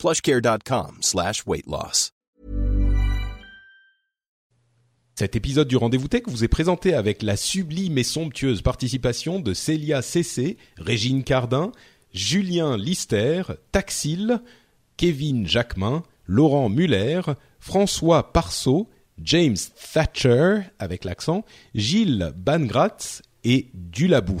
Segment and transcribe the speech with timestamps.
[0.00, 1.00] plushcare.com.
[5.14, 9.52] Cet épisode du Rendez-vous Tech vous est présenté avec la sublime et somptueuse participation de
[9.52, 11.72] Célia Cessé, Régine Cardin,
[12.14, 14.40] Julien Lister, Taxil,
[14.96, 17.20] Kevin Jacquemin, Laurent Muller,
[17.58, 18.88] François Parceau,
[19.18, 19.58] James
[19.92, 21.44] Thatcher avec l'accent,
[21.74, 24.40] Gilles Bangratz et Dulabou.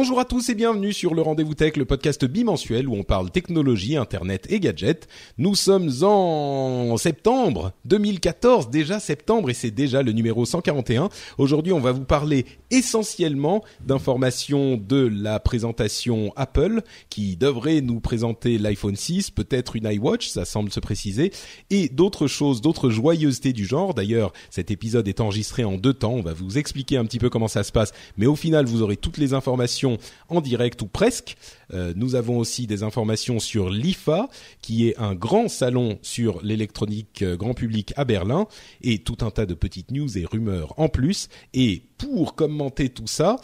[0.00, 3.32] Bonjour à tous et bienvenue sur le Rendez-vous Tech, le podcast bimensuel où on parle
[3.32, 5.08] technologie, internet et gadgets.
[5.38, 11.08] Nous sommes en septembre 2014, déjà septembre et c'est déjà le numéro 141.
[11.36, 18.56] Aujourd'hui, on va vous parler essentiellement d'informations de la présentation Apple qui devrait nous présenter
[18.56, 21.32] l'iPhone 6, peut-être une iWatch, ça semble se préciser,
[21.70, 23.94] et d'autres choses, d'autres joyeusetés du genre.
[23.94, 27.30] D'ailleurs, cet épisode est enregistré en deux temps, on va vous expliquer un petit peu
[27.30, 29.87] comment ça se passe, mais au final, vous aurez toutes les informations
[30.28, 31.36] en direct ou presque.
[31.72, 34.28] Euh, nous avons aussi des informations sur l'IFA,
[34.60, 38.46] qui est un grand salon sur l'électronique euh, grand public à Berlin,
[38.82, 41.28] et tout un tas de petites news et rumeurs en plus.
[41.54, 43.36] Et pour commenter tout ça,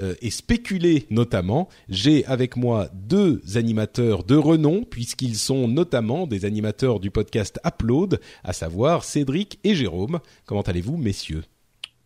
[0.00, 6.44] euh, et spéculer notamment, j'ai avec moi deux animateurs de renom, puisqu'ils sont notamment des
[6.44, 10.20] animateurs du podcast Upload, à savoir Cédric et Jérôme.
[10.46, 11.44] Comment allez-vous, messieurs?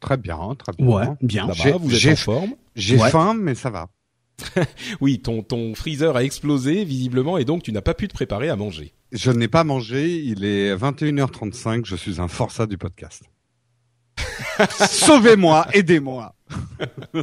[0.00, 0.86] Très bien, très bien.
[0.86, 1.52] Ouais, bien.
[1.54, 3.10] Ça va, vous êtes en forme J'ai Ouais.
[3.10, 3.88] faim, mais ça va.
[5.00, 8.48] Oui, ton, ton freezer a explosé visiblement et donc tu n'as pas pu te préparer
[8.48, 8.94] à manger.
[9.12, 13.24] Je n'ai pas mangé, il est 21h35, je suis un forçat du podcast.
[14.90, 16.34] Sauvez-moi, aidez-moi.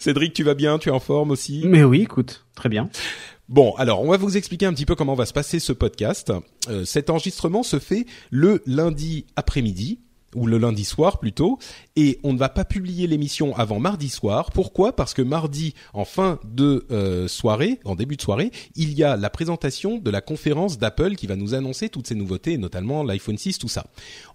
[0.00, 0.78] Cédric, tu vas bien?
[0.78, 1.62] Tu es en forme aussi?
[1.66, 2.88] Mais oui, écoute, très bien.
[3.48, 6.32] Bon, alors on va vous expliquer un petit peu comment va se passer ce podcast.
[6.68, 10.00] Euh, cet enregistrement se fait le lundi après-midi
[10.38, 11.58] ou le lundi soir plutôt,
[11.96, 14.50] et on ne va pas publier l'émission avant mardi soir.
[14.52, 14.94] Pourquoi?
[14.94, 19.16] Parce que mardi, en fin de euh, soirée, en début de soirée, il y a
[19.16, 23.38] la présentation de la conférence d'Apple qui va nous annoncer toutes ces nouveautés, notamment l'iPhone
[23.38, 23.86] 6, tout ça.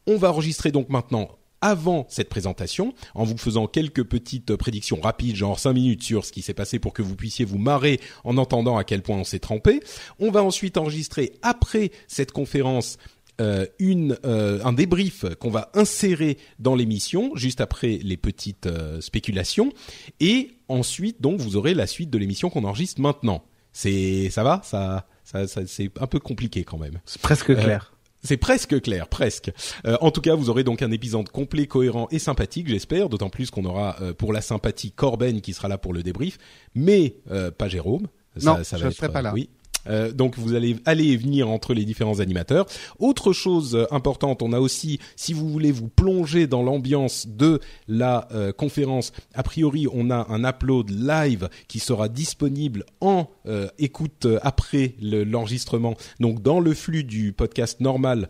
[0.07, 1.29] On va enregistrer donc maintenant
[1.63, 6.33] avant cette présentation, en vous faisant quelques petites prédictions rapides, genre 5 minutes sur ce
[6.33, 9.23] qui s'est passé pour que vous puissiez vous marrer en entendant à quel point on
[9.23, 9.79] s'est trempé.
[10.19, 12.97] On va ensuite enregistrer après cette conférence
[13.41, 19.01] euh, une euh, un débrief qu'on va insérer dans l'émission juste après les petites euh,
[19.01, 19.71] spéculations
[20.19, 23.43] et ensuite donc vous aurez la suite de l'émission qu'on enregistre maintenant.
[23.71, 24.61] C'est ça va?
[24.63, 26.99] Ça ça, ça c'est un peu compliqué quand même.
[27.05, 27.93] C'est presque clair.
[28.23, 29.51] C'est presque clair, presque.
[29.85, 33.09] Euh, en tout cas, vous aurez donc un épisode complet, cohérent et sympathique, j'espère.
[33.09, 36.37] D'autant plus qu'on aura euh, pour la sympathie Corben qui sera là pour le débrief,
[36.73, 38.07] mais euh, pas Jérôme.
[38.41, 39.33] Non, je serai pas là.
[39.33, 39.49] Oui.
[39.87, 42.65] Euh, donc vous allez aller et venir entre les différents animateurs.
[42.99, 47.59] Autre chose euh, importante, on a aussi, si vous voulez vous plonger dans l'ambiance de
[47.87, 53.67] la euh, conférence, a priori on a un upload live qui sera disponible en euh,
[53.77, 58.29] écoute après le- l'enregistrement, donc dans le flux du podcast normal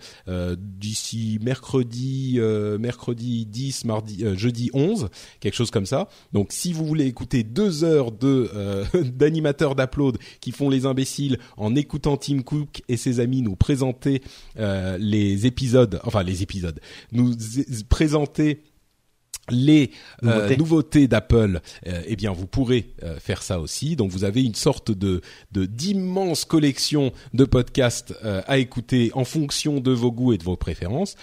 [0.58, 2.40] d'ici mercredi,
[2.80, 5.10] mercredi 10, mardi, jeudi 11,
[5.40, 6.08] quelque chose comme ça.
[6.32, 8.50] Donc si vous voulez écouter deux heures de
[9.04, 14.22] d'animateurs d'upload qui font les imbéciles en écoutant Tim Cook et ses amis nous présenter
[14.60, 16.80] euh, les épisodes, enfin les épisodes,
[17.12, 17.36] nous
[17.90, 18.62] présenter
[19.50, 19.92] les
[20.24, 21.08] euh, Nouveautés.
[21.08, 23.96] d'Apple, euh, eh bien vous pourrez euh, faire ça aussi.
[23.96, 25.22] Donc vous avez une sorte de
[25.52, 30.56] de d'immense collection de podcasts à écouter en fonction de vos goûts et de vos
[30.56, 31.16] préférences.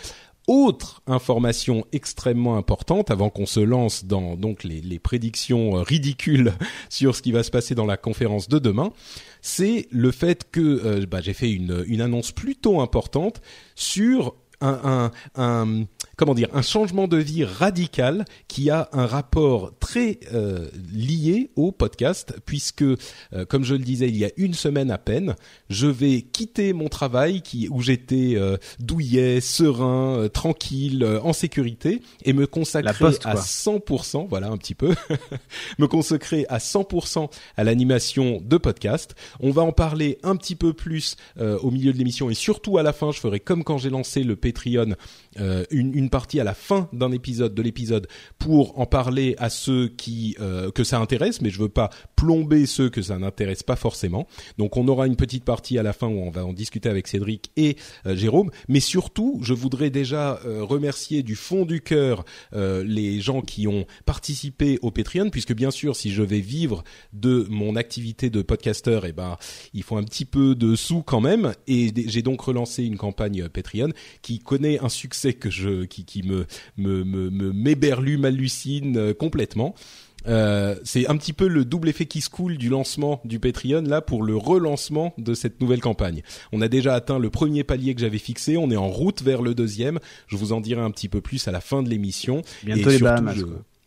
[0.51, 6.55] Autre information extrêmement importante avant qu'on se lance dans donc les, prédictions euh, ridicules
[6.89, 8.93] sur ce qui va se passer dans la conférence de demain,
[9.43, 13.41] c'est le fait que euh, bah, j'ai fait une, annonce plutôt importante
[13.77, 15.85] sur un, un
[16.21, 21.73] comment dire un changement de vie radical qui a un rapport très euh, lié au
[21.73, 22.99] podcast puisque, euh,
[23.49, 25.35] comme je le disais il y a une semaine à peine,
[25.71, 32.03] je vais quitter mon travail qui où j'étais euh, douillet, serein, euh, tranquille, en sécurité
[32.27, 34.95] et me consacrer à 100%, voilà un petit peu,
[35.79, 39.15] me consacrer à 100% à l'animation de podcast.
[39.41, 42.83] On va en parler un petit peu plus au milieu de l'émission et surtout à
[42.83, 43.11] la fin.
[43.11, 44.97] Je ferai comme quand j'ai lancé le Patreon,
[45.71, 48.09] une, une partie à la fin d'un épisode de l'épisode
[48.39, 52.67] pour en parler à ceux qui euh, que ça intéresse, mais je veux pas plomber
[52.67, 54.27] ceux que ça n'intéresse pas forcément.
[54.59, 57.07] Donc on aura une petite partie à la fin où on va en discuter avec
[57.07, 57.77] Cédric et
[58.07, 63.43] euh, Jérôme, mais surtout je voudrais déjà euh, remercier du fond du cœur les gens
[63.43, 68.31] qui ont participé au Patreon, puisque bien sûr si je vais vivre de mon activité
[68.31, 69.37] de podcasteur, et eh ben
[69.73, 73.49] il faut un petit peu de sous quand même, et j'ai donc relancé une campagne
[73.49, 73.91] Patreon
[74.23, 79.75] qui connaît un succès que je qui me me me, m'hallucine complètement.
[80.27, 83.83] Euh, c'est un petit peu le double effet qui se coule du lancement du Patreon
[83.83, 86.23] là pour le relancement de cette nouvelle campagne.
[86.53, 89.43] On a déjà atteint le premier palier que j'avais fixé, on est en route vers
[89.43, 89.99] le deuxième.
[90.27, 92.43] Je vous en dirai un petit peu plus à la fin de l'émission.
[92.63, 93.37] Bientôt les Bahamas.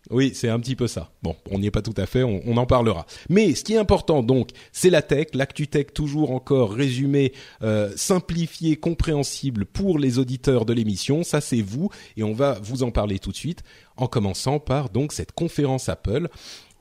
[0.10, 1.12] Oui, c'est un petit peu ça.
[1.22, 3.06] Bon, on n'y est pas tout à fait, on, en parlera.
[3.30, 7.92] Mais ce qui est important, donc, c'est la tech, l'actu tech toujours encore résumé, euh,
[7.96, 11.24] simplifié, compréhensible pour les auditeurs de l'émission.
[11.24, 13.64] Ça, c'est vous, et on va vous en parler tout de suite,
[13.96, 16.28] en commençant par donc cette conférence Apple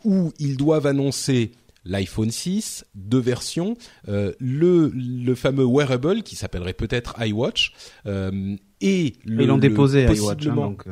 [0.04, 1.52] où ils doivent annoncer
[1.84, 3.76] l'iPhone 6, deux versions,
[4.08, 7.72] euh, le, le fameux wearable qui s'appellerait peut-être iWatch,
[8.06, 10.84] euh, et le, ils l'ont déposé iWatch, hein, donc.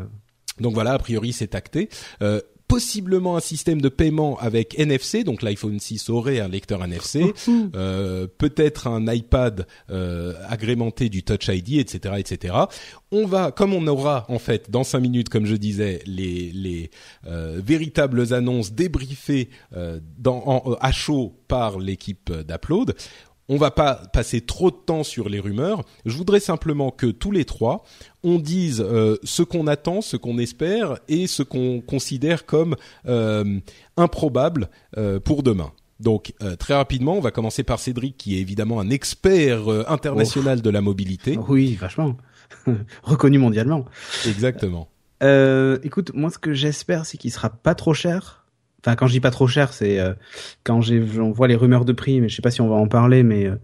[0.60, 1.88] Donc voilà, a priori c'est acté.
[2.22, 2.40] Euh,
[2.70, 7.34] possiblement un système de paiement avec NFC, donc l'iPhone 6 aurait un lecteur NFC,
[7.74, 12.54] euh, peut-être un iPad euh, agrémenté du Touch ID, etc., etc.
[13.10, 16.92] On va, comme on aura en fait dans cinq minutes, comme je disais, les, les
[17.26, 22.94] euh, véritables annonces débriefées euh, dans, en, à chaud par l'équipe d'Upload.
[23.48, 25.82] On va pas passer trop de temps sur les rumeurs.
[26.06, 27.82] Je voudrais simplement que tous les trois,
[28.22, 32.76] on dise euh, ce qu'on attend, ce qu'on espère et ce qu'on considère comme
[33.06, 33.60] euh,
[33.96, 35.72] improbable euh, pour demain.
[35.98, 40.70] Donc très rapidement, on va commencer par Cédric, qui est évidemment un expert international de
[40.70, 41.38] la mobilité.
[41.46, 42.16] Oui, vachement
[43.02, 43.84] reconnu mondialement.
[44.26, 44.88] Exactement.
[45.20, 48.40] écoute, moi ce que j'espère, c'est qu'il sera pas trop cher
[48.84, 50.14] Enfin, quand je dis pas trop cher, c'est euh,
[50.64, 52.88] quand j'en vois les rumeurs de prix, mais je sais pas si on va en
[52.88, 53.56] parler, mais euh,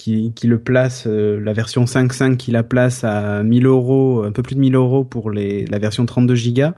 [0.00, 4.32] qui, qui, le place, euh, la version 5.5 qui la place à 1000 euros, un
[4.32, 6.74] peu plus de 1000 euros pour les, la version 32 gigas.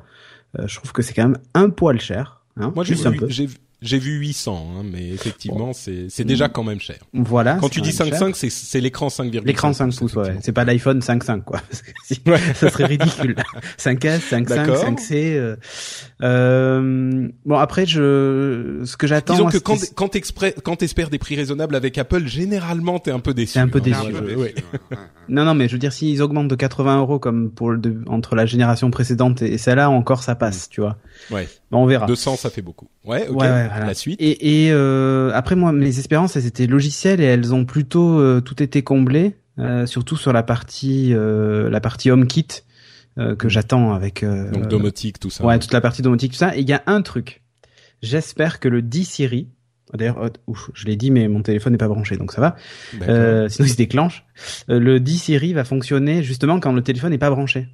[0.67, 2.43] je trouve que c'est quand même un poil cher.
[2.57, 3.29] Hein, Moi, juste un peu.
[3.29, 3.49] J'ai
[3.83, 6.99] vu 800, hein, mais effectivement, c'est c'est déjà quand même cher.
[7.13, 7.55] Voilà.
[7.61, 9.45] Quand tu dis 5.5, c'est c'est l'écran 5,5.
[9.45, 10.37] L'écran 5 pouces, ouais.
[10.41, 11.61] C'est pas l'iPhone 5.5, quoi.
[12.55, 13.37] ça serait ridicule.
[13.79, 15.13] 5S, 5.5, 5C.
[15.13, 15.57] Euh...
[16.23, 17.29] Euh...
[17.45, 19.35] Bon, après, je ce que j'attends.
[19.35, 20.11] Disons que quand quand
[20.63, 23.55] quand t'espères des prix raisonnables avec Apple, généralement t'es un peu déçu.
[23.55, 23.83] T'es un peu hein.
[23.83, 24.37] déçu.
[24.37, 24.55] Ouais.
[25.29, 28.37] non, non, mais je veux dire, s'ils augmentent de 80 euros comme pour le entre
[28.37, 30.97] la génération précédente et celle-là, encore ça passe, tu vois.
[31.31, 31.49] Ouais.
[31.73, 32.05] Bon, on verra.
[32.05, 32.87] 200, ça fait beaucoup.
[33.03, 33.27] Ouais.
[33.29, 33.41] ok.
[33.41, 34.21] ouais la suite.
[34.21, 38.43] Et, et euh, après moi, mes espérances, elles étaient logicielles et elles ont plutôt euh,
[38.43, 42.47] tout été comblées, euh, surtout sur la partie euh, la partie HomeKit
[43.19, 44.23] euh, que j'attends avec.
[44.23, 45.47] Donc domotique, tout ça.
[45.47, 46.55] Ouais, toute la partie domotique, tout ça.
[46.55, 47.43] Et il y a un truc.
[48.03, 49.49] J'espère que le 10 Siri,
[49.95, 50.31] D'ailleurs,
[50.73, 52.57] je l'ai dit, mais mon téléphone n'est pas branché, donc ça va.
[53.03, 54.25] Euh, sinon, il se déclenche.
[54.69, 57.69] le 10 Siri va fonctionner justement quand le téléphone n'est pas branché.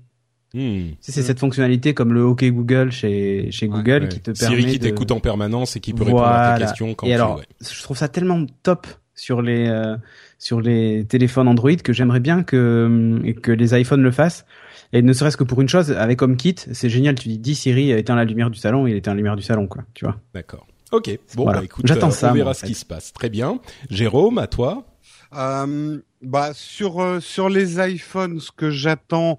[0.54, 0.92] Hmm.
[1.00, 4.78] C'est cette fonctionnalité comme le OK Google chez chez Google qui te permet Siri qui
[4.78, 7.82] t'écoute en permanence et qui peut répondre à tes questions quand et tu alors, je
[7.82, 9.96] trouve ça tellement top sur les euh,
[10.38, 14.46] sur les téléphones Android que j'aimerais bien que que les iPhones le fassent.
[14.94, 17.14] Et ne serait-ce que pour une chose, avec HomeKit, c'est génial.
[17.14, 19.66] Tu dis, dis Siri, éteins la lumière du salon, il éteint la lumière du salon,
[19.66, 19.82] quoi.
[19.92, 20.16] Tu vois.
[20.32, 20.66] D'accord.
[20.92, 21.18] Ok.
[21.34, 22.30] Bon, bah, écoute, j'attends euh, ça.
[22.30, 23.12] On verra ce qui se passe.
[23.12, 23.60] Très bien.
[23.90, 24.86] Jérôme, à toi.
[25.34, 29.38] Euh, bah sur euh, sur les iPhones, ce que j'attends,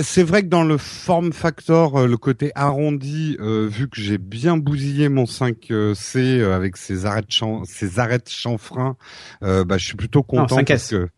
[0.00, 4.18] c'est vrai que dans le form factor, euh, le côté arrondi, euh, vu que j'ai
[4.18, 8.00] bien bousillé mon 5C avec ses champ, ses
[9.40, 11.08] bah je suis plutôt content non, parce que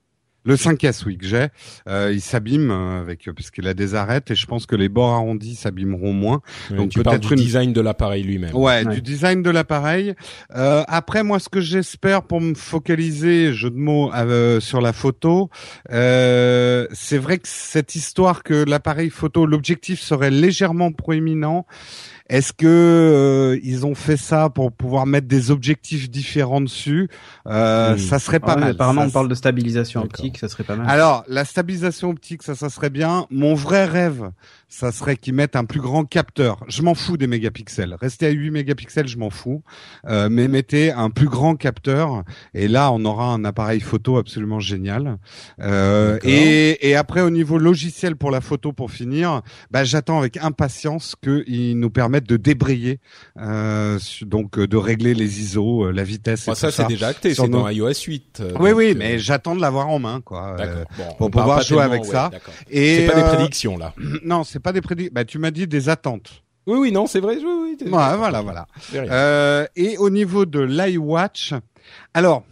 [0.44, 1.48] le 5S, oui, que j'ai,
[1.86, 4.88] euh, il s'abîme euh, avec euh, puisqu'il a des arêtes et je pense que les
[4.88, 6.40] bords arrondis s'abîmeront moins.
[6.70, 8.54] Donc parles du design de l'appareil lui-même.
[8.54, 10.14] Ouais, du design de l'appareil.
[10.54, 14.92] Euh, après, moi, ce que j'espère pour me focaliser, jeu de mots, euh, sur la
[14.92, 15.50] photo,
[15.90, 21.66] c'est vrai que cette histoire que l'appareil photo, l'objectif serait légèrement proéminent.
[22.30, 27.08] Est-ce que euh, ils ont fait ça pour pouvoir mettre des objectifs différents dessus?
[27.48, 28.70] Euh, Ça serait pas mal.
[28.70, 30.88] Apparemment, on parle de stabilisation optique, ça serait pas mal.
[30.88, 33.26] Alors, la stabilisation optique, ça, ça serait bien.
[33.30, 34.30] Mon vrai rêve,
[34.72, 36.64] ça serait qu'ils mettent un plus grand capteur.
[36.68, 37.96] Je m'en fous des mégapixels.
[38.00, 39.62] Restez à 8 mégapixels, je m'en fous.
[40.06, 42.22] Euh, mais mettez un plus grand capteur
[42.54, 45.18] et là on aura un appareil photo absolument génial.
[45.60, 50.36] Euh, et, et après au niveau logiciel pour la photo pour finir, bah, j'attends avec
[50.36, 53.00] impatience qu'ils nous permettent de débrayer,
[53.40, 56.44] euh, donc de régler les ISO, euh, la vitesse.
[56.44, 58.38] Et Bon, tout ça c'est déjà acté, c'est dans nos- iOS 8.
[58.40, 60.56] euh, Oui, oui, euh, mais j'attends de l'avoir en main, quoi.
[60.60, 62.30] Euh, Bon, pour pouvoir jouer avec ouais, ça.
[62.70, 63.92] et C'est pas des euh, prédictions là.
[64.24, 65.12] Non, c'est pas des prédictions.
[65.14, 66.42] Bah, tu m'as dit des attentes.
[66.66, 67.36] Oui, oui, non, c'est vrai.
[67.38, 68.66] Oui, oui, Ouais, voilà, voilà.
[68.94, 71.54] Euh, et au niveau de l'iWatch,
[72.14, 72.44] alors,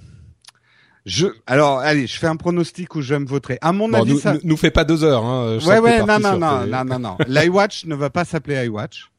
[1.07, 3.59] je, alors, allez, je fais un pronostic où je me voterai.
[3.61, 4.35] À mon Bon, avis, nous, ça.
[4.35, 5.25] nous, nous fais pas deux heures.
[5.25, 7.17] Hein, ouais, ouais, non, non, non, tes- non, non, non.
[7.27, 9.11] L'iWatch ne va pas s'appeler iWatch.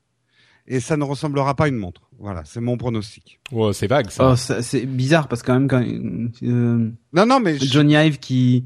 [0.67, 2.01] Et ça ne ressemblera pas à une montre.
[2.19, 3.39] Voilà, c'est mon pronostic.
[3.51, 4.31] Ouais, c'est vague ça.
[4.33, 8.19] Oh, c'est bizarre parce que quand même quand euh, Non, non, mais je- Johnny Ive
[8.19, 8.65] qui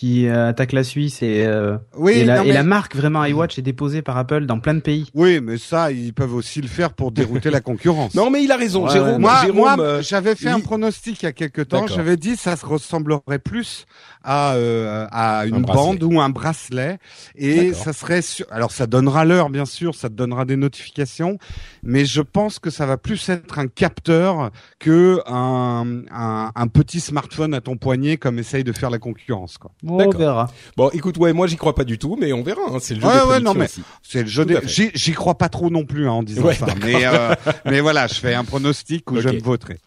[0.00, 2.96] qui euh, attaque la Suisse et euh, oui, et, la, non, et mais- la marque
[2.96, 5.10] vraiment iWatch est déposée par Apple dans plein de pays.
[5.14, 8.14] oui, mais ça, ils peuvent aussi le faire pour dérouter la concurrence.
[8.14, 9.20] Non, mais il a raison, Ouais, Jérôme.
[9.20, 11.86] Moi, Jérôme, moi, euh, j'avais fait un pronostic il y a quelque temps.
[11.86, 13.84] J'avais dit ça se ressemblerait plus
[14.24, 15.74] à euh, à une bracelet.
[15.98, 16.98] bande ou un bracelet,
[17.36, 18.22] et ça serait.
[18.22, 21.36] sur- Alors, ça donnera l'heure, bien sûr, ça te donnera des notifications,
[21.82, 27.00] mais je pense que ça va plus être un capteur que un un, un petit
[27.00, 29.58] smartphone à ton poignet, comme essaye de faire la concurrence.
[29.58, 29.72] Quoi.
[29.96, 30.50] On verra.
[30.76, 32.62] Bon, écoute, ouais, moi j'y crois pas du tout, mais on verra.
[32.70, 33.82] Hein, c'est le jeu Ouais, des ouais, prédictions non, mais- aussi.
[34.02, 34.44] C'est le jeu.
[34.44, 34.58] Des...
[34.64, 37.80] J'y j'y crois pas trop non plus hein, en disant Ouais, ça, mais euh, mais
[37.80, 39.78] voilà, je fais un pronostic où je me voterai.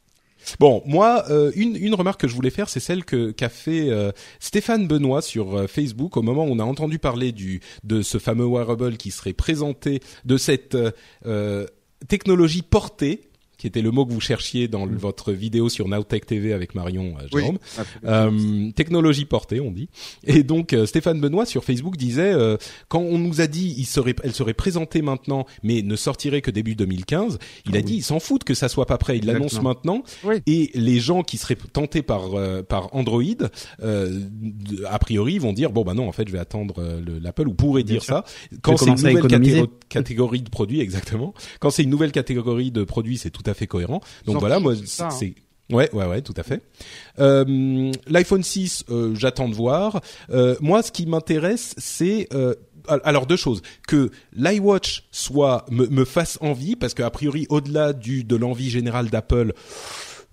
[0.60, 3.90] Bon, moi, euh, une, une remarque que je voulais faire, c'est celle que qu'a fait
[3.90, 8.02] euh, Stéphane Benoît sur euh, Facebook au moment où on a entendu parler du de
[8.02, 10.76] ce fameux wearable qui serait présenté, de cette
[12.08, 13.22] technologie portée,
[13.63, 16.75] qui était le mot que vous cherchiez dans le- votre vidéo sur Nowtech TV avec
[16.75, 17.60] Marion euh, Jérôme.
[18.03, 19.88] Euh, technologie portée, on dit.
[20.25, 22.34] Et donc euh, Stéphane Benoît sur Facebook disait
[22.89, 26.51] quand on nous a dit il serait, elle serait présentée maintenant, mais ne sortirait que
[26.51, 27.39] début 2015.
[27.65, 29.17] Il a dit ils s'en foutent que ça soit pas prêt.
[29.17, 29.70] Il l'annonce Exactement.
[29.70, 30.03] maintenant.
[30.25, 30.36] Oui.
[30.46, 32.32] Et les gens qui seraient tentés par
[32.67, 33.24] par Android,
[33.82, 34.20] euh,
[34.89, 37.53] a priori, vont dire bon bah non en fait je vais attendre le- l'Apple ou
[37.53, 38.15] pourrait dire sûr.
[38.15, 38.25] ça
[38.62, 39.62] quand c'est une nouvelle économiser.
[39.62, 40.82] catégo- catégorie de produits
[41.13, 41.34] exactement.
[41.62, 44.02] Quand c'est une nouvelle catégorie de produits, c'est tout à fait cohérent.
[44.26, 45.10] Donc voilà, moi c'est hein.
[45.10, 45.36] c'est
[45.72, 46.62] Ouais, ouais, ouais, tout à fait.
[47.20, 50.02] Euh, L'iPhone 6, euh, j'attends de voir.
[50.30, 52.28] Euh, moi, ce qui m'intéresse, c'est
[53.06, 58.26] alors deux choses que l'iWatch soit me, me fasse envie parce qu'a priori, au-delà du
[58.26, 59.54] de l'envie générale d'Apple.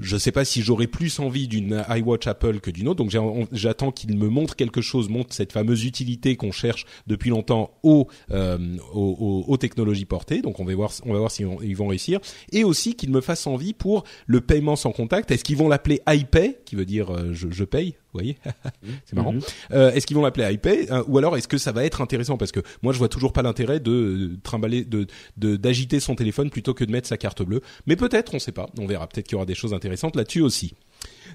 [0.00, 3.14] Je sais pas si j'aurais plus envie d'une iWatch Apple que d'une autre, donc
[3.52, 8.08] j'attends qu'il me montre quelque chose, montre cette fameuse utilité qu'on cherche depuis longtemps aux,
[8.30, 10.40] euh, technologies portées.
[10.40, 12.18] Donc on va voir, on va voir si ils vont réussir,
[12.50, 15.30] et aussi qu'il me fasse envie pour le paiement sans contact.
[15.30, 18.36] Est-ce qu'ils vont l'appeler iPay, qui veut dire euh, je paye, vous voyez
[19.04, 19.32] C'est marrant.
[19.32, 19.40] Mhm.
[19.72, 22.36] Euh, est-ce qu'ils vont l'appeler iPay euh, ou alors est-ce que ça va être intéressant
[22.36, 26.14] parce que moi je vois toujours pas l'intérêt de euh, trimballer de de- d'agiter son
[26.14, 27.60] téléphone plutôt que de mettre sa carte bleue.
[27.86, 29.06] Mais peut-être, on sait pas, on verra.
[29.06, 30.74] Peut-être qu'il y aura des choses intéressantes là-dessus aussi.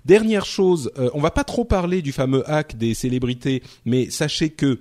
[0.06, 4.50] Dernière chose, euh, on va pas trop parler du fameux hack des célébrités, mais sachez
[4.50, 4.80] que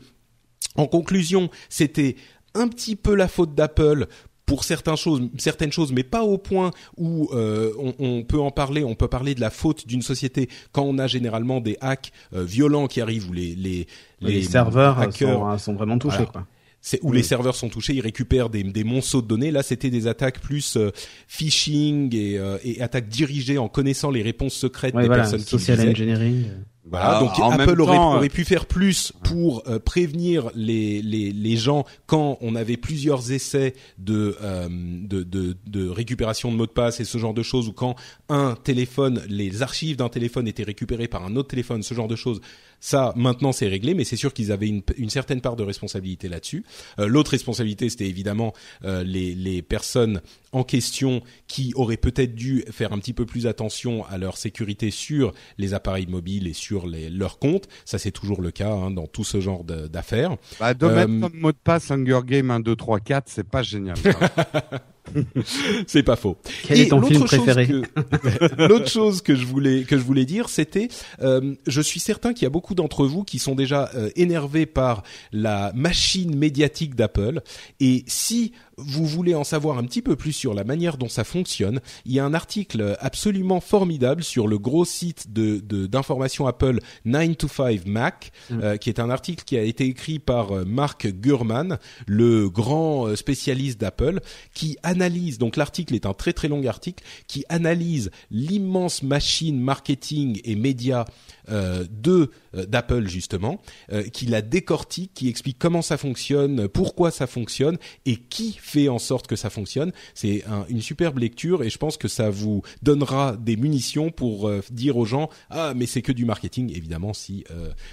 [0.77, 2.17] en conclusion, c'était
[2.55, 4.07] un petit peu la faute d'Apple
[4.47, 8.51] pour certaines choses, certaines choses, mais pas au point où euh, on, on peut en
[8.51, 8.85] parler.
[8.85, 12.45] On peut parler de la faute d'une société quand on a généralement des hacks euh,
[12.45, 13.87] violents qui arrivent ou les les,
[14.21, 16.17] Les, serveurs hackers sont, sont vraiment touchés.
[16.17, 16.33] Voilà.
[16.33, 16.47] Quoi.
[16.85, 19.51] c'est où les serveurs sont touchés, ils récupèrent des, des monceaux de données.
[19.51, 20.91] Là, c'était des attaques plus euh,
[21.27, 25.41] phishing et, euh, et attaques dirigées en connaissant les réponses secrètes Ouais, des voilà, personnes
[25.41, 26.45] qui social engineering.
[26.91, 31.01] Voilà, Bah, donc en Apple aurait, temps, aurait pu faire plus pour euh, prévenir les,
[31.01, 36.57] les, les gens quand on avait plusieurs essais de, euh, de, de, de récupération de
[36.57, 37.97] mots de passe et ce genre de choses, ou quand
[38.29, 42.17] un téléphone, les archives d'un téléphone étaient récupérées par un autre téléphone, ce genre de
[42.17, 42.41] choses.
[42.81, 46.29] Ça, maintenant, c'est réglé, mais c'est sûr qu'ils avaient une, une certaine part de responsabilité
[46.29, 46.65] là-dessus.
[46.99, 48.53] Euh, L'autre responsabilité, c'était évidemment
[48.85, 50.21] euh, les, les personnes
[50.55, 54.91] en question qui auraient peut-être dû faire un petit peu plus attention à leur sécurité
[54.91, 57.69] sur les appareils mobiles et sur les, leurs comptes.
[57.85, 60.37] Ça, c'est toujours le cas hein, dans tout ce genre d'affaires.
[60.61, 63.49] Bah, de mettre Euh, comme mot de passe Hunger Game 1, 2, 3, 4, c'est
[63.49, 63.97] pas génial.
[65.87, 66.39] C'est pas faux.
[66.67, 67.69] Quel Et est ton film préféré
[68.59, 70.89] L'autre chose que je voulais que je voulais dire, c'était,
[71.21, 74.67] euh, je suis certain qu'il y a beaucoup d'entre vous qui sont déjà euh, énervés
[74.67, 77.43] par la machine médiatique d'Apple.
[77.81, 81.25] Et si vous voulez en savoir un petit peu plus sur la manière dont ça
[81.25, 86.47] fonctionne, il y a un article absolument formidable sur le gros site de de- d'information
[86.47, 90.53] Apple 9 to 5 Mac, euh, qui est un article qui a été écrit par
[90.53, 94.21] euh, Mark Gurman, le grand euh, spécialiste d'Apple,
[94.55, 95.39] qui analyse.
[95.39, 101.05] Donc l'article est un très très long article qui analyse l'immense machine marketing et média
[101.05, 103.61] euh, de euh, d'Apple justement,
[103.93, 108.89] euh, qui la décortique, qui explique comment ça fonctionne, pourquoi ça fonctionne et qui fait
[108.89, 109.93] en sorte que ça fonctionne.
[110.15, 114.97] C'est une superbe lecture et je pense que ça vous donnera des munitions pour dire
[114.97, 117.45] aux gens ah mais c'est que du marketing évidemment si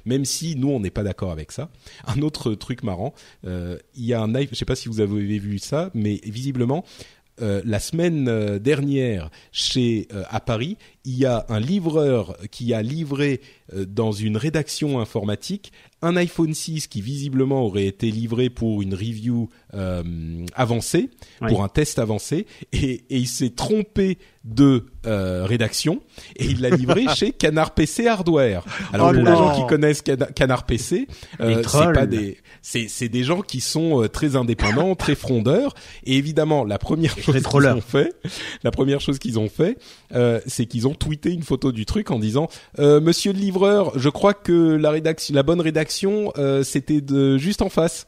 [0.05, 1.69] même si nous on n'est pas d'accord avec ça.
[2.05, 5.59] Un autre truc marrant, il y a un je sais pas si vous avez vu
[5.59, 6.85] ça, mais visiblement
[7.41, 12.73] euh, la semaine euh, dernière chez euh, à Paris, il y a un livreur qui
[12.73, 13.41] a livré
[13.73, 19.49] dans une rédaction informatique un iPhone 6 qui visiblement aurait été livré pour une review
[19.73, 20.03] euh,
[20.55, 21.09] avancée,
[21.47, 26.01] pour un test avancé, et, et il s'est trompé de euh, rédaction
[26.35, 28.65] et il l'a livré chez Canard PC Hardware.
[28.91, 31.07] Alors oh pour les gens qui connaissent Canard PC,
[31.39, 36.17] euh, c'est pas des, c'est des gens qui sont euh, très indépendants, très frondeurs, et
[36.17, 38.15] évidemment la première chose qu'ils ont fait,
[38.63, 39.77] la première chose qu'ils ont fait,
[40.13, 42.47] euh, c'est qu'ils ont tweeté une photo du truc en disant
[42.79, 47.37] euh, Monsieur le livreur, je crois que la rédaction, la bonne rédaction euh, c'était de
[47.37, 48.07] juste en face.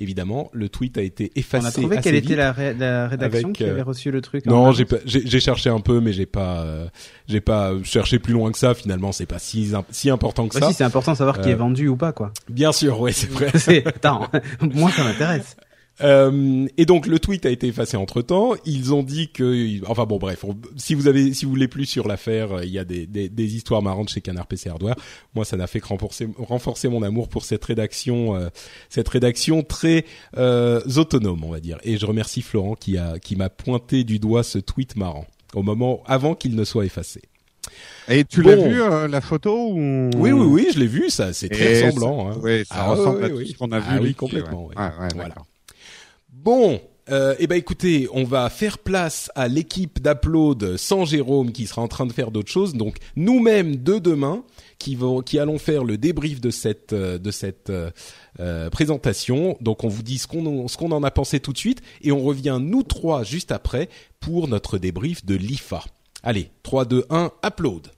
[0.00, 1.66] Évidemment, le tweet a été effacé.
[1.66, 4.46] On a trouvé quelle était la, rédaction qui avait euh, reçu le truc.
[4.46, 6.86] Non, j'ai cherché un peu, mais j'ai pas euh,
[7.28, 8.72] j'ai pas cherché plus loin que ça.
[8.72, 10.68] Finalement, c'est pas si si important que ça.
[10.68, 12.32] Si, c'est important de savoir qui est vendu ou pas, quoi.
[12.48, 13.52] Bien sûr, ouais, c'est vrai.
[13.84, 14.26] Attends,
[14.62, 15.54] moi ça m'intéresse.
[16.02, 18.54] Euh, et donc le tweet a été effacé entre temps.
[18.64, 20.44] Ils ont dit que, enfin bon bref,
[20.76, 23.28] si vous avez, si vous voulez plus sur l'affaire, euh, il y a des, des,
[23.28, 24.96] des, histoires marrantes chez Canard PC Hardware.
[25.34, 28.48] Moi, ça n'a fait que renforcer, renforcer mon amour pour cette rédaction, euh,
[28.88, 30.04] cette rédaction très
[30.36, 31.78] euh, autonome, on va dire.
[31.82, 35.62] Et je remercie Florent qui a, qui m'a pointé du doigt ce tweet marrant au
[35.62, 37.22] moment avant qu'il ne soit effacé.
[38.08, 40.10] Et tu l'as vu la photo ou...
[40.16, 41.10] Oui, oui, oui, je l'ai vu.
[41.10, 42.30] Ça, c'est très ressemblant.
[42.30, 42.36] Hein.
[42.42, 43.86] Oui, ça ah, ressemble à tout ce qu'on a vu.
[43.88, 44.66] Ah, oui, complètement.
[44.66, 44.76] Ouais.
[44.76, 45.34] Ouais, voilà.
[46.32, 51.66] Bon, euh, eh ben écoutez, on va faire place à l'équipe d'Upload sans Jérôme qui
[51.66, 52.74] sera en train de faire d'autres choses.
[52.74, 54.44] Donc nous-mêmes de demain
[54.78, 57.90] qui vont, qui allons faire le débrief de cette euh, de cette euh,
[58.40, 59.56] euh, présentation.
[59.60, 62.12] Donc on vous dit ce qu'on ce qu'on en a pensé tout de suite et
[62.12, 63.88] on revient nous trois juste après
[64.20, 65.84] pour notre débrief de l'IFA.
[66.22, 67.88] Allez, 3 2 1, Upload.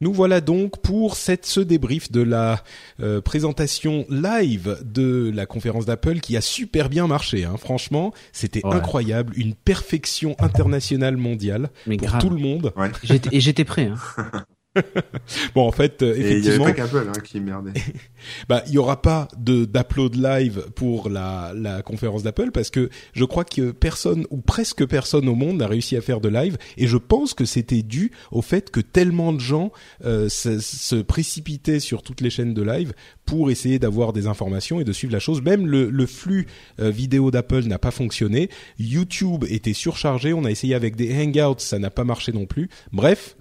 [0.00, 2.62] Nous voilà donc pour cette, ce débrief de la
[3.00, 7.44] euh, présentation live de la conférence d'Apple qui a super bien marché.
[7.44, 7.56] Hein.
[7.56, 12.72] Franchement, c'était incroyable, une perfection internationale mondiale pour tout le monde.
[12.76, 12.90] Ouais.
[13.32, 13.90] Et j'étais prêt.
[14.18, 14.44] Hein.
[15.54, 17.72] bon, en fait, euh, effectivement, il y avait pas hein, qui merdait.
[18.48, 22.90] bah, il y aura pas de d'upload live pour la la conférence d'Apple parce que
[23.12, 26.56] je crois que personne ou presque personne au monde n'a réussi à faire de live
[26.76, 29.72] et je pense que c'était dû au fait que tellement de gens
[30.04, 32.92] euh, se, se, précipitaient sur toutes les chaînes de live
[33.24, 35.42] pour essayer d'avoir des informations et de suivre la chose.
[35.42, 36.46] Même le, le flux
[36.80, 38.48] euh, vidéo d'Apple n'a pas fonctionné.
[38.78, 40.32] YouTube était surchargé.
[40.32, 42.68] On a essayé avec des Hangouts, ça n'a pas marché non plus.
[42.92, 43.36] Bref,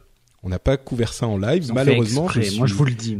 [0.45, 2.29] on n'a pas couvert ça en live, malheureusement.
[2.29, 3.17] Je Moi, je vous le dis.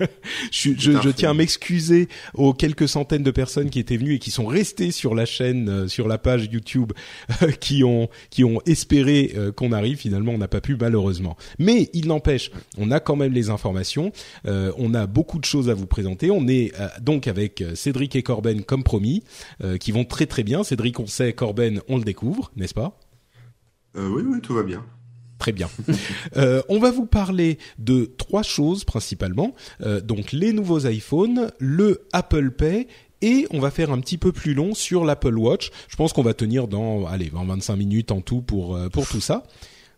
[0.52, 4.30] je, je, tiens à m'excuser aux quelques centaines de personnes qui étaient venues et qui
[4.30, 6.92] sont restées sur la chaîne, euh, sur la page YouTube,
[7.42, 9.98] euh, qui ont qui ont espéré euh, qu'on arrive.
[9.98, 11.36] Finalement, on n'a pas pu malheureusement.
[11.58, 14.12] Mais il n'empêche, on a quand même les informations.
[14.44, 16.30] on a beaucoup de choses à vous présenter.
[16.30, 19.24] On est donc avec Cédric et Corben comme promis,
[19.80, 20.62] qui vont très très bien.
[20.62, 23.00] Cédric, on sait, Corben, on le découvre, n'est-ce pas?
[23.96, 24.84] Oui, oui, tout va bien.
[25.38, 25.68] Très bien.
[26.36, 29.54] euh, on va vous parler de trois choses principalement.
[29.82, 32.88] Euh, donc les nouveaux iPhones, le Apple Pay
[33.20, 35.70] et on va faire un petit peu plus long sur l'Apple Watch.
[35.88, 39.20] Je pense qu'on va tenir dans allez 20-25 minutes en tout pour euh, pour tout
[39.20, 39.44] ça.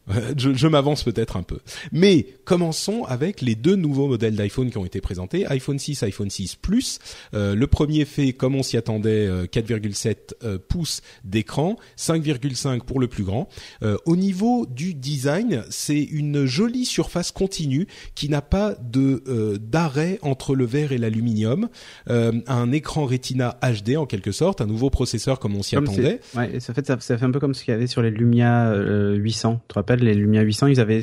[0.37, 1.59] je, je m'avance peut-être un peu.
[1.93, 6.31] Mais commençons avec les deux nouveaux modèles d'iPhone qui ont été présentés, iPhone 6, iPhone
[6.31, 6.99] 6 Plus.
[7.35, 10.15] Euh, le premier fait, comme on s'y attendait, 4,7 euh,
[10.55, 13.49] euh, pouces d'écran, 5,5 pour le plus grand.
[13.83, 20.19] Euh, au niveau du design, c'est une jolie surface continue qui n'a pas de d'arrêt
[20.23, 21.69] entre le verre et l'aluminium.
[22.07, 26.21] un écran Retina HD en quelque sorte, un nouveau processeur comme on s'y attendait.
[26.35, 28.11] Ouais, ça fait ça, ça, fait un peu comme ce qu'il y avait sur les
[28.11, 28.75] Lumia
[29.15, 29.61] 800.
[29.69, 31.01] Tu les Lumia 800, ils avaient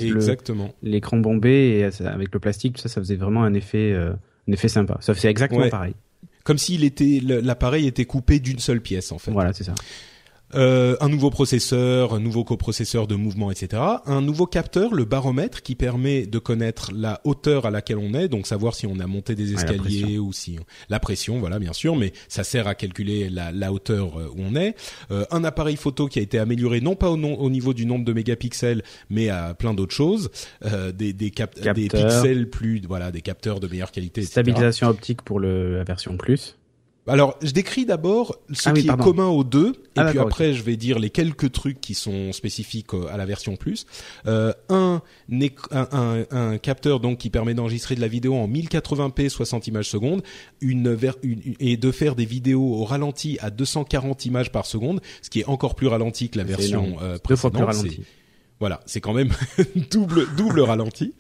[0.83, 4.11] l'écran bombé et avec le plastique, ça, ça faisait vraiment un effet, euh,
[4.47, 4.97] un effet sympa.
[5.01, 5.93] Ça faisait exactement pareil.
[6.43, 9.31] Comme était, l'appareil était coupé d'une seule pièce en fait.
[9.31, 9.75] Voilà, c'est ça.
[10.55, 13.81] Euh, un nouveau processeur, un nouveau coprocesseur de mouvement, etc.
[14.05, 18.29] Un nouveau capteur, le baromètre, qui permet de connaître la hauteur à laquelle on est,
[18.29, 20.57] donc savoir si on a monté des escaliers ou si
[20.89, 24.41] la pression, voilà bien sûr, mais ça sert à calculer la, la hauteur euh, où
[24.41, 24.75] on est.
[25.11, 28.05] Euh, un appareil photo qui a été amélioré non pas au, au, niveau du nombre
[28.05, 30.29] de mégapixels, mais à plein d'autres choses,
[30.65, 34.21] euh, des des, cap des pixels plus, voilà, des capteurs de meilleure qualité.
[34.21, 36.55] Stabilisation optique pour le, la version plus.
[37.07, 39.03] Alors, je décris d'abord ce Ah oui, qui pardon.
[39.03, 41.93] est commun aux deux, et Ah, puis après, je vais dire les quelques trucs qui
[41.93, 43.85] sont spécifiques euh, à la version plus.
[44.25, 45.01] Euh, un,
[45.71, 49.89] un, un, un capteur donc qui permet d'enregistrer de la vidéo en 1080p 60 images
[49.89, 50.21] secondes,
[50.61, 54.99] une, ver- une- et de faire des vidéos au ralenti à 240 images par seconde,
[55.21, 57.83] ce qui est encore plus ralenti que la version euh, Deux fois plus précédente.
[57.83, 58.01] ralenti.
[58.59, 59.29] Voilà, c'est quand même
[59.91, 61.13] double double ralenti.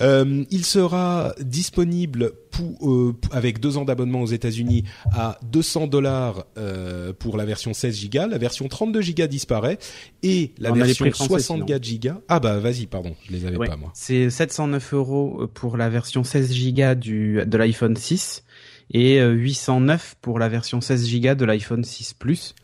[0.00, 6.44] Euh, il sera disponible pour, euh, avec deux ans d'abonnement aux États-Unis à 200 dollars
[6.58, 8.26] euh, pour la version 16 Go.
[8.28, 9.78] La version 32 Go disparaît
[10.22, 12.10] et la On version prix français, 64 Go.
[12.28, 13.68] Ah bah vas-y, pardon, je les avais Ouais.
[13.68, 13.90] pas moi.
[13.94, 18.44] C'est 709 euros pour la version 16 Go du de l'iPhone 6
[18.92, 22.54] et euh, 809 pour la version 16 Go de l'iPhone 6 Plus.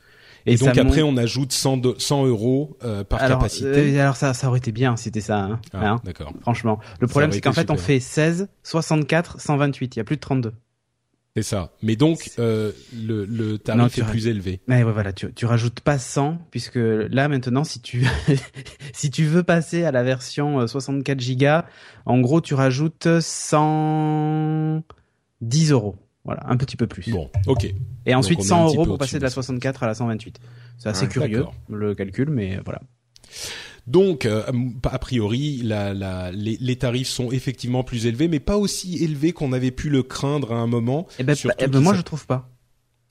[0.46, 3.96] Et, donc ça après, on ajoute 100, do- 100 euros euh, par alors, capacité.
[3.96, 5.38] euh, alors ça, ça aurait été bien si c'était ça.
[5.40, 6.32] Hein, Ah, Hein, D'accord.
[6.40, 9.96] franchement, le problème c'est qu'en fait on fait 16, 64, 128.
[9.96, 10.52] Il y a plus de 32.
[11.36, 11.72] C'est ça.
[11.82, 14.60] Mais donc euh, le, le tarif Non, est plus élevé.
[14.68, 18.06] Mais ouais, voilà, tu, tu rajoutes pas 100 puisque là maintenant, si tu
[18.94, 21.66] si tu veux passer à la version euh, 64 Go,
[22.06, 24.82] en gros, tu rajoutes 110
[25.72, 25.96] euros.
[26.26, 27.10] Voilà, un petit peu plus.
[27.10, 27.72] Bon, ok.
[28.04, 29.34] Et ensuite on est un 100 petit euros pour passer de la au-dessus.
[29.36, 30.38] 64 à la 128.
[30.76, 32.80] C'est assez Ouais, curieux le calcul, mais voilà.
[33.86, 34.42] Donc, euh,
[34.82, 39.32] a priori, la, la, les, les tarifs sont effectivement plus élevés, mais pas aussi élevés
[39.32, 41.06] qu'on avait pu le craindre à un moment.
[41.20, 42.50] Et ben, eh ben, moi sont- je trouve pas.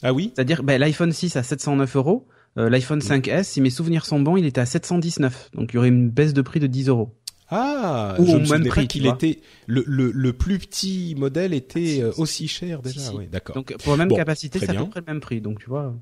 [0.03, 0.33] Ah oui?
[0.35, 4.35] C'est-à-dire, ben, l'iPhone 6 à 709 euros, euh, l'iPhone 5S, si mes souvenirs sont bons,
[4.35, 5.51] il était à 719.
[5.53, 7.15] Donc il y aurait une baisse de prix de 10 euros.
[7.49, 11.53] Ah, Ou je au me même prix, qu'il était le, le, le plus petit modèle
[11.53, 12.99] était euh, aussi cher déjà.
[12.99, 13.13] Si, si.
[13.15, 13.55] Oui, d'accord.
[13.55, 15.41] Donc pour la même Bon, capacité, c'est à peu près le même prix.
[15.41, 15.93] Donc tu vois.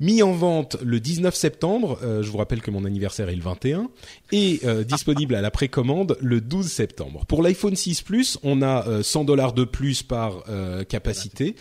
[0.00, 1.98] Mis en vente le 19 septembre.
[2.02, 3.88] euh, je vous rappelle que mon anniversaire est le 21
[4.30, 7.24] et euh, disponible à la précommande le 12 septembre.
[7.26, 11.54] Pour l'iPhone 6 Plus, on a euh, 100 dollars de plus par euh, capacité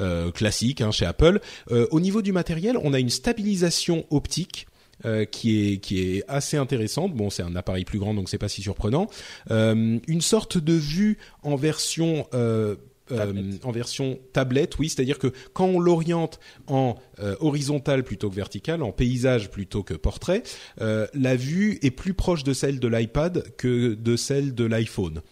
[0.00, 1.40] euh, classique hein, chez Apple.
[1.72, 4.66] Euh, au niveau du matériel, on a une stabilisation optique.
[5.04, 7.14] Euh, qui est qui est assez intéressante.
[7.14, 9.06] Bon, c'est un appareil plus grand, donc c'est pas si surprenant.
[9.50, 12.76] Euh, une sorte de vue en version euh,
[13.12, 13.64] euh, Tablette.
[13.64, 18.84] en version tablette, oui, c'est-à-dire que quand on l'oriente en euh, horizontal plutôt que vertical,
[18.84, 20.44] en paysage plutôt que portrait,
[20.80, 25.22] euh, la vue est plus proche de celle de l'iPad que de celle de l'iPhone.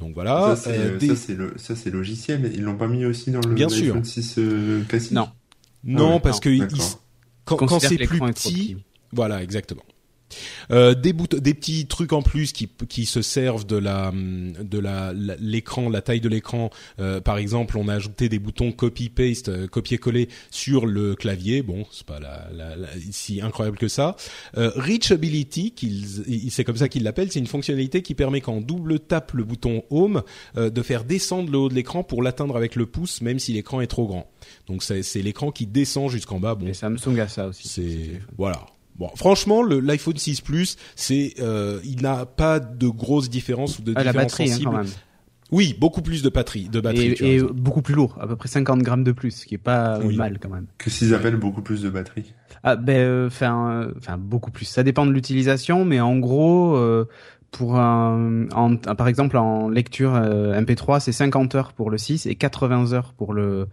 [0.00, 0.56] Donc voilà.
[0.56, 2.40] ça, c'est euh, euh, des- le, logiciel.
[2.42, 3.94] mais Ils l'ont pas mis aussi dans le Bien sûr.
[4.04, 5.12] 6 euh, classique?
[5.12, 5.28] Non.
[5.84, 6.66] non, Ah ouais, parce non, que il-
[7.44, 8.76] quand, c'est plus petit.
[9.12, 9.82] Voilà, exactement.
[10.70, 15.14] Euh, des des petits trucs en plus qui qui se servent de la de la
[15.14, 16.68] l'écran, la, taille de l'écran.
[17.00, 21.62] Euh, par exemple, on a ajouté des boutons copy paste, euh, copier-coller sur le clavier.
[21.62, 24.16] Bon, c'est pas la, la, la- si incroyable que ça.
[24.58, 25.72] Euh, Reachability,
[26.50, 29.44] c'est comme ça qu'ils l'appellent, c'est une fonctionnalité qui permet quand on double tape le
[29.44, 30.22] bouton Home
[30.58, 33.54] euh, de faire descendre le haut de l'écran pour l'atteindre avec le pouce, même si
[33.54, 34.30] l'écran est trop grand.
[34.66, 36.54] Donc c'est, c'est l'écran qui descend jusqu'en bas.
[36.54, 37.66] Bon, Et Samsung a ça aussi.
[37.66, 38.60] c'est voilà.
[38.98, 43.82] Bon, franchement, le l'iPhone 6 Plus, c'est euh, il n'a pas de grosses différences ou
[43.82, 44.70] de Ah, la différences batterie hein, sensibles.
[44.70, 44.86] quand même.
[45.50, 47.14] Oui, beaucoup plus de batterie, de batterie.
[47.14, 49.54] tu as Et, beaucoup plus lourd, à peu près 50 grammes de plus, ce qui
[49.54, 50.14] est pas Oui.
[50.16, 50.66] mal quand même.
[50.76, 52.34] Que s'ils appellent beaucoup plus de batterie.
[52.64, 54.66] Ah ben, enfin, euh, enfin beaucoup plus.
[54.66, 57.06] Ça dépend de l'utilisation, mais en gros, euh,
[57.50, 62.26] pour un, en- par exemple en lecture euh, MP3, c'est 50 heures pour le 6
[62.26, 63.68] et 80 heures pour le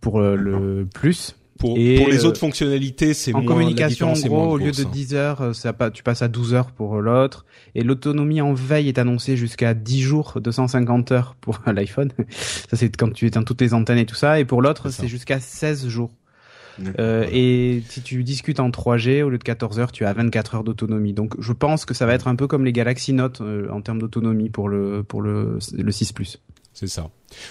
[0.00, 1.36] pour euh, le plus.
[1.58, 4.72] Pour, et, pour les euh, autres fonctionnalités, c'est En moins communication, en gros, au lieu
[4.72, 4.90] de hein.
[4.92, 7.46] 10 heures, euh, ça, tu passes à 12 heures pour l'autre.
[7.74, 12.10] Et l'autonomie en veille est annoncée jusqu'à 10 jours, 250 heures pour l'iPhone.
[12.68, 14.40] Ça, c'est quand tu éteins toutes les antennes et tout ça.
[14.40, 16.10] Et pour l'autre, C'est jusqu'à 16 jours.
[16.98, 17.26] Euh.
[17.30, 20.64] Et si tu discutes en 3G, au lieu de 14 heures, tu as 24 heures
[20.64, 21.12] d'autonomie.
[21.12, 23.80] Donc, je pense que ça va être un peu comme les Galaxy Note euh, en
[23.80, 26.40] termes d'autonomie pour le pour le le 6 Plus.
[26.72, 27.08] C'est ça.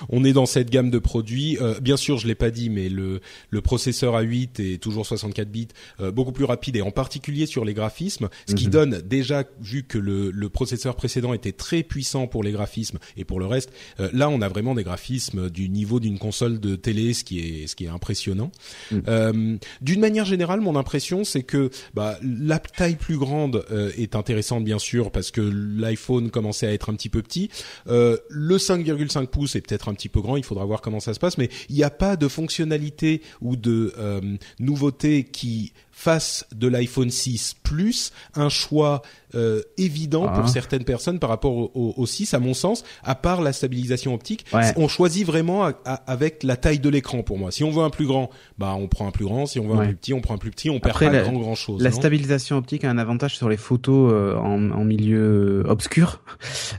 [0.10, 1.58] On est dans cette gamme de produits.
[1.62, 5.50] Euh, bien sûr, je l'ai pas dit, mais le, le processeur A8 est toujours 64
[5.50, 5.68] bits,
[6.00, 8.72] euh, beaucoup plus rapide et en particulier sur les graphismes, ce qui Mhm.
[8.72, 13.26] donne déjà, vu que le, le processeur précédent était très puissant pour les graphismes et
[13.26, 16.76] pour le reste, euh, là on a vraiment des graphismes du niveau d'une console de
[16.76, 18.52] télé, ce qui est ce qui est impressionnant.
[18.92, 19.04] Mhm.
[19.08, 24.16] Euh, D'une manière générale, mon impression c'est que bah, la taille plus grande euh, est
[24.16, 27.50] intéressante bien sûr parce que l'iPhone commençait à être un petit peu petit.
[27.88, 31.14] Euh, le 5,5 pouces est peut-être un petit peu grand, il faudra voir comment ça
[31.14, 34.22] se passe, mais il n'y a pas de fonctionnalité ou de euh,
[34.60, 39.02] nouveauté qui face de l'iPhone 6 Plus un choix
[39.36, 40.40] euh, évident Ah.
[40.40, 43.54] pour certaines personnes par rapport au, au, au 6 à mon sens à part la
[43.54, 44.74] stabilisation optique Ouais.
[44.76, 47.84] on choisit vraiment à- à- avec la taille de l'écran pour moi si on veut
[47.84, 50.14] un plus grand bah on prend un plus grand si on veut un plus petit
[50.14, 52.84] on prend un plus petit on perd pas la- grand grand chose La stabilisation optique
[52.84, 56.22] a un avantage sur les photos euh, en, en milieu obscur.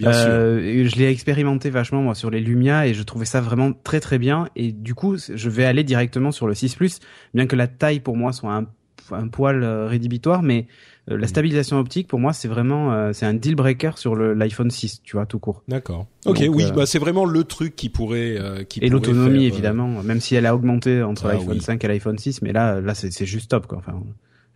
[0.01, 3.25] bien sûr Euh, et je l'ai expérimenté vachement moi sur les Lumia et je trouvais
[3.25, 4.49] ça vraiment très très bien.
[4.57, 6.99] Et du coup, je vais aller directement sur le 6 Plus,
[7.35, 8.67] bien que la taille pour moi soit un,
[9.13, 10.67] un poil euh, rédhibitoire, mais
[11.11, 11.29] euh, la Mm.
[11.29, 15.17] stabilisation optique pour moi c'est vraiment euh, c'est un deal breaker sur l'iPhone 6, tu
[15.17, 15.63] vois tout court.
[15.69, 16.07] D'accord.
[16.27, 19.45] Ok, Donc, oui, euh, bah c'est vraiment le truc qui pourrait euh, qui Et l'autonomie
[19.45, 21.61] évidemment, même si elle a augmenté entre Ah, l'iPhone oui.
[21.61, 23.79] 5 et l'iPhone 6, mais là là c'est juste top quoi.
[23.79, 24.01] Enfin,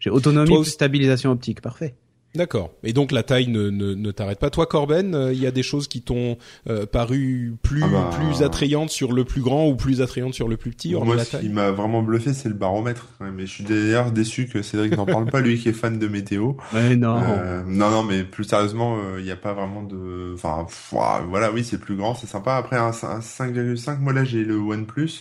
[0.00, 1.94] j'ai autonomie Toi plus aussi- stabilisation optique, parfait.
[2.38, 2.70] D'accord.
[2.84, 4.48] Et donc la taille ne ne, ne t'arrête pas.
[4.48, 6.38] Toi, Corben, euh, il y a des choses qui t'ont
[6.70, 10.48] euh, paru plus Ah bah, plus attrayantes sur le plus grand ou plus attrayantes sur
[10.48, 11.40] le plus petit, Moi, la ce taille.
[11.42, 13.08] qui m'a vraiment bluffé, c'est le baromètre.
[13.20, 16.08] Mais je suis d'ailleurs déçu que Cédric n'en parle pas, lui qui est fan de
[16.08, 16.52] météo.
[16.72, 17.20] Ouais, non.
[17.22, 20.32] Euh, non, non, mais plus sérieusement, il n'y a pas vraiment de...
[20.34, 20.94] Enfin, pff,
[21.28, 22.54] voilà, oui, c'est plus grand, c'est sympa.
[22.54, 25.20] Après, un, un 5,5, moi là, j'ai le OnePlus.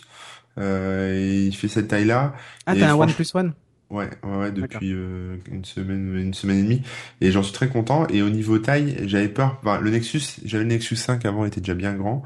[0.58, 2.34] Euh, et il fait cette taille-là.
[2.66, 3.52] ah, t'as un franch- OnePlus One?
[3.90, 6.82] Ouais, ouais, ouais, depuis euh, une semaine, une semaine et demie,
[7.22, 8.06] et j'en suis très content.
[8.08, 9.56] Et au niveau taille, j'avais peur.
[9.62, 12.22] Enfin, le Nexus, j'avais le Nexus 5 avant, il était déjà bien grand,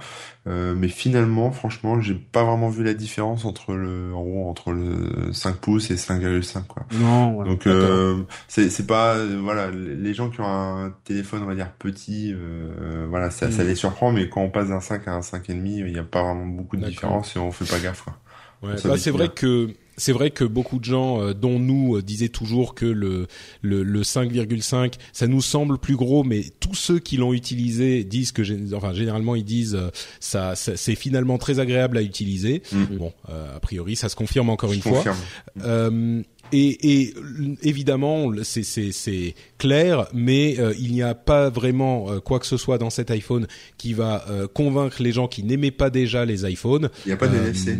[0.48, 4.72] euh, mais finalement, franchement, j'ai pas vraiment vu la différence entre le, en gros, entre
[4.72, 6.84] le 5 pouces et 5,5 quoi.
[6.94, 7.44] Non, ouais.
[7.48, 11.54] Donc euh, c'est c'est pas euh, voilà les gens qui ont un téléphone on va
[11.54, 13.66] dire petit euh, voilà ça, ça Mm.
[13.68, 15.98] les surprend mais quand on passe d'un 5 à un 5 et demi il y
[15.98, 16.92] a pas vraiment beaucoup de D'accord.
[16.92, 18.14] différence et on fait pas gaffe quoi.
[18.62, 19.68] Ouais, bah, c'est vrai que
[20.02, 23.26] c'est vrai que beaucoup de gens, euh, dont nous, euh, disaient toujours que le
[23.62, 28.32] le, le 5,5, ça nous semble plus gros, mais tous ceux qui l'ont utilisé disent
[28.32, 28.42] que,
[28.74, 32.62] enfin, généralement ils disent euh, ça, ça- c'est finalement très agréable à utiliser.
[32.72, 32.96] Mm.
[32.98, 34.92] Bon, euh, a priori, ça se confirme encore Je une fois.
[34.92, 35.16] confirme.
[35.64, 37.14] Euh, et, et
[37.62, 42.78] évidemment, c'est- clair, mais euh, il n'y a pas vraiment euh, quoi que ce soit
[42.78, 43.46] dans cet iPhone
[43.78, 46.90] qui va euh, convaincre les gens qui n'aimaient pas déjà les iPhones.
[47.06, 47.78] Il y a pas de NFC.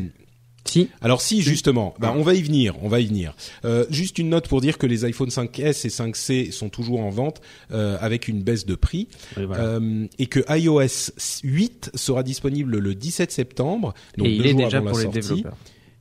[0.64, 0.88] Si.
[1.00, 3.34] alors si justement, bah, on va y venir, on va y venir.
[3.64, 7.10] Euh, juste une note pour dire que les iPhone 5S et 5C sont toujours en
[7.10, 7.40] vente
[7.72, 9.62] euh, avec une baisse de prix voilà.
[9.62, 13.92] euh, et que iOS 8 sera disponible le 17 septembre.
[14.16, 15.20] Donc et il est jours déjà pour les sortie.
[15.20, 15.56] développeurs.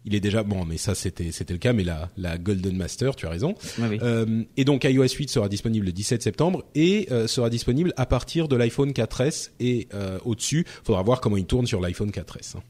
[0.05, 3.15] Il est déjà bon, mais ça c'était c'était le cas, mais la la Golden Master,
[3.15, 3.53] tu as raison.
[3.79, 3.99] Oui.
[4.01, 8.05] Euh, et donc iOS 8 sera disponible le 17 septembre et euh, sera disponible à
[8.07, 10.65] partir de l'iPhone 4S et euh, au-dessus.
[10.83, 12.57] Faudra voir comment il tourne sur l'iPhone 4S.
[12.57, 12.61] hein.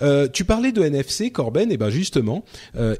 [0.00, 2.42] Euh, tu parlais de NFC, Corben, et ben justement,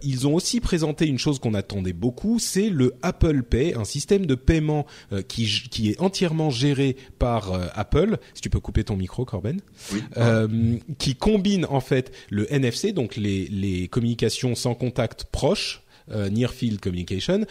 [0.03, 4.27] ils ont aussi présenté une chose qu'on attendait beaucoup, c'est le Apple Pay, un système
[4.27, 4.85] de paiement
[5.29, 8.19] qui qui est entièrement géré par Apple.
[8.35, 9.61] Si tu peux couper ton micro, Corben
[9.95, 10.03] Oui.
[10.99, 16.53] qui combine en fait le NFC, donc les, les communications sans contact proches, euh, Near
[16.53, 17.46] Field Communication,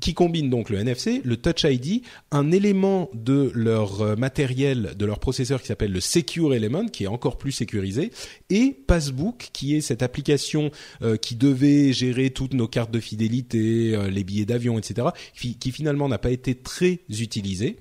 [0.00, 5.06] qui combine donc le NFC, le Touch ID, un élément de leur euh, matériel, de
[5.06, 8.10] leur processeur qui s'appelle le Secure Element, qui est encore plus sécurisé,
[8.50, 10.70] et Passbook, qui est cette application
[11.02, 16.08] euh, qui devait gérer toutes nos cartes de fidélité, les billets d'avion, etc., qui, finalement
[16.08, 17.76] n'a pas été très utilisée,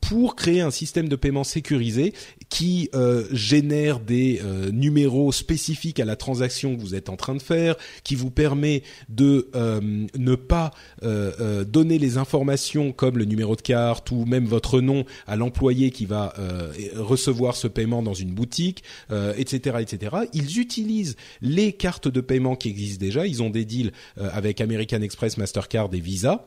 [0.00, 2.14] pour créer un système de paiement sécurisé
[2.52, 7.34] qui euh, génère des euh, numéros spécifiques à la transaction que vous êtes en train
[7.34, 9.80] de faire, qui vous permet de euh,
[10.18, 10.70] ne pas
[11.02, 15.36] euh, euh, donner les informations comme le numéro de carte ou même votre nom à
[15.36, 20.16] l'employé qui va euh, recevoir ce paiement dans une boutique, etc., etc.
[20.34, 23.26] Ils utilisent les cartes de paiement qui existent déjà.
[23.26, 26.46] Ils ont des deals avec American Express, Mastercard et Visa.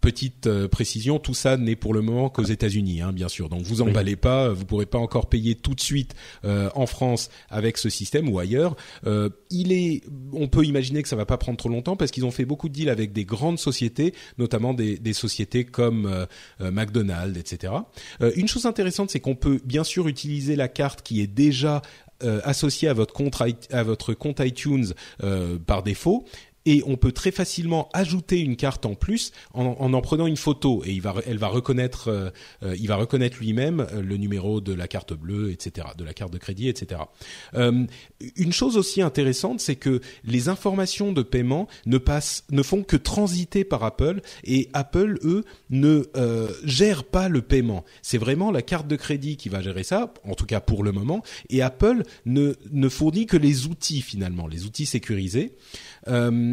[0.00, 3.50] Petite euh, précision, tout ça n'est pour le moment qu'aux États-Unis, hein, bien sûr.
[3.50, 6.14] Donc vous emballez pas, vous pourrez pas encore payer tout de suite
[6.46, 8.76] euh, en France avec ce système ou ailleurs.
[9.06, 12.24] Euh, il est, on peut imaginer que ça va pas prendre trop longtemps parce qu'ils
[12.24, 16.24] ont fait beaucoup de deals avec des grandes sociétés, notamment des, des sociétés comme euh,
[16.62, 17.74] euh, McDonald's, etc.
[18.22, 21.82] Euh, une chose intéressante, c'est qu'on peut bien sûr utiliser la carte qui est déjà
[22.22, 24.86] euh, associée à votre compte i- à votre compte iTunes
[25.22, 26.24] euh, par défaut
[26.66, 30.36] et on peut très facilement ajouter une carte en plus en en, en prenant une
[30.36, 32.30] photo et il va, elle va reconnaître, euh,
[32.62, 36.14] euh, il va reconnaître lui-même euh, le numéro de la carte bleue, etc., de la
[36.14, 37.02] carte de crédit, etc.
[37.54, 37.86] Euh,
[38.36, 42.96] une chose aussi intéressante, c'est que les informations de paiement ne passent, ne font que
[42.96, 46.04] transiter par Apple et Apple, eux, ne
[46.64, 47.84] gèrent pas le paiement.
[48.02, 50.92] C'est vraiment la carte de crédit qui va gérer ça, en tout cas pour le
[50.92, 55.56] moment, et Apple ne ne fournit que les outils finalement, les outils sécurisés.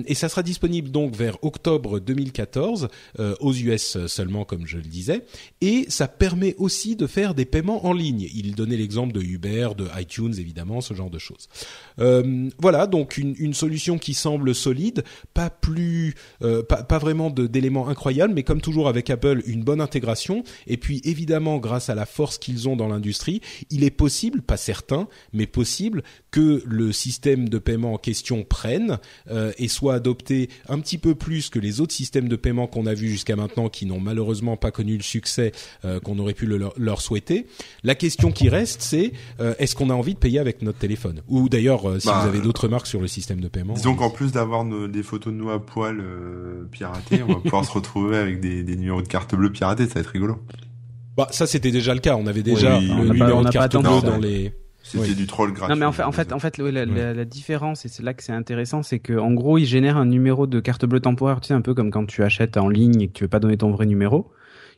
[0.07, 2.87] Et ça sera disponible donc vers octobre 2014
[3.19, 5.25] euh, aux US seulement, comme je le disais.
[5.61, 8.27] Et ça permet aussi de faire des paiements en ligne.
[8.33, 11.49] Il donnait l'exemple de Uber, de iTunes évidemment, ce genre de choses.
[11.99, 18.33] Euh, voilà, donc une, solution qui semble solide, pas plus, euh, pas, vraiment d'éléments incroyables,
[18.33, 20.43] mais comme toujours avec Apple, une bonne intégration.
[20.67, 24.57] Et puis évidemment, grâce à la force qu'ils ont dans l'industrie, il est possible, pas
[24.57, 30.49] certain, mais possible que le système de paiement en question prenne euh, et soit adopté
[30.67, 33.69] un petit peu plus que les autres systèmes de paiement qu'on a vus jusqu'à maintenant,
[33.69, 35.51] qui n'ont malheureusement pas connu le succès
[35.85, 37.47] euh, qu'on aurait pu le, leur, souhaiter.
[37.83, 41.21] La question qui reste, c'est euh, est-ce qu'on a envie de payer avec notre téléphone?
[41.27, 43.73] Ou d'ailleurs, euh, si bah, vous avez d'autres remarques sur le système de paiement.
[43.73, 47.65] Disons qu'en plus d'avoir des photos de nous à poil euh, piratées, on va pouvoir
[47.65, 50.37] se retrouver avec des, des numéros de carte bleue piratés, ça va être rigolo.
[51.17, 54.17] Bah ça c'était déjà le cas, on avait déjà le numéro de carte bleue dans
[54.17, 54.53] les
[54.99, 55.73] c'était du troll gratuit.
[55.73, 58.23] Non, mais en fait, en fait, en fait, la, la, différence, et c'est là que
[58.23, 61.47] c'est intéressant, c'est que en gros, il génère un numéro de carte bleue temporaire, tu
[61.47, 63.57] sais, un peu comme quand tu achètes en ligne et que tu veux pas donner
[63.57, 64.31] ton vrai numéro,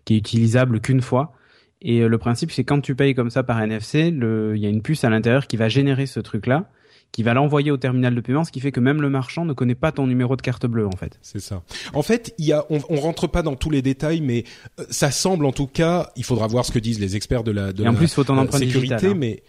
[0.06, 1.34] qui est utilisable qu'une fois.
[1.82, 4.70] Et euh, le principe, c'est quand tu payes comme ça par NFC, il y a
[4.70, 6.70] une puce à l'intérieur qui va générer ce truc-là,
[7.14, 9.54] qui va l'envoyer au terminal de paiement, ce qui fait que même le marchand ne
[9.54, 11.20] connaît pas ton numéro de carte bleue en fait.
[11.22, 11.62] C'est ça.
[11.94, 14.46] En fait, il y a, on, on rentre pas dans tous les détails, mais
[14.80, 17.52] euh, ça semble en tout cas, il faudra voir ce que disent les experts de
[17.52, 19.14] la de et en plus, faut ton euh, sécurité, hein.
[19.16, 19.44] mais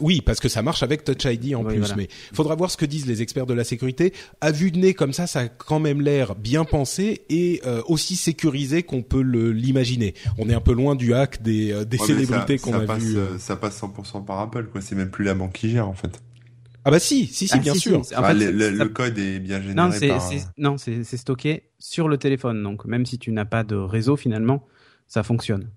[0.00, 2.86] oui, parce que ça marche avec Touch ID en plus, mais faudra voir ce que
[2.86, 4.12] disent les experts de la sécurité.
[4.40, 7.82] À vue de nez comme ça, ça a quand même l'air bien pensé et euh,
[7.86, 10.14] aussi sécurisé qu'on peut l'imaginer.
[10.38, 13.18] On est un peu loin du hack des, euh, des célébrités qu'on a passe, vu.
[13.18, 14.80] Euh, ça passe 100% par Apple, quoi.
[14.80, 16.20] C'est même plus la banque qui gère en fait.
[16.84, 17.98] Ah bah si, si, si, ah, bien sûr.
[17.98, 19.74] En fait, le, code est bien généré.
[19.74, 23.76] Non, c'est non, c'est stocké sur le téléphone, donc même si tu n'as pas de
[23.76, 24.66] réseau finalement,
[25.06, 25.68] ça fonctionne.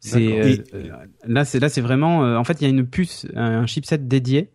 [0.00, 2.24] C'est euh, euh, là, c'est là, c'est vraiment.
[2.24, 4.50] Euh, en fait, il y a une puce, un chipset dédié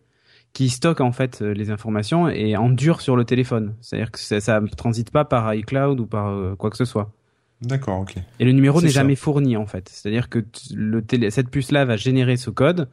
[0.52, 3.74] qui stocke en fait les informations et endure sur le téléphone.
[3.80, 7.12] C'est-à-dire que ça, ça transite pas par iCloud ou par quoi que ce soit.
[7.60, 8.14] D'accord, ok.
[8.38, 9.88] Et le numéro n'est jamais fourni en fait.
[9.88, 12.88] C'est-à-dire que le télé, cette puce-là va générer ce code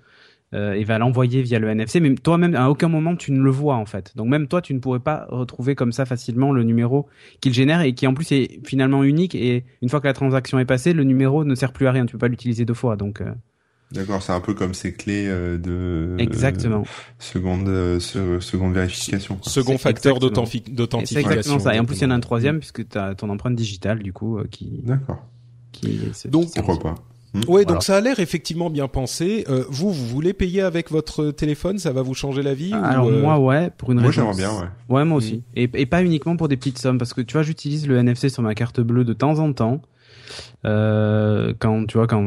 [0.54, 2.02] euh, et va l'envoyer via le NFC.
[2.02, 4.12] Mais toi-même, à aucun moment, tu ne le vois en fait.
[4.18, 7.08] Donc même toi, tu ne pourrais pas retrouver comme ça facilement le numéro
[7.40, 9.34] qu'il génère et qui en plus est finalement unique.
[9.34, 12.06] Et une fois que la transaction est passée, le numéro ne sert plus à rien.
[12.06, 12.98] Tu peux pas l'utiliser deux fois.
[12.98, 13.32] Donc euh.
[13.94, 16.84] D'accord, c'est un peu comme ces clés euh, de exactement
[17.18, 19.38] seconde seconde vérification.
[19.42, 21.06] Second facteur d'authentification.
[21.06, 21.76] C'est exactement ça.
[21.76, 24.00] Et en plus, il y en a un troisième puisque tu as ton empreinte digitale
[24.00, 24.82] du coup qui.
[24.84, 25.26] D'accord.
[25.72, 26.02] Qui.
[26.26, 26.96] Donc pourquoi pas.
[27.34, 27.42] Hmm.
[27.48, 29.46] ouais, donc ça a l'air effectivement bien pensé.
[29.50, 33.06] Euh, vous, vous voulez payer avec votre téléphone Ça va vous changer la vie Alors
[33.06, 34.24] ou, euh, moi, ouais, pour une moi, raison.
[34.24, 34.68] Moi, j'aimerais bien, ouais.
[34.90, 35.38] Ouais, moi aussi.
[35.38, 35.60] Hmm.
[35.60, 38.30] Et, et pas uniquement pour des petites sommes, parce que tu vois, j'utilise le NFC
[38.30, 39.82] sur ma carte bleue de temps en temps.
[40.66, 42.24] Euh, quand tu vois quand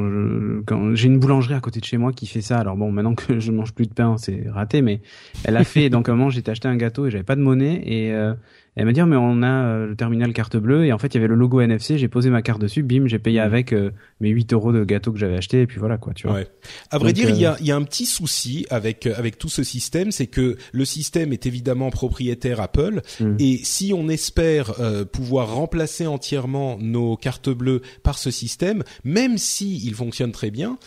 [0.66, 3.14] quand j'ai une boulangerie à côté de chez moi qui fait ça alors bon maintenant
[3.14, 5.00] que je mange plus de pain c'est raté mais
[5.44, 7.80] elle a fait donc un moment j'étais acheté un gâteau et j'avais pas de monnaie
[7.86, 8.34] et euh,
[8.76, 10.84] elle m'a dit, oh, mais on a euh, le terminal carte bleue.
[10.84, 11.96] Et en fait, il y avait le logo NFC.
[11.96, 12.82] J'ai posé ma carte dessus.
[12.82, 13.44] Bim, j'ai payé mmh.
[13.44, 15.60] avec euh, mes 8 euros de gâteau que j'avais acheté.
[15.60, 16.36] Et puis voilà, quoi, tu vois.
[16.36, 16.48] Ouais.
[16.90, 19.48] À vrai dire, il y, a, y a un petit souci avec, euh, avec tout
[19.48, 20.10] ce système.
[20.10, 23.00] C'est que le système est évidemment propriétaire Apple.
[23.20, 23.36] Mmh.
[23.38, 24.72] Et si on espère
[25.12, 30.78] pouvoir remplacer entièrement nos cartes bleues par ce système, même si il fonctionne très bien,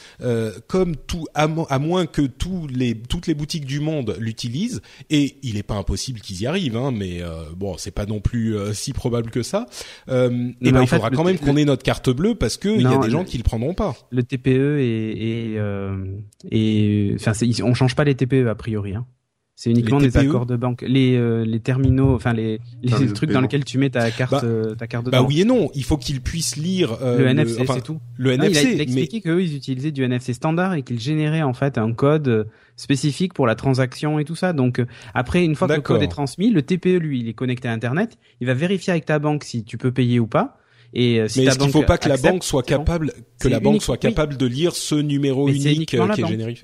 [0.68, 5.38] comme tout, à, à, moins que tous les, toutes les boutiques du monde l'utilisent, et
[5.44, 7.22] il n'est pas impossible qu'ils y arrivent, hein, mais
[7.56, 9.66] bon, c'est pas non plus euh, si probable que ça.
[10.10, 12.82] Euh, et ben il faudra quand même qu'on ait notre carte bleue parce que il
[12.82, 13.96] y a des gens qui le prendront pas.
[14.12, 16.06] Le TPE et et, euh,
[16.52, 18.96] et enfin on change pas les TPE a priori.
[18.96, 19.06] Hein.
[19.60, 23.42] C'est uniquement des accords de banque, les euh, les terminaux, enfin les les trucs dans
[23.42, 25.84] lesquels tu mets ta carte bah, euh, ta carte de Bah oui et non, il
[25.84, 28.00] faut qu'ils puissent lire euh, le NFC, c'est tout.
[28.18, 28.74] Le NFC.
[28.74, 31.92] Il a, expliqué qu'eux ils utilisaient du NFC standard et qu'ils généraient en fait un
[31.92, 34.54] code spécifique pour la transaction et tout ça.
[34.54, 34.82] Donc
[35.14, 37.74] après une fois que le code est transmis, le TPE lui il est connecté à
[37.74, 40.58] Internet, il va vérifier avec ta banque si tu peux payer ou pas.
[40.94, 43.82] Et si mais est-ce qu'il faut pas que la banque soit capable que la banque
[43.82, 46.56] soit capable de lire ce numéro unique qui est généré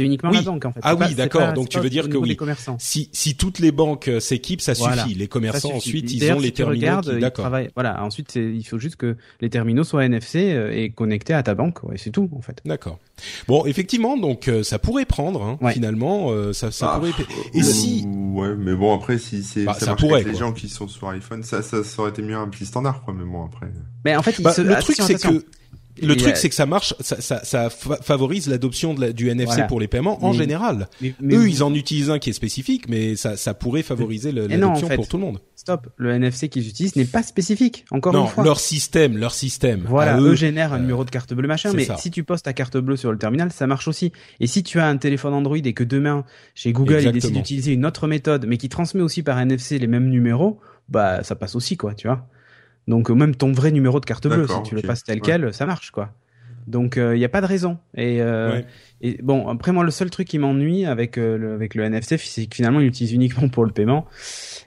[0.00, 0.80] c'est uniquement la banque en fait.
[0.82, 1.52] Ah oui, d'accord.
[1.52, 2.36] Donc tu veux dire que oui.
[2.78, 5.14] Si si toutes les banques euh, s'équipent, ça suffit.
[5.14, 7.00] Les commerçants ensuite, ils ont les terminaux.
[7.20, 7.50] D'accord.
[7.74, 8.02] Voilà.
[8.02, 11.82] Ensuite, il faut juste que les terminaux soient NFC euh, et connectés à ta banque.
[11.84, 12.60] Ouais, c'est tout en fait.
[12.64, 12.98] D'accord.
[13.46, 16.30] Bon, effectivement, donc euh, ça pourrait prendre hein, finalement.
[16.52, 17.12] ça ça ah, pourrait.
[17.54, 18.06] Et si.
[18.06, 21.42] Ouais, mais bon après si c'est bah, ça, pourrait les gens qui sont sur iPhone,
[21.42, 23.14] ça, ça aurait été mieux un petit standard quoi.
[23.16, 23.66] Mais bon après.
[24.04, 25.44] Mais en fait, bah, le truc c'est que
[26.02, 29.88] le truc, c'est que ça marche, ça, ça, ça favorise l'adoption du NFC pour les
[29.88, 30.88] paiements en général.
[31.02, 35.08] Eux, ils en utilisent un qui est spécifique, mais ça, ça pourrait favoriser l'adoption pour
[35.08, 35.40] tout le monde.
[35.56, 37.84] Stop, le NFC qu'ils utilisent n'est pas spécifique.
[37.90, 38.44] Encore une fois.
[38.44, 39.84] leur système, leur système.
[39.86, 42.54] Voilà, eux, génèrent un euh, numéro de carte bleue machin, mais si tu postes ta
[42.54, 44.10] carte bleue sur le terminal, ça marche aussi.
[44.40, 47.72] Et si tu as un téléphone Android et que demain chez Google ils décident d'utiliser
[47.72, 51.54] une autre méthode, mais qui transmet aussi par NFC les mêmes numéros, bah ça passe
[51.54, 52.26] aussi quoi, tu vois.
[52.88, 55.66] Donc même ton vrai numéro de carte bleue, si tu le passes tel quel, ça
[55.66, 56.10] marche quoi.
[56.66, 57.78] Donc il n'y a pas de raison.
[57.96, 58.20] Et,
[59.00, 62.46] et bon après moi le seul truc qui m'ennuie avec le, avec le NFC, c'est
[62.46, 64.06] que finalement il l'utilise uniquement pour le paiement.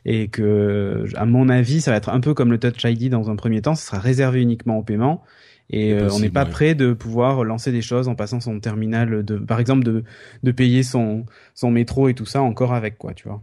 [0.06, 3.30] Et que à mon avis ça va être un peu comme le Touch ID dans
[3.30, 5.24] un premier temps, ça sera réservé uniquement au paiement.
[5.70, 9.24] Et euh, on n'est pas prêt de pouvoir lancer des choses en passant son terminal
[9.24, 10.04] de par exemple de
[10.44, 13.42] de payer son son métro et tout ça encore avec quoi tu vois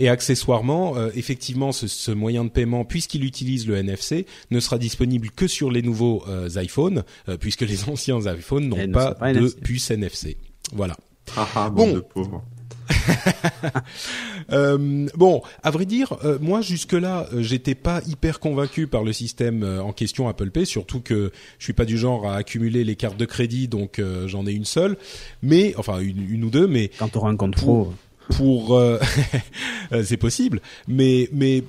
[0.00, 4.78] et accessoirement, euh, effectivement, ce, ce, moyen de paiement, puisqu'il utilise le NFC, ne sera
[4.78, 7.04] disponible que sur les nouveaux euh, iPhones,
[7.40, 10.36] puisque les anciens iPhones n'ont pas, de puce NFC.
[10.72, 10.96] Voilà.
[11.36, 12.44] Ah, ah, bon, de pauvres.
[14.52, 19.14] Euh, bon, à vrai dire, euh, moi jusque-là, euh, j'étais pas hyper convaincu par le
[19.14, 22.94] système en question Apple Pay, surtout que je suis pas du genre à accumuler les
[22.94, 24.98] cartes de crédit, donc j'en ai une seule,
[25.42, 27.94] mais enfin une, ou deux, mais quand tu auras un compte pro,
[28.30, 28.80] pour,
[30.02, 31.62] c'est possible, mais mais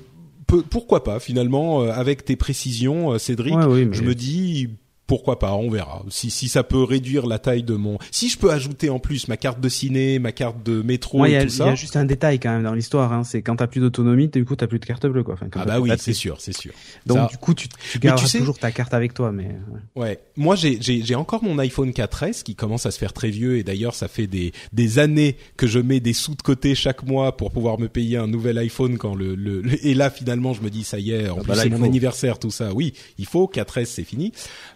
[0.69, 3.55] pourquoi pas finalement avec tes précisions, Cédric,
[3.91, 4.69] je me dis
[5.07, 6.03] pourquoi pas, on verra.
[6.09, 9.27] Si, si ça peut réduire la taille de mon, si je peux ajouter en plus
[9.27, 11.65] ma carte de ciné, ma carte de métro et tout ça.
[11.65, 13.81] Il y a juste un détail quand même dans l'histoire, hein, c'est quand t'as plus
[13.81, 15.35] d'autonomie, du coup t'as plus de carte bleue quoi.
[15.35, 16.73] Enfin, ah bah oui, c'est sûr, c'est sûr.
[17.05, 19.55] Donc du coup tu, tu gardes toujours ta carte avec toi, mais.
[19.95, 20.19] Ouais.
[20.35, 23.63] Moi j'ai j'ai encore mon iPhone 4S qui commence à se faire très vieux et
[23.63, 27.37] d'ailleurs ça fait des des années que je mets des sous de côté chaque mois
[27.37, 30.69] pour pouvoir me payer un nouvel iPhone quand le le, et là finalement je me
[30.69, 32.73] dis ça y est, en ah plus bah c'est mon anniversaire tout ça.
[32.73, 34.31] Oui, il faut 4S c'est fini.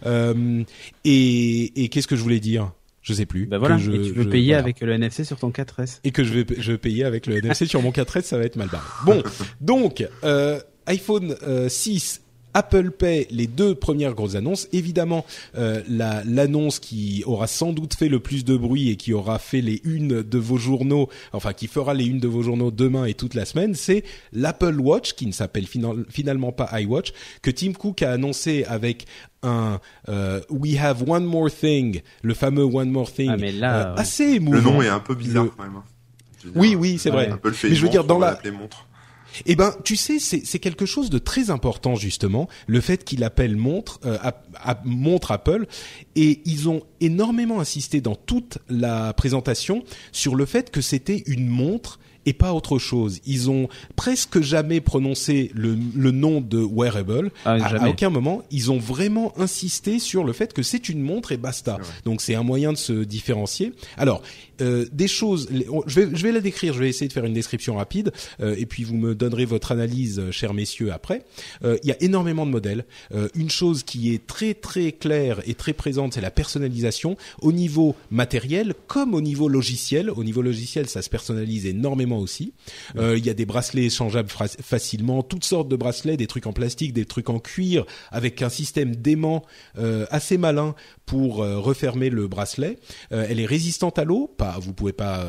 [0.06, 0.62] Euh, euh,
[1.04, 2.72] et, et qu'est-ce que je voulais dire?
[3.02, 3.46] Je sais plus.
[3.46, 3.78] Bah voilà.
[3.78, 6.00] je, et tu veux payer avec le NFC sur ton 4S.
[6.04, 8.44] Et que je vais, je vais payer avec le NFC sur mon 4S, ça va
[8.44, 8.84] être mal barré.
[9.06, 9.22] Bon,
[9.60, 11.34] donc euh, iPhone
[11.68, 12.20] 6
[12.54, 14.68] Apple Pay, les deux premières grosses annonces.
[14.72, 15.24] Évidemment,
[15.56, 19.60] euh, l'annonce qui aura sans doute fait le plus de bruit et qui aura fait
[19.60, 23.14] les unes de vos journaux, enfin qui fera les unes de vos journaux demain et
[23.14, 25.66] toute la semaine, c'est l'Apple Watch, qui ne s'appelle
[26.08, 29.06] finalement pas iWatch, que Tim Cook a annoncé avec
[29.42, 33.92] un euh, We Have One More Thing, le fameux One More Thing, ah, mais là,
[33.92, 34.56] euh, assez émouvant.
[34.56, 35.76] Le nom est un peu bizarre quand même.
[35.76, 35.84] Hein.
[36.54, 37.30] Oui, oui, c'est vrai.
[37.44, 38.40] mais je veux dire dans la
[39.46, 43.56] eh ben, tu sais, c'est quelque chose de très important justement, le fait qu'il appelle
[43.56, 44.18] montre, euh,
[44.84, 45.66] montre Apple,
[46.16, 51.48] et ils ont énormément insisté dans toute la présentation sur le fait que c'était une
[51.48, 53.20] montre et pas autre chose.
[53.26, 57.30] Ils ont presque jamais prononcé le, le nom de wearable.
[57.44, 61.32] Ah, à, aucun moment, ils ont vraiment insisté sur le fait que c'est une montre
[61.32, 61.78] et basta.
[62.04, 63.72] Donc c'est un moyen de se différencier.
[63.96, 64.22] Alors
[64.60, 65.48] euh, des choses,
[65.86, 66.74] je vais, la décrire.
[66.74, 69.72] Je vais essayer de faire une description rapide euh, et puis vous me donnerez votre
[69.72, 71.24] analyse, euh, chers messieurs, après.
[71.62, 72.84] Il y a énormément de modèles.
[73.34, 77.94] Une chose qui est très très claire et très présente, c'est la personnalisation au niveau
[78.10, 80.10] matériel comme au niveau logiciel.
[80.10, 82.52] Au niveau logiciel, ça se personnalise énormément aussi.
[82.96, 86.92] Il y a des bracelets échangeables facilement, toutes sortes de bracelets, des trucs en plastique,
[86.92, 89.44] des trucs en cuir, avec un système d'aimant
[90.10, 90.74] assez malin
[91.06, 92.78] pour refermer le bracelet.
[93.10, 95.24] elle est résistante à l'eau, pas, vous pouvez pas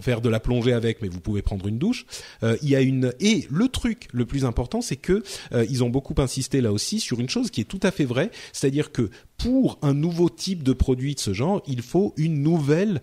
[0.00, 2.06] faire de la plongée avec, mais vous pouvez prendre une douche.
[2.42, 5.22] il y a une et le truc le plus important, c'est que
[5.68, 8.30] ils ont beaucoup insisté là aussi sur une chose qui est tout à fait vraie,
[8.52, 13.00] c'est-à-dire que pour un nouveau type de produit de ce genre, il faut une nouvelle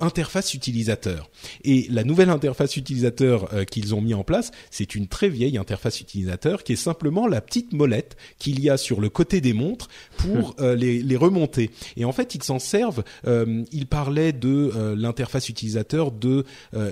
[0.00, 1.30] interface utilisateur.
[1.64, 5.58] Et la nouvelle interface utilisateur euh, qu'ils ont mis en place, c'est une très vieille
[5.58, 9.52] interface utilisateur qui est simplement la petite molette qu'il y a sur le côté des
[9.52, 11.70] montres pour euh, les, les, remonter.
[11.96, 13.02] Et en fait, ils s'en servent.
[13.26, 16.44] Euh, ils parlaient de l'interface utilisateur de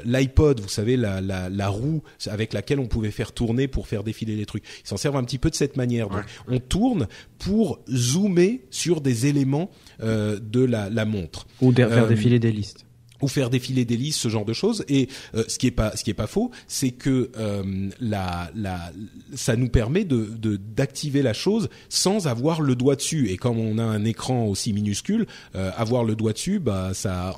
[0.05, 4.03] l'iPod, vous savez, la, la, la, roue avec laquelle on pouvait faire tourner pour faire
[4.03, 4.65] défiler les trucs.
[4.85, 6.09] Ils s'en servent un petit peu de cette manière.
[6.09, 7.07] Donc, on tourne
[7.39, 9.71] pour zoomer sur des éléments
[10.01, 11.47] de la, la montre.
[11.61, 12.85] Ou faire défiler des listes
[13.25, 14.85] ou faire défiler des listes, ce genre de choses.
[14.89, 18.51] Et euh, ce qui est pas, ce qui est pas faux, c'est que euh, la,
[18.55, 18.93] la,
[19.35, 20.25] ça nous permet de
[20.57, 23.31] d'activer la chose sans avoir le doigt dessus.
[23.31, 27.35] Et comme on a un écran aussi minuscule, euh, avoir le doigt dessus, bah ça,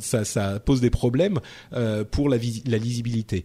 [0.00, 1.40] ça, ça pose des problèmes
[1.74, 3.44] euh, pour la, la lisibilité.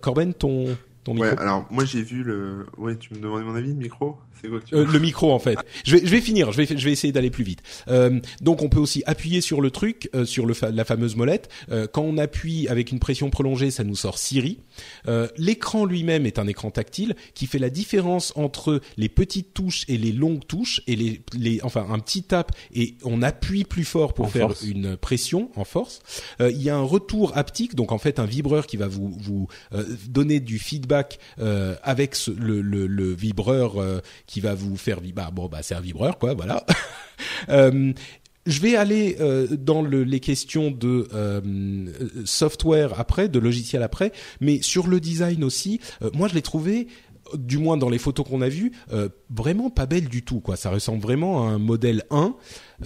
[0.00, 1.30] Corben, ton ton micro?
[1.30, 2.66] Ouais, alors moi j'ai vu le.
[2.78, 4.18] Ouais, tu me demandais mon avis, le micro?
[4.44, 5.58] Euh, le micro en fait.
[5.84, 6.52] Je vais, je vais finir.
[6.52, 7.62] Je vais, je vais essayer d'aller plus vite.
[7.88, 11.48] Euh, donc on peut aussi appuyer sur le truc, euh, sur le la fameuse molette.
[11.70, 14.58] Euh, quand on appuie avec une pression prolongée, ça nous sort Siri.
[15.08, 19.84] Euh, l'écran lui-même est un écran tactile qui fait la différence entre les petites touches
[19.88, 23.84] et les longues touches et les, les enfin un petit tap et on appuie plus
[23.84, 26.00] fort pour faire une pression en force.
[26.40, 29.48] Il y a un retour haptique, donc en fait un vibreur qui va vous vous
[30.08, 30.91] donner du feedback
[31.82, 33.74] avec ce, le, vibreur
[34.26, 35.12] qui va vous faire vibrer.
[35.12, 36.64] Bah, bon, bah c'est un vibreur, quoi, voilà.
[37.48, 37.92] euh,
[38.46, 41.86] je vais aller euh, dans le, les questions de euh,
[42.24, 45.80] software après, de logiciel après, mais sur le design aussi.
[46.02, 46.88] Euh, moi, je l'ai trouvé
[47.34, 50.40] du moins dans les photos qu'on a vues, euh, vraiment pas belle du tout.
[50.40, 52.34] Quoi, ça ressemble vraiment à un modèle 1.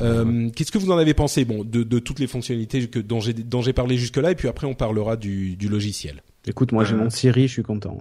[0.00, 3.20] Euh, Qu'est-ce que vous en avez pensé Bon, de, toutes les fonctionnalités dont
[3.62, 6.22] j'ai parlé jusque là, et puis après on parlera du logiciel.
[6.47, 6.99] Écoute, moi j'ai Euh.
[6.99, 7.99] mon Siri, je suis content.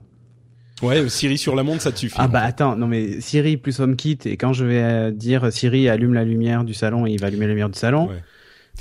[0.82, 2.16] Ouais, Siri sur la montre, ça te suffit.
[2.18, 5.88] Ah bah attends, non mais Siri plus HomeKit et quand je vais euh, dire Siri
[5.88, 8.08] allume la lumière du salon, il va allumer la lumière du salon.
[8.10, 8.16] Ouais.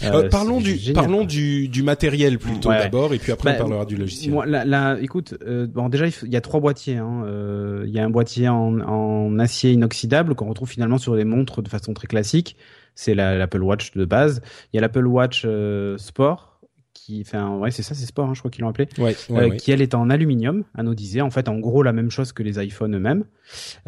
[0.03, 2.81] Euh, Euh, parlons du génial, parlons du du matériel plutôt Ouais.
[2.81, 4.33] d'abord, et puis après Bah, on parlera du logiciel.
[4.33, 6.97] Moi, là, là, écoute, euh, bon, déjà, il y a trois boîtiers.
[6.97, 7.23] hein.
[7.27, 11.25] Euh, Il y a un boîtier en, en acier inoxydable qu'on retrouve finalement sur les
[11.25, 12.57] montres de façon très classique.
[12.97, 14.43] C'est la- l'Apple Watch de base.
[14.73, 16.54] Il y a l'Apple Watch euh, Sport,
[16.95, 19.17] qui, enfin, ouais, c'est ça, c'est Sport, hein, je crois qu'ils l'ont appelé, ouais, ouais,
[19.31, 19.57] euh, ouais.
[19.57, 21.21] qui elle est en aluminium, anodisé.
[21.21, 23.25] En fait, en gros, la même chose que les iPhones eux-mêmes.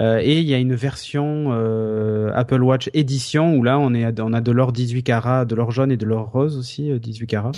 [0.01, 4.21] Euh, et il y a une version euh, Apple Watch édition où là, on est,
[4.21, 6.99] on a de l'or 18 carats, de l'or jaune et de l'or rose aussi, euh,
[6.99, 7.53] 18 carats.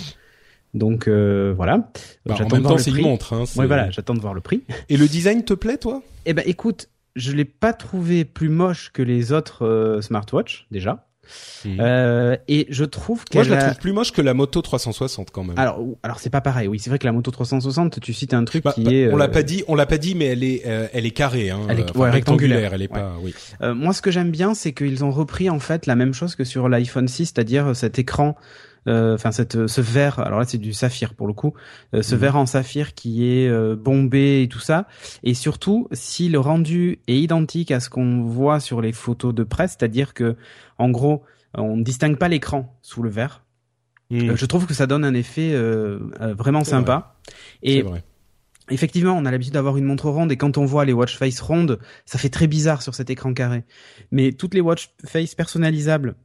[0.75, 1.77] Donc voilà.
[2.25, 3.33] Bah, en J'attends de même voir temps, le c'est une montre.
[3.33, 4.63] Hein, Ouais, voilà, j'attends de voir le prix.
[4.87, 6.03] Et le design te plaît, toi?
[6.25, 11.05] Eh ben, écoute, je l'ai pas trouvé plus moche que les autres euh, smartwatch déjà.
[11.65, 11.77] Mhm.
[11.81, 15.31] Euh, et je trouve Moi, qu'elle je la trouve plus moche que la moto 360
[15.31, 15.57] quand même.
[15.59, 16.67] Alors, alors c'est pas pareil.
[16.67, 19.11] Oui, c'est vrai que la moto 360, tu cites un truc Bah, qui bah, est.
[19.11, 21.11] on l'a euh, pas dit, on l'a pas dit, mais elle est, euh, elle est
[21.11, 22.73] carrée, hein, Elle est- euh, enfin, ouais, rectangulaire.
[22.73, 23.33] Elle est pas, oui.
[23.61, 26.35] Euh, moi, ce que j'aime bien, c'est qu'ils ont repris en fait la même chose
[26.35, 28.41] que sur l'iPhone 6, c'est-à-dire cet écran, euh,
[28.89, 30.19] enfin cette ce verre.
[30.19, 31.53] Alors là, c'est du saphir pour le coup,
[31.93, 32.21] euh, ce Mhm.
[32.21, 34.87] verre en saphir qui est euh, bombé et tout ça.
[35.23, 39.43] Et surtout, si le rendu est identique à ce qu'on voit sur les photos de
[39.43, 40.35] presse, c'est-à-dire que
[40.77, 41.23] en gros,
[41.53, 43.43] on ne distingue pas l'écran sous le verre.
[44.11, 44.31] Mhm.
[44.31, 47.15] Euh, je trouve que ça donne un effet euh, euh, vraiment sympa.
[47.61, 48.03] Et vrai.
[48.71, 51.39] Effectivement, on a l'habitude d'avoir une montre ronde et quand on voit les watch face
[51.41, 53.63] rondes, ça fait très bizarre sur cet écran carré.
[54.11, 56.15] Mais toutes les watch face personnalisables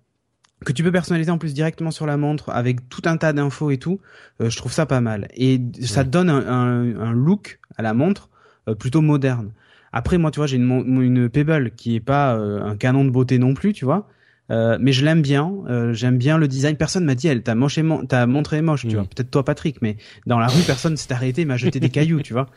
[0.65, 3.71] que tu peux personnaliser en plus directement sur la montre avec tout un tas d'infos
[3.71, 4.01] et tout,
[4.41, 5.29] euh, je trouve ça pas mal.
[5.37, 6.07] Et ça Ouais.
[6.09, 8.29] donne un, un- un look à la montre
[8.69, 9.53] euh, plutôt moderne.
[9.93, 13.11] Après, moi, tu vois, j'ai une, une Pebble qui est pas euh, un canon de
[13.11, 14.09] beauté non plus, tu vois.
[14.51, 16.77] Euh, mais je l'aime bien, euh, j'aime bien le design.
[16.77, 18.95] Personne m'a dit, elle t'a moché, mon- t'as montré moche, tu Mm.
[18.99, 19.03] vois.
[19.05, 19.97] Peut-être toi, Patrick, mais
[20.27, 22.49] dans la rue, personne s'est arrêté, m'a jeté des cailloux, tu vois.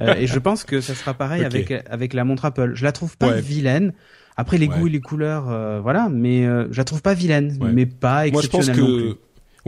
[0.00, 2.72] Euh, et je pense que ça sera pareil avec avec la montre Apple.
[2.74, 3.40] Je la trouve pas Ouais.
[3.40, 3.92] vilaine.
[4.36, 4.78] Après les Ouais.
[4.78, 7.70] goûts et les couleurs, euh, voilà, mais euh, je la trouve pas vilaine, Ouais.
[7.72, 9.14] mais pas Moi, je pense exceptionnelle non plus.
[9.14, 9.18] que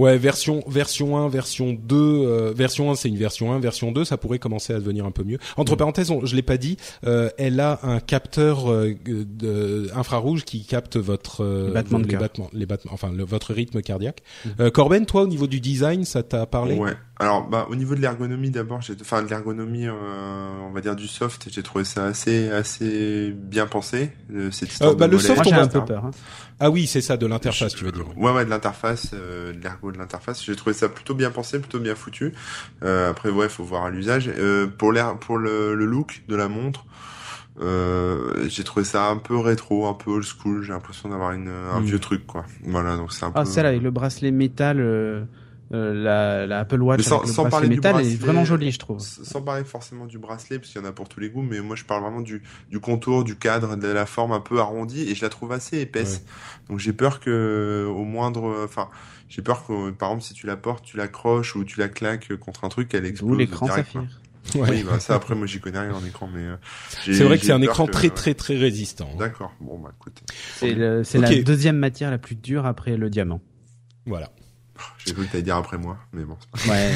[0.01, 4.05] ouais, version version 1, version 2, euh, version 1 c'est une version 1, version 2
[4.05, 5.39] ça pourrait commencer à devenir un peu mieux.
[5.57, 10.45] Entre parenthèses, on, je l'ai pas dit, euh, elle a un capteur euh, de, infrarouge
[10.45, 12.21] qui capte votre euh, Les battements de les cœur.
[12.21, 14.23] battements, les battements, enfin le- votre rythme cardiaque.
[14.45, 14.49] Mm.
[14.61, 16.75] Euh, Corben, toi au niveau du design, ça t'a parlé?
[16.77, 16.93] Ouais.
[17.21, 19.93] Alors, bah, au niveau de l'ergonomie, d'abord, j'ai, enfin, de l'ergonomie, euh,
[20.67, 24.11] on va dire du soft, j'ai trouvé ça assez, assez bien pensé.
[24.35, 26.07] euh, cette histoire Euh, bah, de le soft, on un peu peur.
[26.07, 26.11] hein.
[26.59, 28.05] Ah oui, c'est ça de l'interface, tu veux dire.
[28.19, 30.45] Ouais, ouais, de l'interface, euh, de l'ergo de l'interface.
[30.45, 32.33] J'ai trouvé ça plutôt bien pensé, plutôt bien foutu.
[32.83, 34.29] Euh, après, ouais, faut voir à l'usage.
[34.37, 36.85] Euh, pour l'air, pour le, le look de la montre,
[37.61, 40.63] euh, j'ai trouvé ça un peu rétro, un peu old school.
[40.65, 41.85] J'ai l'impression d'avoir une, un Mm.
[41.85, 42.45] vieux truc, quoi.
[42.65, 43.49] Voilà, donc c'est un Ah peu.
[43.49, 45.23] celle avec le bracelet métal, euh,
[45.71, 48.71] la, la Apple Watch sans- avec le sans parler du métal, est bracelet, vraiment jolie,
[48.71, 49.01] je trouve.
[49.01, 51.61] Sans parler forcément du bracelet, parce qu'il y en a pour tous les goûts, mais
[51.61, 55.09] moi je parle vraiment du, du contour, du cadre, de la forme un peu arrondie,
[55.11, 56.25] et je la trouve assez épaisse.
[56.69, 58.89] Donc j'ai peur que, au moindre, enfin,
[59.29, 62.35] j'ai peur que, par exemple, si tu la portes, tu l'accroches ou tu la claques
[62.37, 63.33] contre un truc, elle explose.
[63.33, 63.67] Ou l'écran.
[64.57, 64.69] Ouais.
[64.71, 66.57] Oui, bah, ça après, moi j'y connais rien en écran, mais euh,
[67.03, 68.15] C'est vrai que c'est un écran que- très ouais.
[68.15, 69.09] très très résistant.
[69.15, 69.17] hein.
[69.19, 69.55] D'accord.
[69.59, 70.23] Bon bah écoute,
[70.57, 73.41] C'est la deuxième matière la plus dure après le diamant.
[74.05, 74.31] Voilà.
[75.05, 76.37] J'ai cru que t'allais dire après moi, mais bon.
[76.69, 76.93] Ouais.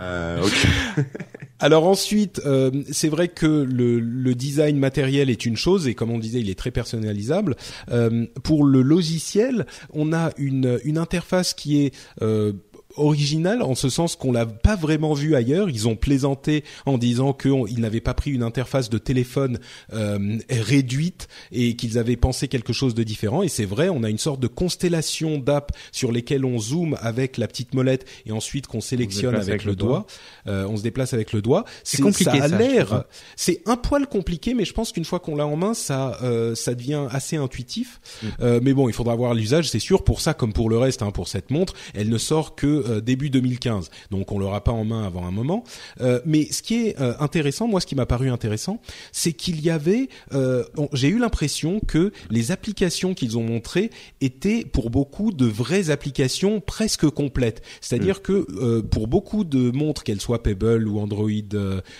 [0.00, 0.66] Euh, ok.
[1.58, 6.10] Alors ensuite, euh, c'est vrai que le, le design matériel est une chose et comme
[6.10, 7.54] on disait, il est très personnalisable.
[7.90, 12.54] Euh, pour le logiciel, on a une, une interface qui est euh,
[12.96, 15.70] originale en ce sens qu'on l'a pas vraiment vu ailleurs.
[15.70, 19.58] Ils ont plaisanté en disant qu'ils n'avaient pas pris une interface de téléphone
[19.92, 23.42] euh, réduite et qu'ils avaient pensé quelque chose de différent.
[23.42, 27.36] Et c'est vrai, on a une sorte de constellation d'apps sur lesquelles on zoome avec
[27.38, 29.88] la petite molette et ensuite qu'on sélectionne avec, avec le le doigt.
[29.88, 30.06] doigt.
[30.48, 31.64] Euh, on se déplace avec le doigt.
[31.84, 32.92] C'est compliqué, Ça a l'air.
[32.92, 33.04] hein.
[33.36, 36.54] C'est un poil compliqué, mais je pense qu'une fois qu'on l'a en main, ça, euh,
[36.54, 38.00] ça devient assez intuitif.
[38.22, 38.26] Mm.
[38.40, 40.02] Euh, mais bon, il faudra voir l'usage, c'est sûr.
[40.04, 43.00] Pour ça, comme pour le reste, hein, pour cette montre, elle ne sort que euh,
[43.00, 45.64] début 2015, donc on l'aura pas en main avant un moment.
[46.00, 48.80] Euh, mais ce qui est euh, intéressant, moi, ce qui m'a paru intéressant,
[49.12, 50.08] c'est qu'il y avait.
[50.92, 56.60] J'ai eu l'impression que les applications qu'ils ont montrées étaient pour beaucoup de vraies applications
[56.60, 57.62] presque complètes.
[57.80, 61.30] C'est-à-dire que euh, pour beaucoup de montres, qu'elles soient Pebble ou Android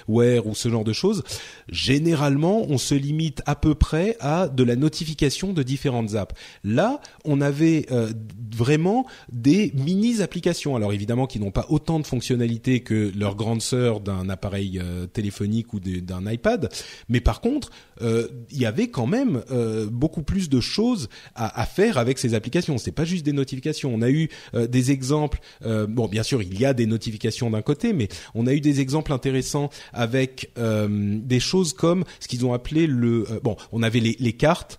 [0.09, 1.23] Wear ou ce genre de choses,
[1.69, 6.35] généralement, on se limite à peu près à de la notification de différentes apps.
[6.65, 8.13] Là, on avait euh,
[8.55, 10.70] vraiment des mini applications.
[10.77, 15.07] Alors évidemment qui n'ont pas autant de fonctionnalités que leur grande sœur d'un appareil euh,
[15.07, 16.69] téléphonique ou d'un iPad,
[17.09, 17.71] mais par contre,
[18.03, 22.35] euh, il y avait quand même euh, beaucoup plus de choses à, faire avec ces
[22.35, 22.79] applications.
[22.79, 23.93] C'est pas juste des notifications.
[23.95, 25.41] On a eu des exemples.
[25.63, 28.81] bon, bien sûr, il y a des notifications d'un côté, mais on a eu des
[28.81, 33.27] exemples intéressants avec des choses comme ce qu'ils ont appelé le.
[33.43, 34.79] bon, on avait les, cartes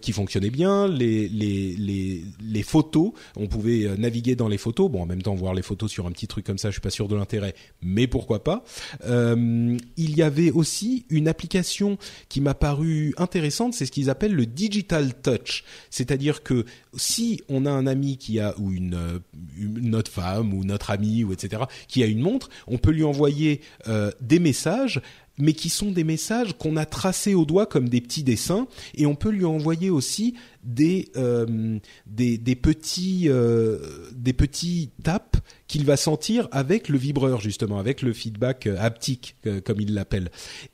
[0.00, 3.12] qui fonctionnaient bien, les, les photos.
[3.36, 4.90] On pouvait naviguer dans les photos.
[4.90, 6.90] Bon, même temps, voir les photos sur un petit truc comme ça, je suis pas
[6.90, 8.64] sûr de l'intérêt, mais pourquoi pas.
[9.06, 11.98] Euh, il y avait aussi une application
[12.28, 17.66] qui m'a paru intéressante, c'est ce qu'ils appellent le digital touch, c'est-à-dire que si on
[17.66, 19.20] a un ami qui a ou une,
[19.58, 23.60] notre femme ou notre ami ou etc qui a une montre, on peut lui envoyer
[23.88, 25.00] euh, des messages
[25.38, 29.06] mais qui sont des messages qu'on a tracés au doigt comme des petits dessins, et
[29.06, 33.78] on peut lui envoyer aussi des euh, des, des, petits euh,
[34.12, 39.36] des petits tapes qu'il va sentir avec le vibreur justement, avec le feedback euh, haptique
[39.64, 40.30] comme il l'appelle.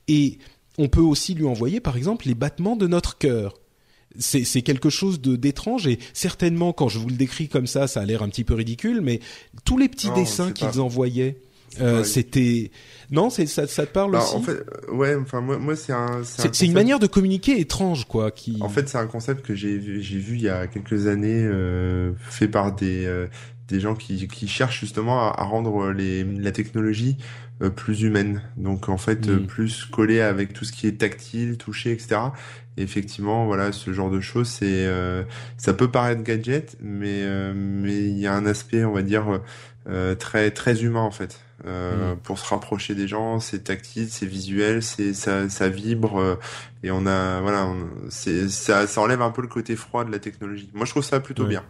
[0.09, 0.39] Et
[0.79, 3.55] on peut aussi lui envoyer par exemple les battements de notre cœur.
[4.19, 8.01] C'est quelque chose de d'étrange et certainement quand je vous le décris comme ça, ça
[8.01, 9.21] a l'air un petit peu ridicule, mais
[9.65, 11.41] tous les petits dessins qu'ils envoyaient
[11.81, 12.71] euh, c'était
[13.11, 14.37] non, c'est ça, ça te parle bah, aussi.
[14.37, 16.23] En fait, ouais, enfin moi, moi c'est un.
[16.23, 18.31] C'est une manière de communiquer étrange, quoi.
[18.31, 18.59] Qui.
[18.61, 21.43] En fait, c'est un concept que j'ai vu, j'ai vu il y a quelques années,
[21.45, 23.27] euh, fait par des euh,
[23.69, 27.17] des gens qui, qui cherchent justement à, à rendre les la technologie
[27.63, 28.43] euh, plus humaine.
[28.57, 29.47] Donc en fait, mm.
[29.47, 32.21] plus collé avec tout ce qui est tactile, touché, etc.
[32.77, 34.89] Et effectivement, voilà, ce genre de choses, c'est
[35.57, 39.41] ça peut paraître gadget, mais mais il y a un aspect, on va dire,
[40.21, 41.41] très très humain en fait.
[41.67, 42.19] Euh, mm.
[42.21, 43.39] pour se rapprocher des gens.
[43.39, 46.37] C'est tactile, c'est visuel, c'est ça, ça vibre euh,
[46.83, 47.71] et on a voilà,
[48.09, 50.71] c'est ça, ça enlève un peu le côté froid de la technologie.
[50.73, 51.63] Moi, je trouve ça plutôt bien.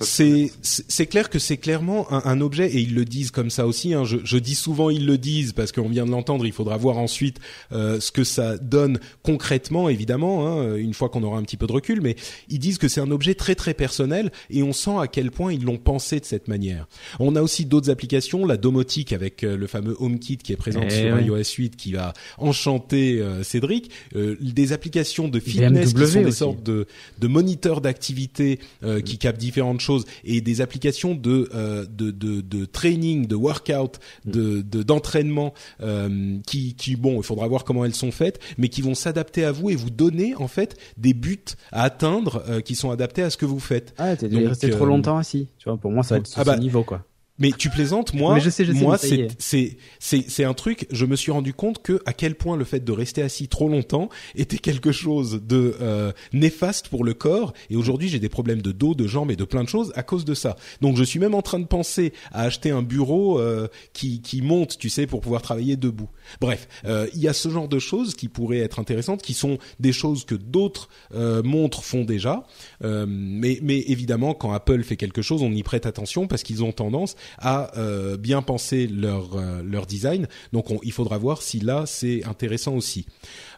[0.00, 3.66] C'est c'est clair que c'est clairement un, un, objet et ils le disent comme ça
[3.66, 3.94] aussi.
[3.94, 4.04] Hein.
[4.04, 6.46] Je, je, dis souvent ils le disent parce qu'on vient de l'entendre.
[6.46, 7.40] Il faudra voir ensuite
[7.72, 11.66] euh, ce que ça donne concrètement, évidemment, hein, une fois qu'on aura un petit peu
[11.66, 12.00] de recul.
[12.00, 12.16] Mais
[12.48, 15.52] ils disent que c'est un objet très très personnel et on sent à quel point
[15.52, 16.86] ils l'ont pensé de cette manière.
[17.20, 20.82] On a aussi d'autres applications, la domotique avec euh, le fameux HomeKit qui est présent
[20.84, 23.90] eh sur iOS 8 qui va enchanter euh, Cédric.
[24.16, 26.86] Euh, des applications de fitness qui sont des sortes de,
[27.18, 28.58] de moniteurs d'activité
[29.04, 33.34] qui captent différents de choses et des applications de euh, de, de, de training, de
[33.34, 38.68] workout, de d'entraînement euh, qui qui bon, il faudra voir comment elles sont faites, mais
[38.68, 42.60] qui vont s'adapter à vous et vous donner en fait des buts à atteindre euh,
[42.60, 43.94] qui sont adaptés à ce que vous faites.
[43.96, 45.48] Ah, t'es resté trop longtemps assis.
[45.58, 47.04] Tu vois, pour moi ça va être ah ce bah, niveau quoi.
[47.38, 50.86] Mais tu plaisantes, moi, je sais, je sais, moi c'est c'est c'est c'est un truc.
[50.92, 53.68] Je me suis rendu compte que à quel point le fait de rester assis trop
[53.68, 57.52] longtemps était quelque chose de euh, néfaste pour le corps.
[57.70, 60.04] Et aujourd'hui, j'ai des problèmes de dos, de jambes et de plein de choses à
[60.04, 60.54] cause de ça.
[60.80, 64.40] Donc, je suis même en train de penser à acheter un bureau euh, qui qui
[64.40, 66.10] monte, tu sais, pour pouvoir travailler debout.
[66.40, 69.58] Bref, euh, il y a ce genre de choses qui pourraient être intéressantes, qui sont
[69.80, 72.44] des choses que d'autres montres font déjà.
[72.80, 76.70] mais mais évidemment, quand Apple fait quelque chose, on y prête attention parce qu'ils ont
[76.70, 80.26] tendance à euh, bien penser leur euh, leur design.
[80.52, 83.06] Donc il faudra voir si là c'est intéressant aussi.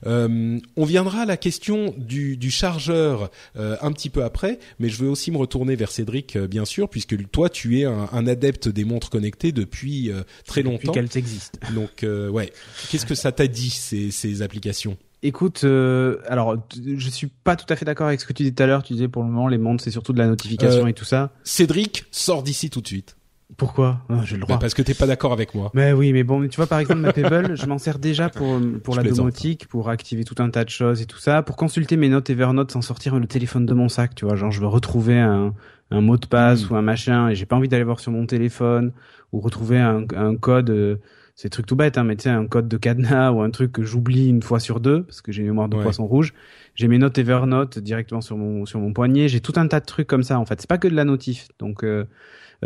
[0.06, 5.02] Euh, on viendra à la question du, du chargeur un petit peu après, mais je
[5.02, 8.68] veux aussi me retourner vers Cédric bien sûr, puisque toi tu es un, un adepte
[8.68, 10.10] des montres connectées depuis
[10.46, 10.92] très longtemps.
[10.92, 11.58] Qu'elles existent.
[11.74, 12.52] Donc ouais,
[12.90, 14.96] qu'est-ce que ça t'a dit ces, ces applications?
[15.22, 18.54] Écoute, euh, alors je suis pas tout à fait d'accord avec ce que tu disais
[18.54, 18.82] tout à l'heure.
[18.82, 21.32] Tu disais pour le moment les montres c'est surtout de la notification et tout ça.
[21.42, 23.16] Cédric, sors d'ici tout de suite.
[23.56, 24.56] Pourquoi ah, J'ai le droit.
[24.56, 25.70] Bah, parce que t'es pas d'accord avec moi.
[25.72, 28.60] Mais oui, mais bon, tu vois par exemple ma Pebble, je m'en sers déjà pour
[28.82, 31.96] pour la domotique, pour activer tout un tas de choses et tout ça, pour consulter
[31.96, 34.66] mes notes Evernote sans sortir le téléphone de mon sac, tu vois, genre je veux
[34.66, 35.54] retrouver un
[35.90, 36.72] un mot de passe hmm.
[36.72, 38.92] ou un machin et j'ai pas envie d'aller voir sur mon téléphone
[39.32, 40.96] ou retrouver un, un code euh,
[41.36, 43.70] c'est truc tout bête hein, mais tu sais un code de cadenas ou un truc
[43.70, 46.32] que j'oublie une fois sur deux parce que j'ai une mémoire de poisson rouge.
[46.74, 49.84] J'ai mes notes Evernote directement sur mon sur mon poignet, j'ai tout un tas de
[49.84, 50.58] trucs comme ça en fait.
[50.62, 51.48] C'est pas que de la notif.
[51.58, 52.04] Donc euh, euh,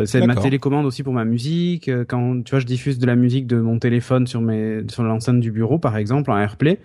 [0.04, 1.88] c'est ma télécommande aussi pour ma musique.
[1.88, 5.02] Euh, quand tu vois, je diffuse de la musique de mon téléphone sur mes sur
[5.02, 6.80] l'enceinte du bureau, par exemple, en AirPlay,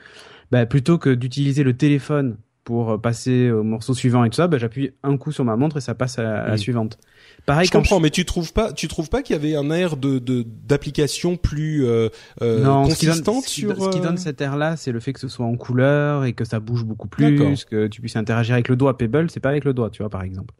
[0.52, 4.48] bah, plutôt que d'utiliser le téléphone pour euh, passer au morceau suivant et tout ça,
[4.48, 6.98] bah, j'appuie un coup sur ma montre et ça passe à, la suivante.
[7.46, 9.98] Pareil, je comprends, mais tu trouves pas, tu trouves pas qu'il y avait un air
[9.98, 10.20] de
[10.68, 12.10] d'application plus euh,
[12.42, 13.86] non, consistante ce qui donne, sur.
[13.86, 16.44] Ce qui donne cet air-là, c'est le fait que ce soit en couleur et que
[16.44, 18.98] ça bouge beaucoup plus, que tu puisses interagir avec le doigt.
[18.98, 20.56] Pebble, c'est pas avec le doigt, tu vois, par exemple.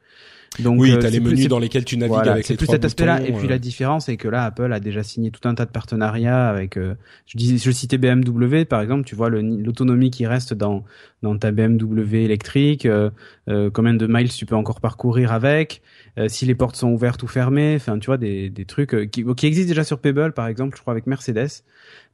[0.60, 2.56] Donc, oui, euh, t'as les c'est plus- menus dans lesquels tu navigues voilà, avec les
[2.56, 3.22] plus trois cet aspect-là.
[3.22, 3.50] Et puis euh.
[3.50, 6.78] la différence, c'est que là, Apple a déjà signé tout un tas de partenariats avec.
[6.78, 6.96] euh,
[7.26, 9.04] je dis, je citais BMW par exemple.
[9.06, 10.84] Tu vois l'autonomie qui reste dans
[11.24, 12.86] dans ta BMW électrique.
[12.86, 13.10] euh,
[13.50, 15.82] euh, combien de miles tu peux encore parcourir avec
[16.28, 17.76] Si les portes sont ouvertes ou fermées.
[17.76, 20.76] Enfin, tu vois des des trucs euh, qui qui existent déjà sur Pebble par exemple.
[20.76, 21.64] Je crois avec Mercedes.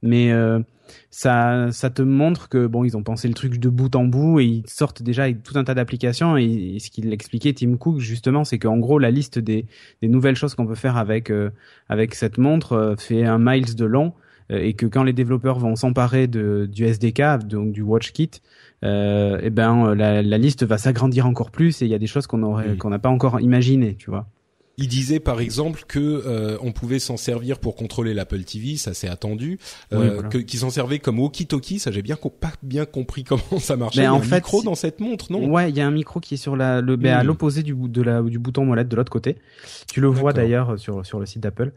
[0.02, 0.60] Mais euh,
[1.10, 4.40] ça ça te montre que bon ils ont pensé le truc de bout en bout
[4.40, 7.76] et ils sortent déjà avec tout un tas d'applications et, et ce qu'il expliquait Tim
[7.76, 9.66] Cook justement c'est qu'en gros la liste des
[10.00, 11.50] des nouvelles choses qu'on peut faire avec euh,
[11.88, 14.14] avec cette montre euh, fait un miles de long
[14.50, 18.30] euh, et que quand les développeurs vont s'emparer de du SDK donc du WatchKit
[18.84, 21.98] euh, et ben euh, la, la liste va s'agrandir encore plus et il y a
[21.98, 22.76] des choses qu'on aurait Oui.
[22.78, 24.26] qu'on n'a pas encore imaginées tu vois
[24.78, 28.94] Il disait par exemple que euh, on pouvait s'en servir pour contrôler l'Apple TV, ça
[28.94, 29.58] c'est attendu,
[29.92, 30.28] Oui, euh, voilà.
[30.30, 34.00] que qu'ils s'en servaient comme walkie-talkie, ça j'ai bien pas bien compris comment ça marchait.
[34.00, 35.46] Mais Il y a en un fait, micro dans cette montre, non?
[35.50, 37.26] Ouais, il y a un micro qui est sur la, le, ben, à Mm.
[37.26, 39.36] l'opposé du, de la, du bouton molette de l'autre côté.
[39.92, 41.72] Tu le vois d'ailleurs sur, sur le site d'Apple.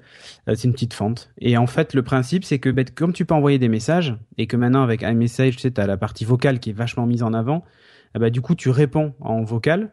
[0.48, 1.32] Euh, c'est une petite fente.
[1.42, 4.48] Et en fait, le principe, c'est que ben, comme tu peux envoyer des messages, et
[4.48, 7.34] que maintenant avec iMessage, tu sais, as la partie vocale qui est vachement mise en
[7.34, 7.66] avant,
[8.16, 9.92] eh ben, du coup, tu réponds en vocal.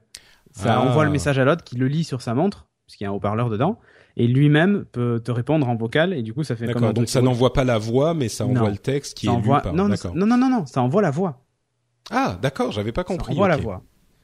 [0.52, 0.80] Ça Ah.
[0.82, 3.14] envoie le message à l'autre qui le lit sur sa montre, puisqu'il y a un
[3.14, 3.78] haut-parleur dedans.
[4.18, 6.92] Et lui-même peut te répondre en vocal, et du coup, ça fait comme un D'accord,
[6.92, 8.50] donc ça n'envoie pas la voix, mais ça Non.
[8.50, 9.56] envoie le texte qui ça est envoie...
[9.58, 9.72] lu par.
[9.72, 11.42] non, non, non, non, non, ça envoie la voix.
[12.10, 13.32] Ah, d'accord, j'avais pas Ça compris.
[13.32, 13.82] envoie la voix.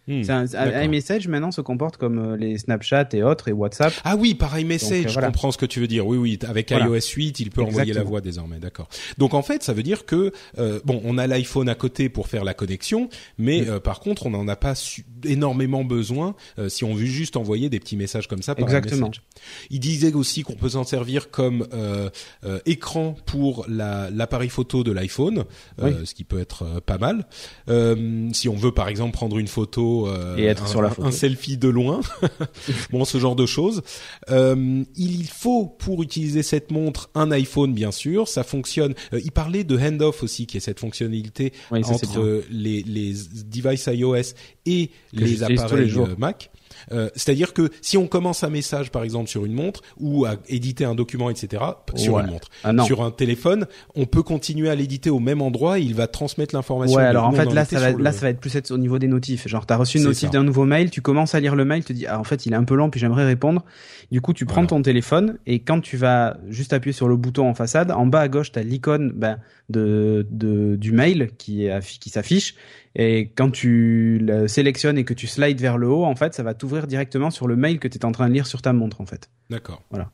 [0.09, 3.93] Hmm, un, iMessage maintenant se comporte comme euh, les Snapchat et autres et WhatsApp.
[4.05, 6.07] Ah oui, par iMessage, Donc, euh, je comprends ce que tu veux dire.
[6.07, 6.87] Oui, oui, avec Voilà.
[6.87, 8.89] iOS 8, il peut envoyer la voix désormais, d'accord.
[9.19, 12.27] Donc en fait, ça veut dire que euh, bon, on a l'iPhone à côté pour
[12.29, 13.69] faire la connexion, mais Mm.
[13.69, 17.37] euh, par contre, on n'en a pas su- énormément besoin euh, si on veut juste
[17.37, 19.07] envoyer des petits messages comme ça par Exactement.
[19.09, 19.23] iMessage.
[19.71, 22.09] Il disait aussi qu'on peut s'en servir comme euh,
[22.45, 25.45] euh, écran pour la- l'appareil photo de l'iPhone,
[25.83, 27.27] euh, ce qui peut être euh, pas mal.
[27.69, 30.91] Euh, si on veut par exemple prendre une photo euh, Et être un, sur la
[30.91, 31.09] photo.
[31.09, 32.01] un selfie de loin,
[32.91, 33.83] bon ce genre de choses.
[34.31, 38.95] Euh, il faut pour utiliser cette montre un iPhone bien sûr, ça fonctionne.
[39.13, 42.83] euh, il parlait de handoff aussi, qui est cette fonctionnalité Oui, ça, c'est entre les,
[42.83, 43.15] les
[43.47, 44.35] devices iOS
[44.67, 46.51] et Que les appareils Mac.
[46.93, 50.37] Euh, C'est-à-dire que si on commence un message par exemple sur une montre ou à
[50.49, 51.63] éditer un document, etc.
[51.95, 52.23] Sur Ouais.
[52.23, 55.79] une montre, Ah sur un téléphone, on peut continuer à l'éditer au même endroit.
[55.79, 56.97] Et il va transmettre l'information.
[56.97, 58.79] Ouais, alors en fait là ça va, là le- ça va être plus être au
[58.79, 59.47] niveau des notifs.
[59.49, 61.89] Genre t'as reçu une notif d'un nouveau mail, tu commences à lire le mail, tu
[61.89, 63.65] te dis ah en fait il est un peu lent puis j'aimerais répondre.
[64.11, 64.69] Du coup tu prends Voilà.
[64.69, 68.21] ton téléphone et quand tu vas juste appuyer sur le bouton en façade, en bas
[68.21, 71.69] à gauche t'as l'icône ben, de, de du mail qui
[72.01, 72.55] qui s'affiche
[72.99, 76.43] et quand tu le sélectionnes et que tu slides vers le haut en fait ça
[76.43, 78.73] va t'ouvrir directement sur le mail que tu es en train de lire sur ta
[78.73, 79.31] montre en fait.
[79.49, 79.83] D'accord.
[79.91, 80.11] Voilà.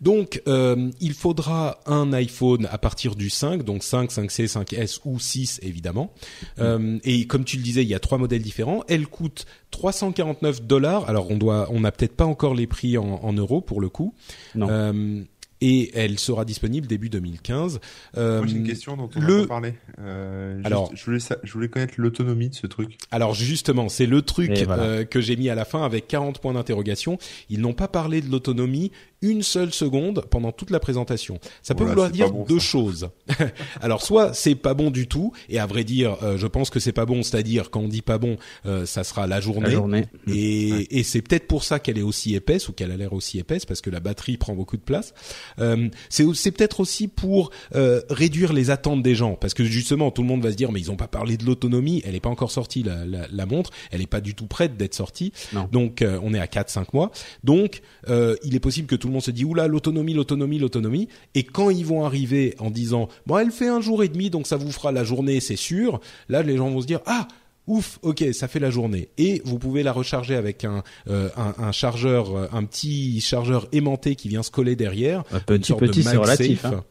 [0.00, 5.20] Donc, euh, il faudra un iPhone à partir du 5, donc 5, 5C, 5S ou
[5.20, 6.12] 6 évidemment.
[6.58, 8.82] Euh, et comme tu le disais, il y a trois modèles différents.
[8.88, 11.08] Elle coûte 349 dollars.
[11.08, 13.88] Alors, on doit, on n'a peut-être pas encore les prix en, en euros pour le
[13.88, 14.12] coup.
[14.56, 14.66] Non.
[14.70, 15.22] Euh,
[15.64, 17.80] et elle sera disponible début 2015.
[18.16, 19.74] Euh, Moi, j'ai une question dont on le- pas parlé.
[20.00, 22.98] Euh, juste, Alors- je voulais, sa- je voulais connaître l'autonomie de ce truc.
[23.12, 24.82] Alors justement, c'est le truc voilà.
[24.82, 27.16] euh, que j'ai mis à la fin avec 40 points d'interrogation.
[27.48, 28.90] Ils n'ont pas parlé de l'autonomie
[29.22, 31.38] une seule seconde pendant toute la présentation.
[31.62, 32.66] Ça peut vouloir dire bon, deux ça.
[32.66, 33.08] choses.
[33.80, 36.80] Alors soit c'est pas bon du tout, et à vrai dire, euh, je pense que
[36.80, 39.68] c'est pas bon, c'est-à-dire quand on dit pas bon, euh, ça sera la journée.
[39.68, 40.04] La journée.
[40.28, 43.38] Et, et c'est peut-être pour ça qu'elle est aussi épaisse ou qu'elle a l'air aussi
[43.38, 45.14] épaisse parce que la batterie prend beaucoup de place.
[45.58, 50.10] Euh, c'est c'est peut-être aussi pour euh, réduire les attentes des gens parce que justement
[50.10, 52.20] tout le monde va se dire mais ils ont pas parlé de l'autonomie, elle est
[52.20, 55.32] pas encore sortie la, la, la montre, elle est pas du tout prête d'être sortie.
[55.52, 55.68] Non.
[55.70, 57.10] Donc euh, on est à 4 5 mois.
[57.44, 61.08] Donc euh, il est possible que tout le monde se dise oula l'autonomie l'autonomie l'autonomie
[61.34, 64.46] et quand ils vont arriver en disant bon elle fait un jour et demi donc
[64.46, 66.00] ça vous fera la journée c'est sûr.
[66.28, 67.28] Là les gens vont se dire ah
[67.68, 69.08] Ouf, ok, ça fait la journée.
[69.18, 74.16] Et vous pouvez la recharger avec un, euh, un, un chargeur, un petit chargeur aimanté
[74.16, 75.22] qui vient se coller derrière.
[75.30, 76.64] Un petit petit c'est relatif.
[76.64, 76.84] Hein.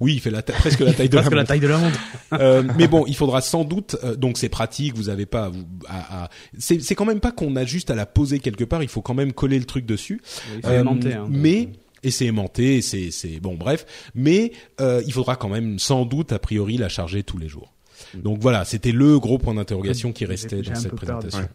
[0.00, 2.00] Oui, il fait la presque la taille de Parce que la taille de la montre.
[2.32, 3.96] Euh, mais bon, il faudra sans doute.
[4.02, 4.94] euh, donc c'est pratique.
[4.96, 5.50] Vous avez pas.
[5.50, 8.64] vous- à, à- c'est c'est quand même pas qu'on a juste à la poser quelque
[8.64, 8.82] part.
[8.82, 10.20] Il faut quand même coller le truc dessus.
[10.56, 11.68] Il faut Euh, aimanter, hein, donc, mais
[12.02, 13.84] et c'est aimanté, c'est c'est bon bref,
[14.14, 17.74] mais euh, il faudra quand même sans doute a priori la charger tous les jours.
[18.14, 21.46] Donc voilà, c'était le gros point d'interrogation qui restait dans cette présentation.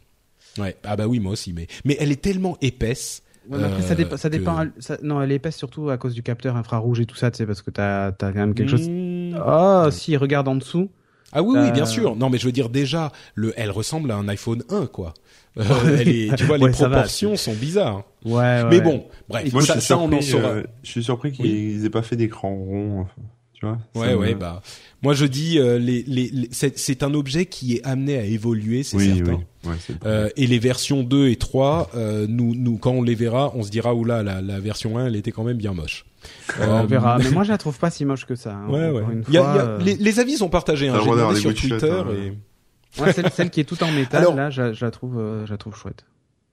[0.60, 0.78] Ouais.
[0.84, 3.24] Ah bah oui, moi aussi, mais mais elle est tellement épaisse.
[3.50, 4.18] Ouais, mais après, ça euh, dépend.
[4.18, 7.06] Ça que- dépend ça- non, elle est épaisse surtout à cause du capteur infrarouge et
[7.06, 8.88] tout ça, tu sais, parce que t'as as quand même quelque chose.
[8.90, 9.36] Mmh.
[9.46, 10.90] Ah, si, regarde en dessous.
[11.34, 12.16] Ah oui, oui, Euh, bien sûr.
[12.16, 15.14] Non, mais je veux dire déjà, le, elle ressemble à un iPhone 1, quoi.
[15.58, 15.64] Euh,
[16.00, 16.72] elle est, tu vois, les va.
[16.72, 18.04] proportions sont bizarres.
[18.24, 18.64] Ouais, ouais.
[18.70, 20.48] Mais bon, bref, Moi, ça, je suis ça, on en saura.
[20.48, 23.06] euh, je suis surpris qu'ils aient pas fait d'écran rond.
[23.66, 24.62] Tu vois Ouais, ouais, bah
[25.02, 28.84] moi je dis euh, les, les, les c'est un objet qui est amené à évoluer,
[28.84, 29.42] c'est oui, certain.
[29.64, 33.16] Oui, ouais, euh, et les versions 2 et 3, euh, nous, nous quand on les
[33.16, 36.06] verra, on se dira oula la, la version 1 elle était quand même bien moche.
[36.60, 38.56] on verra, mais moi je la trouve pas si moche que ça.
[38.56, 39.02] Hein, ouais, ouais.
[39.02, 40.90] Fois, y a, y a, les, les, avis sont partagés.
[40.90, 41.00] Hein,
[41.34, 43.02] J'ai sur Twitter hein, et.
[43.02, 45.52] Ouais, celle, celle qui est toute en métal, Alors, là, je, je, la trouve, je
[45.52, 46.06] la trouve chouette.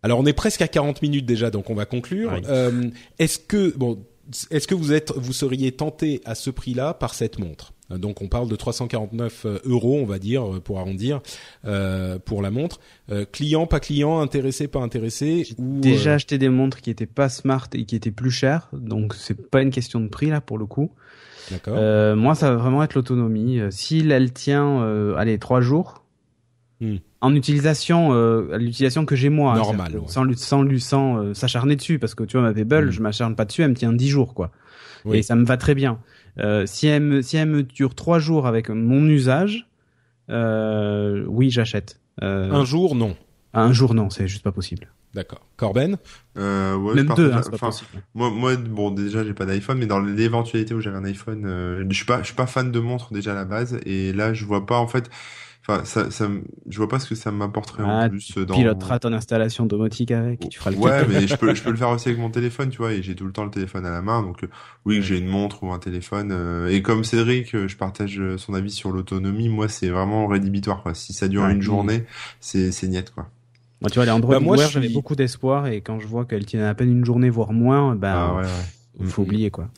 [0.02, 2.32] Alors on est presque à 40 minutes déjà, donc on va conclure.
[2.34, 2.40] Oui.
[2.48, 4.04] Euh, est-ce que bon,
[4.50, 7.72] est-ce que vous êtes, vous seriez tenté à ce prix-là par cette montre?
[7.90, 11.20] Donc on parle de 349 euros, on va dire pour arrondir,
[11.66, 12.80] euh, pour la montre.
[13.10, 15.46] Euh, client, pas client, intéressé, pas intéressé.
[15.58, 19.14] Ou, déjà acheté des montres qui étaient pas smart et qui étaient plus chères, donc
[19.14, 20.90] c'est pas une question de prix là pour le coup.
[21.50, 21.74] D'accord.
[21.76, 23.60] Euh, moi, ça va vraiment être l'autonomie.
[23.70, 26.04] Si elle tient, allez, trois jours.
[26.80, 30.02] Hmm en utilisation, euh, l'utilisation que j'ai moi, normal, ouais.
[30.08, 32.90] sans sans lui, sans euh, s'acharner dessus, parce que tu vois ma Pebble, Mm.
[32.90, 34.50] je m'acharne pas dessus, elle me tient 10 jours quoi,
[35.06, 35.18] Oui.
[35.18, 35.98] et ça me va très bien.
[36.38, 39.66] Euh, si elle me, si elle me dure trois jours avec mon usage,
[40.30, 42.00] euh, oui j'achète.
[42.22, 43.16] Euh, Un jour, non.
[43.54, 44.88] Un jour non, c'est juste pas possible.
[45.14, 45.46] D'accord.
[45.58, 45.98] Corben?
[46.38, 47.90] Euh, ouais, Même je deux, hein, pas enfin, possible.
[48.14, 51.84] Moi, moi, bon, déjà, j'ai pas d'iPhone, mais dans l'éventualité où j'avais un iPhone, euh,
[51.86, 54.32] je suis pas, je suis pas fan de montres déjà à la base, et là,
[54.32, 55.10] je vois pas en fait,
[55.66, 58.54] enfin, ça, ça, me- je vois pas ce que ça m'apporterait Ah, en plus dans.
[58.54, 61.70] Piloteras ton installation domotique avec, et tu feras le Ouais, mais je peux, je peux
[61.70, 63.86] le faire aussi avec mon téléphone, tu vois, et j'ai tout le temps le téléphone
[63.86, 64.48] à la main, donc euh,
[64.84, 66.30] oui, que j'ai une montre ou un téléphone.
[66.32, 69.48] euh, et comme Cédric, euh, je partage euh, son avis sur l'autonomie.
[69.48, 70.94] Moi, c'est vraiment rédhibitoire, quoi.
[70.94, 71.52] Si ça dure Ouais.
[71.52, 72.04] une journée,
[72.40, 73.28] c'est, c'est niet, quoi.
[73.80, 76.24] Moi, tu vois, les Android Bah, moi, j'avais suis- beaucoup d'espoir, et quand je vois
[76.24, 78.48] qu'elle tient à peine une journée, voire moins, ben, Ah ouais, ouais.
[79.00, 79.26] il faut Mhm.
[79.28, 79.68] oublier quoi.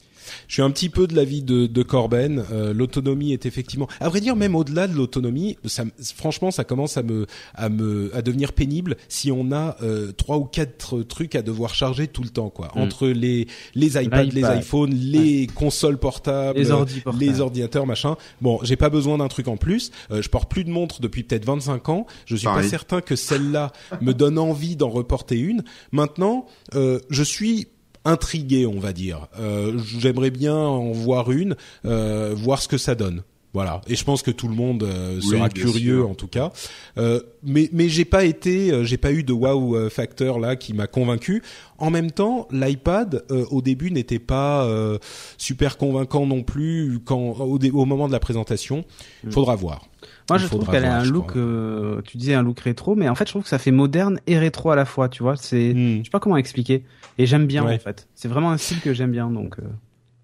[0.48, 2.44] Je suis un petit peu de l'avis de, de Corben.
[2.50, 5.84] Euh, l'autonomie est effectivement, à vrai dire, même au-delà de l'autonomie, ça,
[6.16, 10.36] franchement, ça commence à me, à me, à devenir pénible si on a euh, trois
[10.38, 12.70] ou quatre trucs à devoir charger tout le temps, quoi.
[12.74, 12.80] Mm.
[12.80, 14.58] Entre les, les iPads, les L'iPad.
[14.60, 17.24] iPhones, les consoles portables, Les ordi portables.
[17.24, 18.16] les ordinateurs, machin.
[18.40, 19.90] Bon, j'ai pas besoin d'un truc en plus.
[20.10, 22.06] Euh, je porte plus de montre depuis peut-être 25 ans.
[22.26, 25.64] Je suis pas certain que celle-là me donne envie d'en reporter une.
[25.92, 27.66] Maintenant, euh, je suis
[28.04, 29.28] intrigué, on va dire.
[29.38, 33.22] Euh, J'aimerais bien en voir une, euh, voir ce que ça donne.
[33.54, 33.82] Voilà.
[33.86, 36.10] Et je pense que tout le monde euh, sera curieux sûr.
[36.10, 36.52] en tout cas.
[36.98, 40.56] Euh, mais mais j'ai pas été, euh, j'ai pas eu de wow euh, factor là
[40.56, 41.40] qui m'a convaincu.
[41.78, 44.98] En même temps, l'iPad euh, au début n'était pas euh,
[45.38, 48.84] super convaincant non plus quand au, moment de la présentation.
[49.22, 49.30] Mm.
[49.30, 49.86] Faudra voir.
[50.30, 53.14] Moi, je trouve qu'elle a un look, euh, tu disais un look rétro, mais en
[53.14, 55.36] fait, je trouve que ça fait moderne et rétro à la fois, tu vois.
[55.36, 55.98] C'est, Hmm.
[55.98, 56.84] je sais pas comment expliquer.
[57.18, 57.74] Et j'aime bien, Ouais.
[57.74, 58.08] en fait.
[58.14, 59.58] C'est vraiment un style que j'aime bien, donc.
[59.58, 59.62] euh,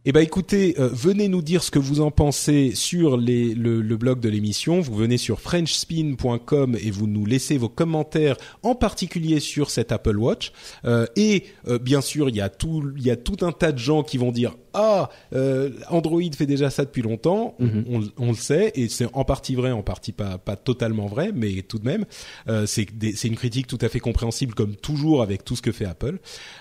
[0.07, 3.83] Eh ben écoutez, euh, venez nous dire ce que vous en pensez sur les, le,
[3.83, 4.81] le blog de l'émission.
[4.81, 10.17] Vous venez sur frenchspin.com et vous nous laissez vos commentaires, en particulier sur cet Apple
[10.17, 10.53] Watch.
[10.87, 13.73] Euh, et euh, bien sûr, il y a tout, il y a tout un tas
[13.73, 17.57] de gens qui vont dire ah euh, Android fait déjà ça depuis longtemps.
[17.59, 17.85] Mhm.
[17.91, 21.31] on, on le sait et c'est en partie vrai, en partie pas pas totalement vrai,
[21.35, 22.07] mais tout de même,
[22.49, 22.87] euh, c'est
[23.17, 26.21] c'est une critique tout à fait compréhensible comme toujours avec tout ce que fait Apple.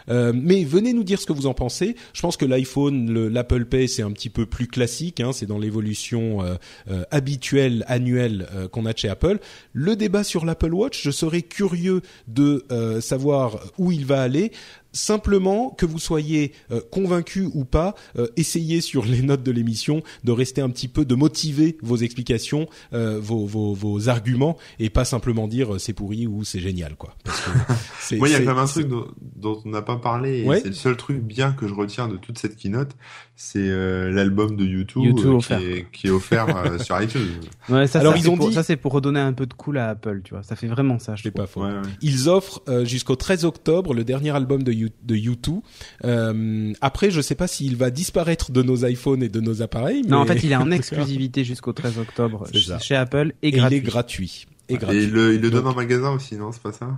[0.10, 1.96] Euh, mais venez nous dire ce que vous en pensez.
[2.14, 5.20] Je pense que l'iPhone, le- l'Apple Pay, c'est un petit peu plus classique.
[5.20, 6.56] Hein, c'est dans l'évolution euh,
[6.90, 9.40] euh, habituelle, annuelle euh, qu'on a chez Apple.
[9.74, 12.66] Le débat sur l'Apple Watch, je serais curieux de
[13.02, 14.52] savoir où il va aller.
[14.92, 20.02] Simplement que vous soyez euh, convaincu ou pas, euh, essayez sur les notes de l'émission
[20.24, 24.90] de rester un petit peu, de motiver vos explications, euh, vos, vos, vos arguments, et
[24.90, 27.16] pas simplement dire euh, c'est pourri ou c'est génial, quoi.
[27.24, 27.50] Parce que
[28.00, 30.40] c'est- Moi, il y a quand même un truc dont, dont on n'a pas parlé,
[30.40, 30.60] et Ouais.
[30.62, 32.92] c'est le seul truc bien que je retiens de toute cette keynote,
[33.36, 37.28] c'est euh, l'album de YouTube, YouTube euh, qui, est, qui est offert euh, sur iTunes.
[37.70, 39.54] Ouais, ça, Alors, ça, ils ont pour- dit- ça, c'est pour redonner un peu de
[39.54, 40.42] cool à Apple, tu vois.
[40.44, 41.62] Ça fait vraiment ça, je C'est pas faux.
[41.62, 41.82] Ouais, ouais.
[42.02, 45.62] Ils offrent euh, jusqu'au 13 octobre le dernier album de, U- de U2.
[46.06, 50.02] Euh, après, je sais pas s'il va disparaître de nos iPhones et de nos appareils.
[50.04, 52.46] Non, en fait, il est en exclusivité jusqu'au 13 octobre
[52.82, 53.78] chez, Apple et et gratuit.
[53.78, 54.46] il est gratuit.
[54.72, 56.90] Et Et il le, il le donne en magasin aussi, non C'est pas ça?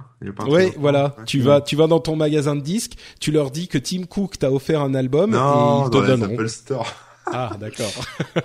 [0.48, 1.16] Ouais, en- voilà.
[1.18, 1.24] Ouais.
[1.26, 4.38] Tu vas, tu vas dans ton magasin de disques, tu leur dis que Tim Cook
[4.38, 6.34] t'a offert un album et Non, ils te dans donneront.
[6.34, 6.94] Apple Store.
[7.28, 7.94] Ah, d'accord.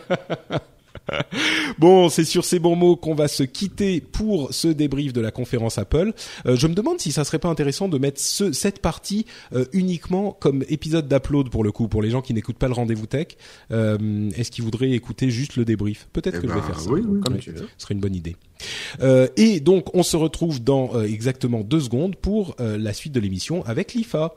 [1.79, 5.31] bon, c'est sur ces bons mots qu'on va se quitter pour ce débrief de la
[5.31, 6.13] conférence Apple.
[6.47, 9.65] Euh, je me demande si ça serait pas intéressant de mettre ce, cette partie euh,
[9.73, 13.07] uniquement comme épisode d'upload pour le coup, pour les gens qui n'écoutent pas le rendez-vous
[13.07, 13.29] tech.
[13.71, 16.09] Euh, Est-ce qu'ils voudraient écouter juste le débrief?
[16.13, 16.91] Peut-être Eh que je vais ben, faire ça.
[16.91, 17.69] oui, oui, Comme tu veux.
[17.77, 18.37] Ce serait une bonne idée.
[19.03, 23.13] Euh, et donc, on se retrouve dans euh, exactement deux secondes pour euh, la suite
[23.13, 24.35] de l'émission avec l'IFA.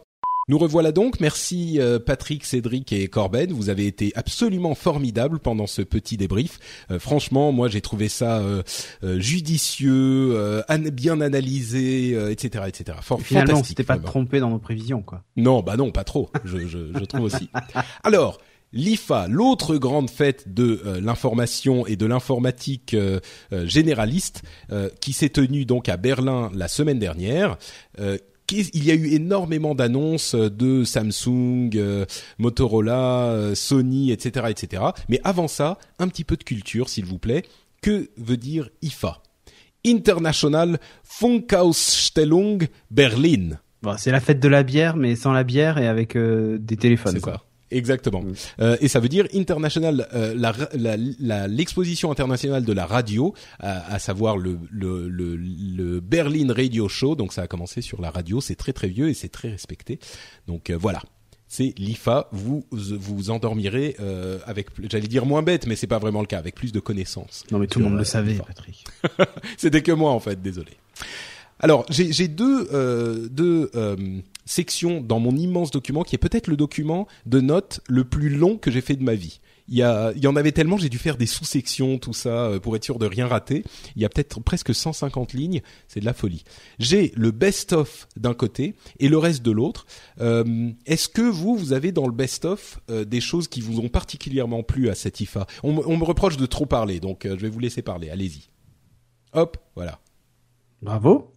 [0.50, 1.20] Nous revoilà donc.
[1.22, 3.54] Merci euh, Patrick, Cédric et Corben.
[3.54, 6.60] Vous avez été absolument formidables pendant ce petit débrief.
[6.91, 8.64] Euh, franchement, moi j'ai trouvé ça euh,
[9.04, 12.97] euh, judicieux, euh, an- bien analysé, euh, etc., etc.
[13.02, 14.10] For- Finalement, fantastique, c'était pas vraiment.
[14.10, 15.24] trompé dans nos prévisions, quoi.
[15.38, 16.30] Non, bah non, pas trop.
[16.43, 17.50] Je, je, je trouve aussi.
[18.04, 18.39] Alors.
[18.72, 23.20] l'IFA, l'autre grande fête de euh, l'information et de l'informatique euh,
[23.52, 24.43] euh, généraliste,
[25.02, 27.58] qui s'est tenue donc à Berlin la semaine dernière.
[28.52, 31.70] Il y a eu énormément d'annonces de Samsung,
[32.38, 34.84] Motorola, Sony, etc., etc.
[35.10, 37.43] Mais avant ça, un petit peu de culture, s'il vous plaît.
[37.82, 39.22] Que veut dire IFA
[39.86, 43.58] International Funkausstellung Berlin.
[43.82, 47.14] Bon, c'est la fête de la bière, mais sans la bière et avec des téléphones.
[47.14, 47.43] C'est ça.
[47.72, 48.24] Exactement.
[48.59, 54.38] Euh, et ça veut dire international, euh, la, l'exposition internationale de la radio, à, savoir
[54.38, 57.15] le, le, le, le, Berlin Radio Show.
[57.15, 59.99] Donc ça a commencé sur la radio, c'est très très vieux et c'est très respecté.
[60.47, 61.01] Donc euh, voilà.
[61.51, 66.22] C'est l'IFA, vous vous endormirez euh, avec, j'allais dire moins bête, mais c'est pas vraiment
[66.22, 67.43] le cas, avec plus de connaissances.
[67.51, 68.86] Non mais tout le monde le savait, Patrick.
[69.57, 70.74] C'était que moi en fait, désolé.
[71.60, 73.70] Alors j'ai deux deux
[74.49, 78.57] section dans mon immense document qui est peut-être le document de notes le plus long
[78.57, 79.39] que j'ai fait de ma vie.
[79.72, 82.45] Il y, a, il y en avait tellement, j'ai dû faire des sous-sections, tout ça,
[82.45, 83.64] euh, pour être sûr de rien rater.
[83.95, 86.43] Il y a peut-être presque 150 lignes, c'est de la folie.
[86.80, 89.86] J'ai le best-of d'un côté et le reste de l'autre.
[90.22, 93.89] Euh, Est-ce que vous, vous avez dans le best-of euh, des choses qui vous ont
[93.89, 97.41] particulièrement plu à cette IFA on, on, me reproche de trop parler, donc euh, je
[97.43, 98.10] vais vous laisser parler.
[98.10, 98.49] Allez-y.
[99.34, 99.99] Hop, voilà.
[100.82, 101.29] Bravo.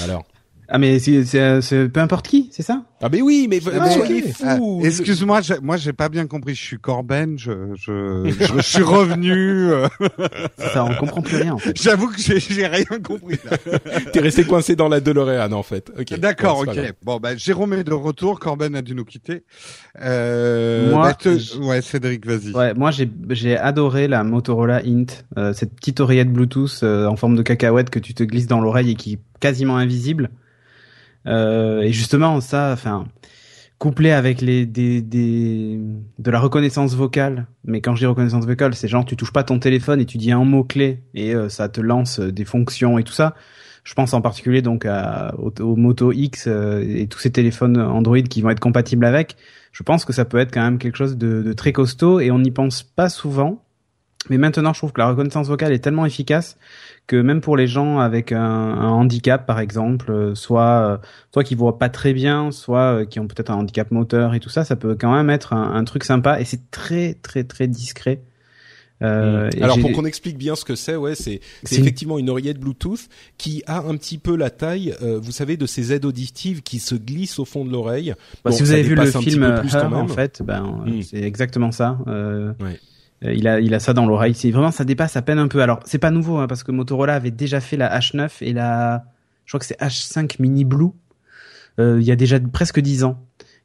[0.00, 0.24] Alors.
[0.68, 2.82] Ah mais c'est peu importe qui, c'est ça?
[3.00, 6.54] Ah mais oui, mais, ah, mais ah, Excuse-moi, moi j'ai pas bien compris.
[6.54, 9.70] Je suis Corben, je je, je, suis revenu.
[9.70, 9.86] Euh.
[10.56, 11.54] ça, on comprend plus rien.
[11.54, 11.80] En fait.
[11.80, 13.38] J'avoue que j'ai rien compris.
[14.12, 15.92] T'es resté coincé dans la DeLorean en fait.
[15.98, 16.16] Okay.
[16.16, 16.94] D'accord, ok.
[17.02, 19.44] Bon ben Jérôme est de retour, Corben a dû nous quitter.
[20.00, 22.52] Euh, moi, bah, ouais, Cédric, vas-y.
[22.52, 25.06] Ouais, moi j'ai j'ai adoré la Motorola Int,
[25.38, 28.60] euh, cette petite oreillette Bluetooth euh, en forme de cacahuète que tu te glisses dans
[28.60, 30.30] l'oreille et qui est quasiment invisible.
[31.26, 33.06] Euh, et justement, ça, enfin,
[33.78, 35.78] couplé avec les des, des
[36.18, 37.46] de la reconnaissance vocale.
[37.64, 40.18] Mais quand je dis reconnaissance vocale, c'est genre tu touches pas ton téléphone et tu
[40.18, 43.34] dis un mot clé et euh, ça te lance des fonctions et tout ça.
[43.84, 48.20] Je pense en particulier donc à, au, Moto X euh, et tous ces téléphones Android
[48.22, 49.36] qui vont être compatibles avec.
[49.72, 52.30] Je pense que ça peut être quand même quelque chose de, de très costaud et
[52.30, 53.65] on n'y pense pas souvent.
[54.30, 56.56] Mais maintenant, je trouve que la reconnaissance vocale est tellement efficace
[57.06, 60.98] que même pour les gens avec un, un handicap, par exemple, euh, soit euh,
[61.32, 64.40] soit qui voient pas très bien, soit euh, qui ont peut-être un handicap moteur et
[64.40, 67.44] tout ça, ça peut quand même être un, un truc sympa et c'est très très
[67.44, 68.20] très discret.
[69.02, 69.62] Euh, mm.
[69.62, 73.62] Alors pour qu'on explique bien ce que c'est, ouais, c'est effectivement une oreillette Bluetooth qui
[73.66, 76.94] a un petit peu la taille, euh, vous savez, de ces aides auditives qui se
[76.94, 78.14] glissent au fond de l'oreille.
[78.44, 81.02] Bah, si vous avez vu le film Her, en fait, ben mm.
[81.02, 81.98] c'est exactement ça.
[82.06, 82.80] Euh, ouais.
[83.24, 84.34] Euh, il a, il a ça dans l'oreille.
[84.34, 85.60] C'est vraiment, ça dépasse à peine un peu.
[85.62, 89.04] Alors, c'est pas nouveau, hein, parce que Motorola avait déjà fait la H9 et la,
[89.44, 90.90] je crois que c'est H5 Mini Blue.
[91.78, 93.22] Euh, il y a déjà presque 10 ans,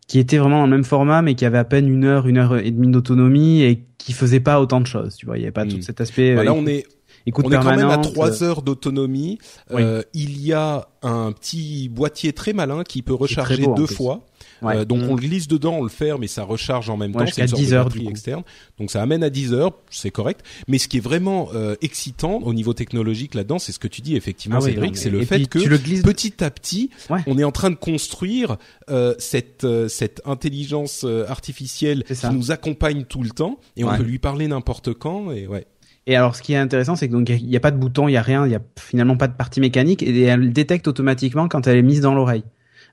[0.07, 2.37] qui était vraiment dans le même format, mais qui avait à peine une heure, une
[2.37, 5.15] heure et demie d'autonomie et qui faisait pas autant de choses.
[5.15, 6.35] Tu vois, il y avait pas tout cet aspect.
[6.35, 6.85] Bah là, euh, on est,
[7.27, 9.37] on est quand même à 3 heures d'autonomie.
[9.71, 14.25] Euh, il y a un petit boîtier très malin qui peut recharger deux fois.
[14.63, 17.25] Euh, donc on le glisse dedans, on le ferme, mais ça recharge en même temps.
[17.25, 18.43] C'est une sorte 10 heures de externe.
[18.79, 20.45] Donc ça amène à 10 heures, c'est correct.
[20.67, 24.01] Mais ce qui est vraiment euh, excitant au niveau technologique là-dedans, c'est ce que tu
[24.01, 25.59] dis effectivement, ah Cédric, c'est le fait que
[26.03, 26.89] petit à petit,
[27.27, 28.57] on est en train de construire
[28.89, 34.03] euh, cette euh, cette intelligence artificielle qui nous accompagne tout le temps et on peut
[34.03, 35.65] lui parler n'importe quand et ouais.
[36.07, 38.07] Et alors, ce qui est intéressant, c'est que donc il n'y a, pas de bouton,
[38.07, 40.87] il y a rien, il y a finalement pas de partie mécanique, et elle détecte
[40.87, 42.43] automatiquement quand elle est mise dans l'oreille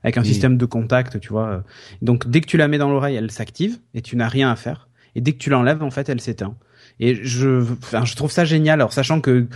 [0.03, 1.63] avec un système de contact, tu vois.
[2.01, 4.55] Donc dès que tu la mets dans l'oreille, elle s'active et tu n'as rien à
[4.55, 4.87] faire.
[5.15, 6.55] Et dès que tu l'enlèves, en fait, elle s'éteint.
[6.99, 8.79] Et je, enfin, je trouve ça génial.
[8.79, 9.47] Alors sachant que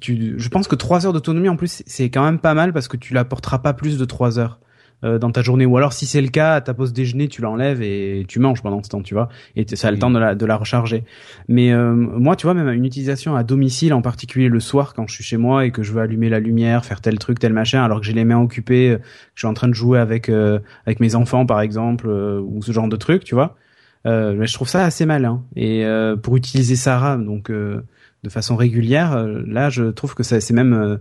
[0.00, 2.88] tu, je pense que trois heures d'autonomie en plus, c'est quand même pas mal parce
[2.88, 4.60] que tu la porteras pas plus de trois heures.
[5.02, 5.64] Euh, dans ta journée.
[5.64, 8.60] Ou alors si c'est le cas à ta pause déjeuner tu l'enlèves et tu manges
[8.60, 9.30] pendant ce temps tu vois.
[9.56, 11.04] Et ça a le temps de la, de la recharger.
[11.48, 15.08] Mais euh, moi tu vois même une utilisation à domicile en particulier le soir quand
[15.08, 17.54] je suis chez moi et que je veux allumer la lumière faire tel truc tel
[17.54, 19.04] machin alors que j'ai les mains occupées que
[19.36, 22.70] je suis en train de jouer avec euh, avec mes enfants par exemple ou ce
[22.70, 23.56] genre de truc tu vois
[24.04, 25.82] mais je trouve ça assez malin et
[26.22, 27.82] pour utiliser Sarah donc de
[28.28, 30.98] façon régulière là je trouve que c'est même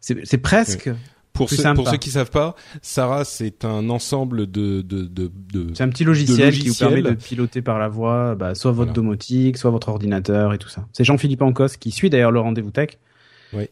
[0.00, 0.90] c'est presque
[1.32, 5.74] pour ceux, pour ceux qui savent pas, Sarah, c'est un ensemble de de de, de
[5.74, 8.92] C'est un petit logiciel qui vous permet de piloter par la voix, bah, soit votre
[8.92, 10.86] domotique, soit votre ordinateur et tout ça.
[10.92, 12.98] C'est Jean-Philippe Ancos qui suit d'ailleurs le rendez-vous tech,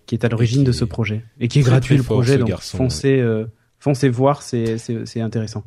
[0.07, 2.39] qui est à l'origine de ce projet et qui est gratuit le projet.
[2.39, 3.47] Donc foncez, euh,
[3.79, 5.65] foncez voir, c'est c'est c'est intéressant.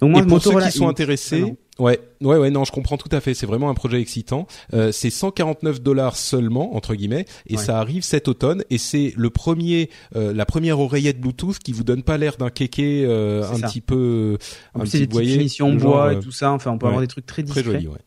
[0.00, 3.08] Donc moi, et pour ceux qui sont intéressés, Ouais, ouais, ouais, non, je comprends tout
[3.12, 3.34] à fait.
[3.34, 4.46] C'est vraiment un projet excitant.
[4.72, 7.62] Euh, c'est 149 dollars seulement entre guillemets, et Ouais.
[7.62, 8.62] ça arrive cet automne.
[8.70, 12.48] Et c'est le premier, euh, la première oreillette Bluetooth qui vous donne pas l'air d'un
[12.50, 13.68] kéké euh, un ça.
[13.68, 14.38] petit peu,
[14.74, 16.52] En un plus, c'est des voyez, finitions bois et euh, tout ça.
[16.52, 17.72] Enfin, on peut avoir des trucs très Très discrets.
[17.74, 17.98] joli, ouais.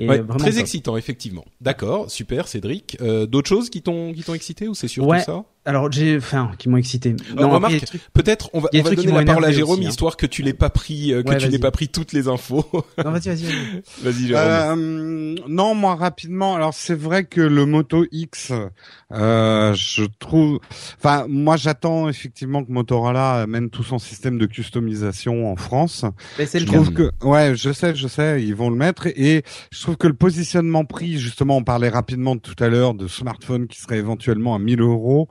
[0.00, 0.58] Et Ouais, très top.
[0.60, 1.44] excitant, effectivement.
[1.60, 2.96] D'accord, super, Cédric.
[3.00, 5.20] Euh, D'autres choses qui t'ont qui t'ont excité ou c'est surtout Ouais.
[5.22, 5.44] ça?
[5.68, 7.10] Alors, j'ai, enfin, qui m'ont excité.
[7.10, 9.52] Euh, Non, remarque, Peut-être on va, Il y a on va donner la parole à
[9.52, 9.90] Jérôme aussi, hein.
[9.90, 12.26] histoire que tu l'aies pas pris, euh, que Ouais, tu n'aies pas pris toutes les
[12.26, 12.64] infos.
[13.04, 13.82] Non, vas-y, vas-y, vas-y.
[14.02, 14.44] Vas-y, Jérôme.
[14.48, 16.54] Euh, non, moi rapidement.
[16.54, 18.50] Alors c'est vrai que le Moto X,
[19.12, 20.58] euh, je trouve.
[20.96, 26.06] Enfin, moi j'attends effectivement que Motorola amène tout son système de customisation en France.
[26.38, 26.76] Mais c'est Je le cas.
[26.78, 30.06] trouve que, ouais, je sais, je sais, ils vont le mettre et je trouve que
[30.08, 34.54] le positionnement prix, justement, on parlait rapidement tout à l'heure de smartphone qui serait éventuellement
[34.54, 35.28] à 1000 euros.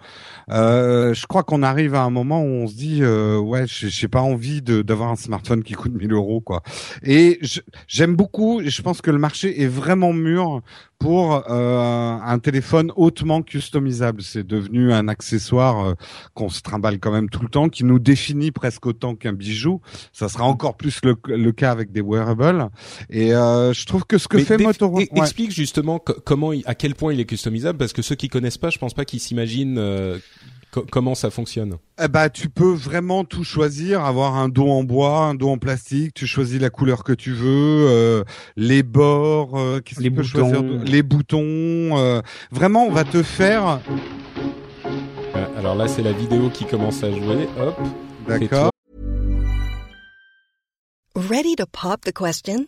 [0.49, 4.07] Euh, je crois qu'on arrive à un moment où on se dit, euh, ouais, j'ai
[4.07, 6.63] pas envie d'avoir un smartphone qui coûte 1000 euros, quoi.
[7.03, 7.39] Et
[7.87, 10.61] j'aime beaucoup, je pense que le marché est vraiment mûr
[10.99, 14.21] pour euh, un téléphone hautement customisable.
[14.21, 15.93] C'est devenu un accessoire euh,
[16.33, 19.81] qu'on se trimballe quand même tout le temps, qui nous définit presque autant qu'un bijou.
[20.11, 22.69] Ça sera encore plus le, le cas avec des wearables.
[23.09, 26.51] Et euh, je trouve que ce que Mais fait Motorola, e- explique justement co- comment,
[26.65, 29.05] à quel point il est customisable, parce que ceux qui connaissent pas, je pense pas
[29.05, 30.17] qu'ils s'imaginent euh,
[30.81, 31.77] co- comment ça fonctionne?
[32.01, 35.57] Eh ben, tu peux vraiment tout choisir, avoir un dos en bois, un dos en
[35.57, 38.23] plastique, tu choisis la couleur que tu veux, euh,
[38.55, 40.23] les bords, euh, Les boutons.
[40.27, 41.39] choisir les boutons.
[41.97, 42.21] euh,
[42.51, 43.79] vraiment, on va te faire.
[45.57, 47.47] Alors là, c'est la vidéo qui commence à jouer.
[47.59, 47.75] Hop.
[48.27, 48.69] D'accord.
[51.15, 52.67] Ready to pop the question?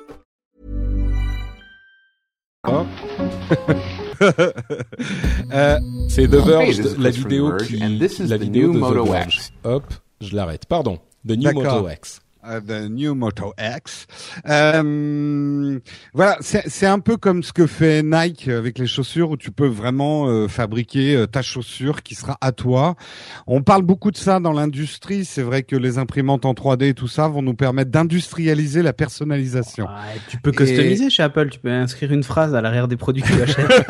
[2.67, 2.87] Hop.
[5.51, 9.09] Euh, C'est The Verge, Hey, la vidéo qui, la the vidéo new de Moto The
[9.09, 9.35] Verge.
[9.37, 9.51] X.
[9.63, 9.83] Hop,
[10.21, 10.67] je l'arrête.
[10.67, 10.99] Pardon.
[11.27, 11.51] The New.
[11.53, 12.21] Moto X.
[12.47, 14.07] euh, the New Moto X.
[14.47, 15.79] Euh,
[16.13, 19.67] voilà, c'est un peu comme ce que fait Nike avec les chaussures, où tu peux
[19.67, 22.95] vraiment euh, fabriquer euh, ta chaussure qui sera à toi.
[23.47, 25.25] On parle beaucoup de ça dans l'industrie.
[25.25, 28.93] C'est vrai que les imprimantes en 3D et tout ça vont nous permettre d'industrialiser la
[28.93, 29.87] personnalisation.
[30.29, 31.49] Tu peux customiser chez Apple.
[31.49, 33.85] Tu peux inscrire une phrase à l'arrière des produits que tu achètes.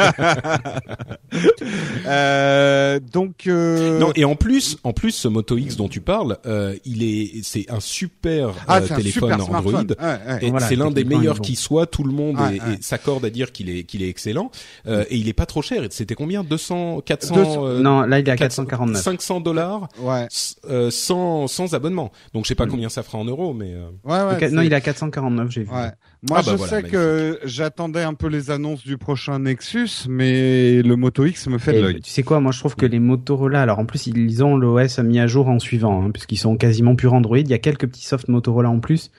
[2.08, 6.38] Euh, donc, euh, Non, et en plus, en plus, ce Moto X dont tu parles,
[6.46, 9.72] euh, il est, c'est un super ah, euh, téléphone super Android.
[9.74, 10.40] Ouais, ouais.
[10.42, 11.42] Et Voilà, c'est l'un des meilleurs vont.
[11.42, 11.86] qui soit.
[11.86, 12.74] Tout le monde Ouais, est- ouais.
[12.76, 14.52] est- s'accorde à dire qu'il est qu'il est excellent.
[14.88, 15.84] Euh, et il est pas trop cher.
[15.90, 16.44] C'était combien?
[16.44, 19.02] 200, 400, 200, euh, non, là, il est à 400, 449.
[19.04, 20.28] 500 dollars Ouais,
[20.70, 22.12] euh, sans sans abonnement.
[22.34, 24.46] Donc je sais pas combien ça fera en euros, mais euh, ouais, ouais.
[24.48, 25.70] Ok, non, il est à 449, j'ai vu.
[25.72, 25.92] Ouais.
[26.30, 30.06] Moi, Ah bah je voilà, sais que j'attendais un peu les annonces du prochain Nexus,
[30.08, 32.02] mais le Moto X me fait de l'œil.
[32.02, 35.00] tu sais quoi, moi je trouve que les Motorola, alors en plus ils ont l'OS
[35.00, 37.40] mis à jour en suivant, hein, puisqu'ils sont quasiment pur Android.
[37.40, 39.10] Il y a quelques petits soft Motorola en plus,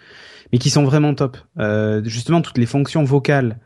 [0.53, 1.39] mais qui sont vraiment top.
[1.59, 3.59] Euh, justement, toutes les fonctions vocales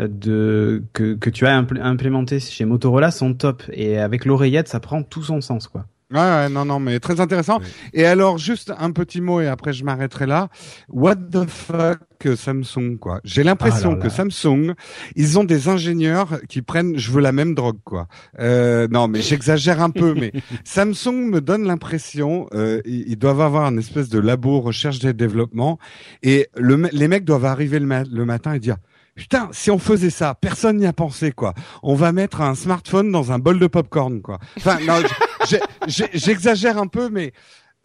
[0.00, 3.64] euh, de que, que tu as impl- implémentées chez Motorola sont top.
[3.72, 5.86] Et avec l'oreillette, ça prend tout son sens, quoi.
[6.12, 7.58] Ouais, ouais, non, non, mais très intéressant.
[7.58, 7.66] Ouais.
[7.94, 10.48] Et alors, juste un petit mot et après je m'arrêterai là.
[10.88, 11.98] What the fuck
[12.34, 13.20] Samsung, quoi.
[13.24, 14.08] J'ai l'impression Ah que.
[14.08, 14.74] Samsung,
[15.16, 18.06] ils ont des ingénieurs qui prennent, je veux la même drogue, quoi.
[18.38, 20.32] Euh, non, mais j'exagère un peu, mais
[20.64, 25.78] Samsung me donne l'impression, euh, ils, doivent avoir un espèce de labo recherche et développement,
[26.22, 28.76] et le, les mecs doivent arriver le, ma- le matin et dire.
[29.16, 31.54] Putain, si on faisait ça, personne n'y a pensé, quoi.
[31.84, 34.40] On va mettre un smartphone dans un bol de popcorn, quoi.
[34.56, 34.94] Enfin, non,
[35.86, 37.32] j'exagère un peu, mais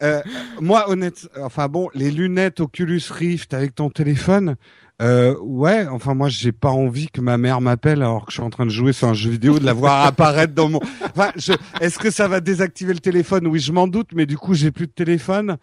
[0.02, 0.22] euh,
[0.60, 4.56] moi, honnête, enfin bon, les lunettes Oculus Rift avec ton téléphone,
[5.02, 8.42] Euh, ouais, enfin moi j'ai pas envie que ma mère m'appelle alors que je suis
[8.42, 10.80] en train de jouer sur un jeu vidéo, de la voir apparaître dans mon.
[11.16, 11.54] Enfin, je...
[11.80, 13.46] est-ce que ça va désactiver le téléphone?
[13.46, 15.56] Oui, je m'en doute, mais du coup j'ai plus de téléphone.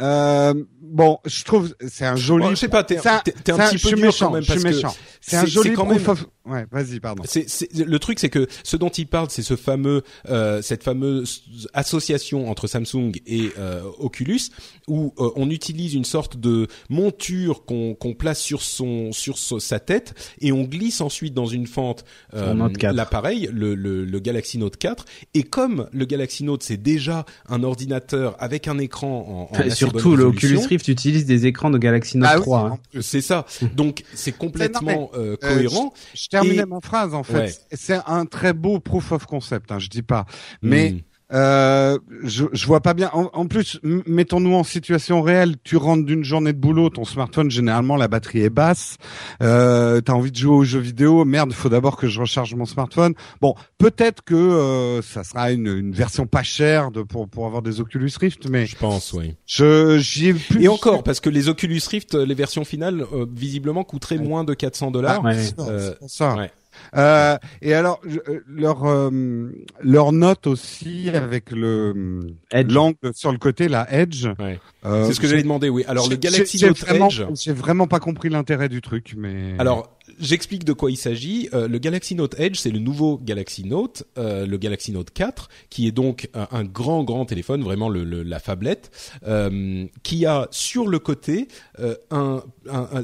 [0.00, 2.44] Euh, bon, je trouve c'est un joli.
[2.44, 4.42] Bon, je sais pas, t'es un- t'es- t'es un petit peu dur méchant, quand même
[4.42, 4.96] je suis parce que méchant.
[5.20, 7.24] C'est un joli c'est quand même- of- Ouais, vas-y, pardon.
[7.26, 11.42] C'est, le truc, c'est que ce dont il parle, c'est ce fameux, euh, cette fameuse
[11.74, 14.40] association entre Samsung et euh, Oculus,
[14.86, 19.60] où euh, on utilise une sorte de monture qu'on, qu'on place sur son, sur so-
[19.60, 22.94] sa tête, et on glisse ensuite dans une fente euh, Sur Note 4.
[22.94, 25.04] l'appareil, le, le, le Galaxy Note 4.
[25.34, 29.60] Et comme le Galaxy Note, c'est déjà un ordinateur avec un écran en, en
[29.90, 32.58] surtout, bonne le résolution, Oculus Rift utilise des écrans de Galaxy Note Ah oui, 3.
[32.60, 32.78] en hein.
[33.00, 33.44] c'est ça.
[33.74, 35.92] Donc c'est complètement euh, Euh, cohérent.
[36.14, 37.34] Je, je terminais Et- ma phrase en fait.
[37.38, 37.52] Ouais.
[37.72, 40.26] C'est un très beau proof of concept, hein, je dis pas.
[40.62, 40.98] Mais Hmm.
[41.32, 43.10] Euh, je, je vois pas bien.
[43.12, 45.56] En, en plus, mettons-nous en situation réelle.
[45.62, 48.96] Tu rentres d'une journée de boulot, ton smartphone, généralement, la batterie est basse.
[49.42, 51.24] Euh, T'as envie de jouer aux jeux vidéo.
[51.24, 53.14] Merde, faut d'abord que je recharge mon smartphone.
[53.40, 57.62] Bon, peut-être que euh, ça sera une, une version pas chère de, pour, pour avoir
[57.62, 59.36] des Oculus Rift, mais je pense, oui.
[59.46, 60.62] je j'y ai plus.
[60.62, 64.54] Et encore, parce que les Oculus Rift, les versions finales, euh, visiblement coûteraient moins de
[64.54, 65.22] 400 dollars.
[65.22, 65.36] Ouais.
[65.42, 66.34] C'est Euh, pour ça.
[66.36, 66.50] ouais.
[66.96, 69.50] Euh, et alors, je- euh, leur euh,
[69.82, 72.72] leur note aussi avec le Edge.
[72.72, 74.26] l'angle sur le côté, la edge.
[74.38, 74.58] Ouais.
[74.84, 75.84] Euh, C'est ce que j'allais demander, oui.
[75.88, 77.22] Alors le Galaxy j'ai Note vraiment, Edge.
[77.34, 79.54] J'ai vraiment pas compris l'intérêt du truc, mais.
[79.58, 81.48] Alors, j'explique de quoi il s'agit.
[81.52, 85.48] Euh, le Galaxy Note Edge, c'est le nouveau Galaxy Note, euh, le Galaxy Note 4,
[85.70, 88.90] qui est donc un, grand, grand téléphone, vraiment la fablette,
[89.26, 91.48] euh, qui a sur le côté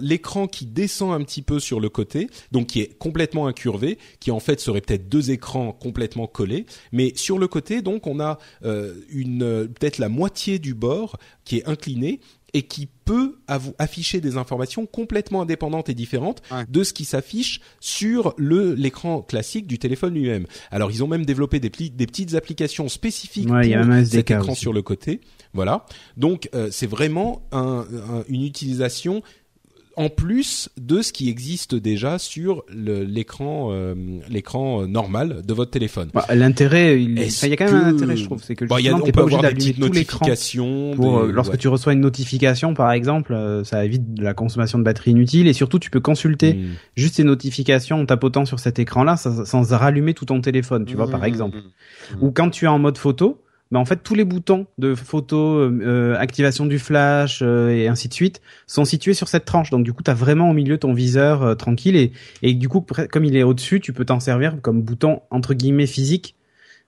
[0.00, 4.30] l'écran qui descend un petit peu sur le côté, donc qui est complètement incurvé, qui
[4.30, 8.38] en fait serait peut-être deux écrans complètement collés, mais sur le côté, donc, on a
[8.62, 12.20] peut-être la moitié du bord qui est incliné
[12.54, 13.36] et qui peut
[13.78, 16.64] afficher des informations complètement indépendantes et différentes Ouais.
[16.68, 20.46] de ce qui s'affiche sur le l'écran classique du téléphone lui-même.
[20.70, 24.30] Alors ils ont même développé des, petites applications spécifiques Ouais, il y a pour cet
[24.30, 24.60] écran aussi.
[24.60, 25.20] sur le côté.
[25.52, 25.84] Voilà.
[26.16, 29.22] Donc euh, c'est vraiment un- un- une utilisation
[29.96, 33.94] en plus de ce qui existe déjà sur l'écran euh,
[34.28, 36.10] l'écran normal de votre téléphone.
[36.14, 38.68] Bah, L'intérêt, il enfin, y a quand même un intérêt, je trouve, c'est que il
[38.70, 40.92] y a, justement, on t'es peut pas obligé avoir des petites notifications.
[40.96, 41.58] Pour, des- euh, lorsque ouais.
[41.58, 45.52] tu reçois une notification, par exemple, euh, ça évite la consommation de batterie inutile et
[45.52, 46.72] surtout tu peux consulter Mm.
[46.96, 50.96] juste ces notifications en tapotant sur cet écran-là sans, sans rallumer tout ton téléphone, tu
[50.96, 51.58] vois, par Mmh, exemple.
[51.58, 54.94] mmh, Ou quand tu es en mode photo, ben en fait tous les boutons de
[54.94, 59.44] photo, euh, euh, activation du flash euh, et ainsi de suite sont situés sur cette
[59.46, 59.70] tranche.
[59.70, 62.12] Donc du coup, tu as vraiment au milieu ton viseur euh, tranquille et,
[62.42, 65.86] et du coup, comme il est au-dessus, tu peux t'en servir comme bouton entre guillemets
[65.86, 66.36] physique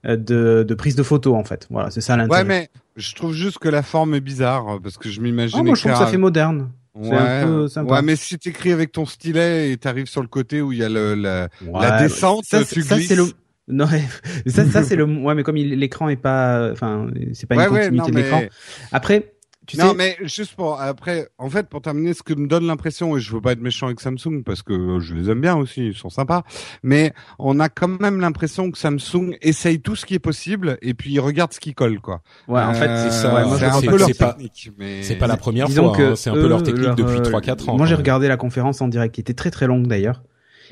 [0.07, 1.67] euh, de, de prise de photo en fait.
[1.71, 2.43] Voilà, c'est ça l'intérêt.
[2.43, 5.59] Ouais, mais je trouve juste que la forme est bizarre parce que je m'imagine.
[5.59, 6.71] Ah, moi je trouve que ça fait moderne.
[6.95, 7.93] Ouais, un peu sympa.
[7.95, 10.83] ouais, mais si t'écris avec ton stylet et t'arrives sur le côté où il y
[10.83, 13.09] a le, la, Ouais, la descente, ça, tu glisses.
[13.09, 13.25] c'est le
[13.69, 14.03] non mais
[14.51, 17.73] ça ça c'est le ouais mais comme l'écran est pas enfin c'est pas Ouais, une
[17.73, 18.51] ouais, continuité non, de l'écran mais-
[18.93, 19.33] après
[19.67, 22.69] tu non, sais mais juste pour après, en fait, pour terminer, ce que me donne
[22.69, 25.41] l'impression, et je veux pas être méchant avec Samsung parce que euh, je les aime
[25.41, 26.45] bien aussi, ils sont sympas,
[26.85, 30.95] mais on a quand même l'impression que Samsung essaye tout ce qui est possible et
[30.95, 32.23] puis ils regardent ce qui colle, quoi.
[32.47, 34.71] ouais en fait Euh, c'est ça, ouais, moi, je c'est un peu leur pas- technique,
[34.79, 36.95] mais C'est pas la première Disons fois, que hein, c'est un peu leur technique leur,
[36.95, 37.77] depuis euh, 3-4 ans.
[37.77, 40.23] Moi, j'ai regardé la conférence en direct, qui était très très longue d'ailleurs.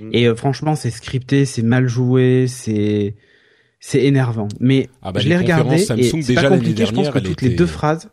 [0.01, 0.11] Mm.
[0.13, 3.15] Et euh, franchement, c'est scripté, c'est mal joué, c'est
[3.81, 4.49] c'est énervant.
[4.61, 6.87] Mais Ah bah, je l'ai regardé Samsung, et c'est déjà pas compliqué.
[6.87, 8.09] Je pense que toutes les deux phrases,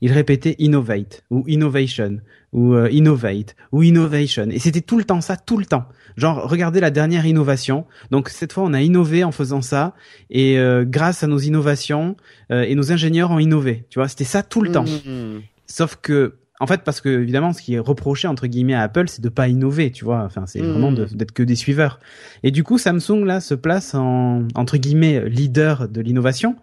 [0.00, 2.18] il répétait innovate ou innovation
[2.52, 4.48] ou euh, innovate ou innovation.
[4.50, 5.84] Et c'était tout le temps ça, tout le temps.
[6.16, 7.86] Genre, regardez la dernière innovation.
[8.10, 9.94] Donc cette fois, on a innové en faisant ça
[10.28, 12.16] et euh, grâce à nos innovations
[12.50, 13.84] euh, et nos ingénieurs ont innové.
[13.90, 14.84] Tu vois, c'était ça tout le temps.
[14.84, 15.42] Mhm.
[15.66, 19.08] Sauf que, en fait, parce que évidemment, ce qui est reproché entre guillemets à Apple,
[19.08, 20.22] c'est de pas innover, tu vois.
[20.24, 21.98] Enfin, c'est vraiment de- d'être que des suiveurs.
[22.42, 26.56] Et du coup, Samsung là se place en entre guillemets leader de l'innovation,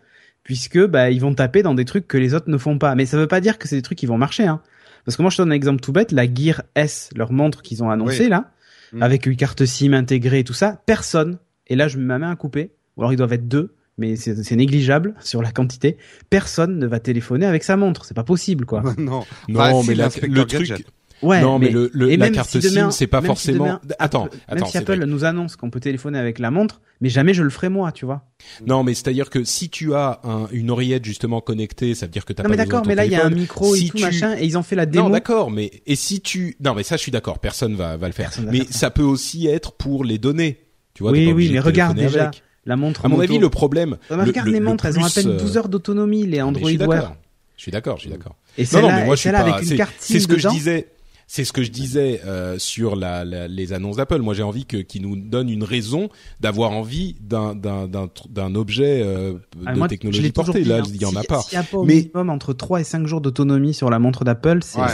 [0.44, 2.96] puisque bah ils vont taper dans des trucs que les autres ne font pas.
[2.96, 4.62] Mais ça veut pas dire que c'est des trucs qui vont marcher, hein.
[5.06, 7.62] Parce que moi, je te donne un exemple tout bête, la Gear S, leur montre
[7.62, 8.30] qu'ils ont annoncé Oui.
[8.30, 8.52] là,
[8.94, 9.04] Mhm.
[9.04, 11.38] avec une carte SIM intégrée et tout ça, personne.
[11.68, 12.72] Et là, je mets ma main à couper.
[12.98, 15.98] Ou alors ils doivent être deux, mais c'est c'est négligeable sur la quantité.
[16.30, 18.06] Personne ne va téléphoner avec sa montre.
[18.06, 18.82] C'est pas possible, quoi.
[18.98, 19.24] non.
[19.48, 20.86] Non, Bah, si, mais la- le truc, Gadget.
[21.22, 23.24] Ouais, non, mais, le, le- et la même carte si demain- SIM, c'est pas même
[23.24, 23.66] si forcément.
[23.66, 25.06] demain- attends, même attends, si Apple vrai.
[25.06, 28.06] nous annonce qu'on peut téléphoner avec la montre, mais jamais je le ferai moi, tu
[28.06, 28.24] vois.
[28.66, 32.24] Non, mais c'est-à-dire que si tu as un- une oreillette justement connectée, ça veut dire
[32.24, 33.88] que t'as Non pas mais besoin d'accord, mais là il y a un micro Si
[33.88, 35.10] et tout tu- machin, et ils ont fait la Non, démo.
[35.10, 38.14] d'accord, mais et si tu non, mais ça, je suis d'accord, personne va va le
[38.14, 38.30] faire.
[38.30, 38.72] Personne Mais ça.
[38.72, 40.60] ça peut aussi être pour les données.
[40.94, 42.44] Tu vois, oui, oui, mais de regarde déjà avec.
[42.66, 43.06] La montre.
[43.06, 43.30] À mon moto.
[43.32, 43.98] avis, le problème.
[44.10, 45.70] Mais le- regarde le- les le montres, elles ont à plus, peine euh, 12 heures
[45.70, 46.90] d'autonomie, les non, mais Android je suis Wear.
[47.02, 47.16] d'accord.
[47.58, 48.36] Je suis d'accord, je suis d'accord.
[48.58, 49.38] Et Non, non, celle-là, mais moi je suis pas.
[49.40, 50.50] avec une c'est- carte C'est SIM ce que dedans.
[50.52, 50.88] je disais.
[51.32, 54.18] C'est ce que je disais euh, sur la, la- les annonces d'Apple.
[54.20, 59.34] Moi, j'ai envie que qu'ils nous donnent une raison d'avoir envie d'un objet euh,
[59.64, 60.64] Ah, de moi, technologie portée.
[60.64, 60.84] dit, Là, hein.
[60.92, 61.42] il y en a Si- pas.
[61.44, 64.00] S'il n'y a pas au Mais- minimum entre 3 et 5 jours d'autonomie sur la
[64.00, 64.88] montre d'Apple, c'est Ouais,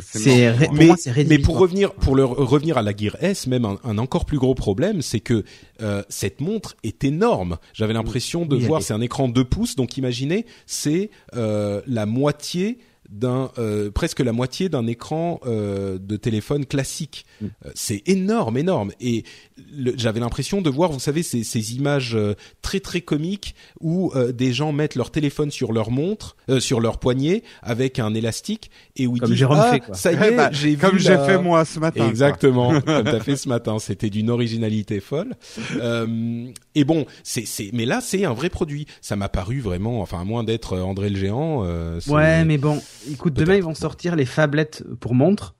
[0.00, 1.44] c'est- pour mais, moi c'est mais rédhibitoire.
[1.52, 4.54] pour revenir pour le revenir à la Gear S, même un, un encore plus gros
[4.54, 5.44] problème, c'est que
[5.82, 7.58] euh, cette montre est énorme.
[7.74, 11.82] J'avais l'impression de Oui, voir, est- c'est un écran 2 pouces, donc imaginez, c'est euh,
[11.86, 12.78] la moitié
[13.14, 17.24] d'un euh, presque la moitié d'un écran euh, de téléphone classique.
[17.40, 17.46] Mm.
[17.66, 18.90] Euh, C'est énorme, énorme.
[19.00, 19.24] Et
[19.96, 24.32] j'avais l'impression de voir, vous savez, ces, ces images euh, très très comiques où euh,
[24.32, 28.70] des gens mettent leur téléphone sur leur montre, euh, sur leur poignet avec un élastique
[28.96, 29.94] et où ils Comme disent Jérôme ah, fait, quoi.
[29.94, 32.08] ça y Eh est, bah, j'ai Comme j'ai la- fait moi ce matin.
[32.08, 35.34] Exactement, comme t'as fait ce matin, c'était d'une originalité folle.
[35.76, 38.86] Euh, et bon, c'est c'est, mais là c'est un vrai produit.
[39.00, 41.62] Ça m'a paru vraiment, enfin à moins d'être André le géant.
[41.64, 42.80] euh, Ouais, mais bon,
[43.12, 45.54] écoute, demain ils vont sortir les phablettes pour montre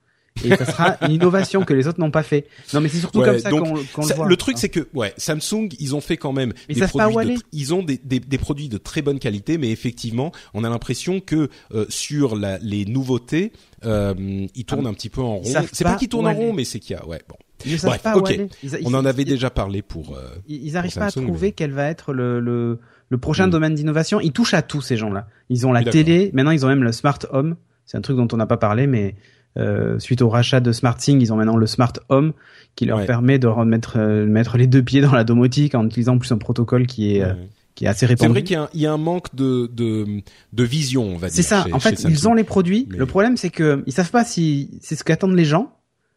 [0.45, 2.49] et ça sera une innovation que les autres n'ont pas fait.
[2.73, 3.63] Non, mais c'est surtout Ouais, comme ça qu'on
[4.07, 4.27] le voit.
[4.27, 7.41] le truc c'est que ouais, Samsung, ils ont fait quand même Mais des produits de,
[7.53, 11.21] ils ont des, des, des produits de très bonne qualité, mais effectivement, on a l'impression
[11.21, 13.53] que euh, sur la, les nouveautés,
[13.85, 15.45] euh, ils tournent un petit peu en rond.
[15.73, 17.37] C'est pas pas qu'ils tournent en rond, mais c'est qu'il y a ouais bon.
[17.67, 18.31] Ils Bref, pas ok.
[18.31, 18.47] aller.
[18.63, 20.17] Ils- ils- On en avait déjà parlé pour.
[20.17, 22.79] euh, Ils, ils arrivent pour pas à trouver mais- quel va être le, le,
[23.09, 23.51] le prochain Mm.
[23.51, 24.21] domaine d'innovation.
[24.21, 25.27] Ils touchent à tout ces gens-là.
[25.51, 27.57] Ils ont la Oui, télé, maintenant ils ont même le smart home.
[27.87, 29.15] C'est un truc dont on n'a pas parlé, mais
[29.57, 32.33] euh, suite au rachat de SmartThing, ils ont maintenant le smart home
[32.75, 33.07] qui leur Ouais.
[33.07, 36.39] permet de remettre euh, mettre les deux pieds dans la domotique en utilisant plus un
[36.39, 37.35] protocole qui est euh,
[37.77, 38.31] qui est assez C'est répandu.
[38.31, 40.07] vrai qu'il y, a un- il y a un manque de, de,
[40.53, 41.35] de vision, on va dire.
[41.37, 41.65] C'est ça.
[41.65, 42.87] chez- en fait, ils ont les produits.
[42.91, 45.73] Mais- Le problème, c'est que ils savent pas si c'est ce qu'attendent les gens.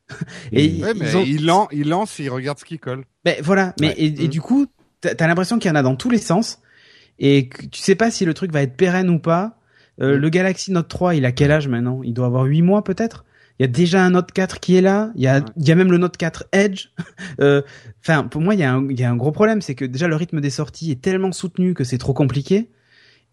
[0.52, 3.04] et ils, Ouais, mais ont- il, lance, il lance et il regarde ce qui colle.
[3.26, 3.94] Ben voilà, mais Ouais.
[3.98, 4.30] et, et Mm.
[4.30, 4.68] du coup,
[5.02, 6.60] t'as as, l'impression qu'il y en a dans tous les sens
[7.20, 9.60] et que tu sais pas si le truc va être pérenne ou pas.
[10.02, 10.20] Euh, Mm.
[10.22, 12.02] Le Galaxy Note 3, il a quel âge maintenant?
[12.04, 13.26] Il doit avoir 8 mois peut-être?
[13.60, 15.12] Il y a déjà un Note 4 qui est là.
[15.16, 15.46] Il y a, Ouais.
[15.58, 16.88] il y a même le Note 4 Edge.
[17.42, 17.62] Euh,
[18.04, 19.84] Enfin, pour moi, il y, a un, il y a un gros problème, c'est que
[19.84, 22.70] déjà le rythme des sorties est tellement soutenu que c'est trop compliqué.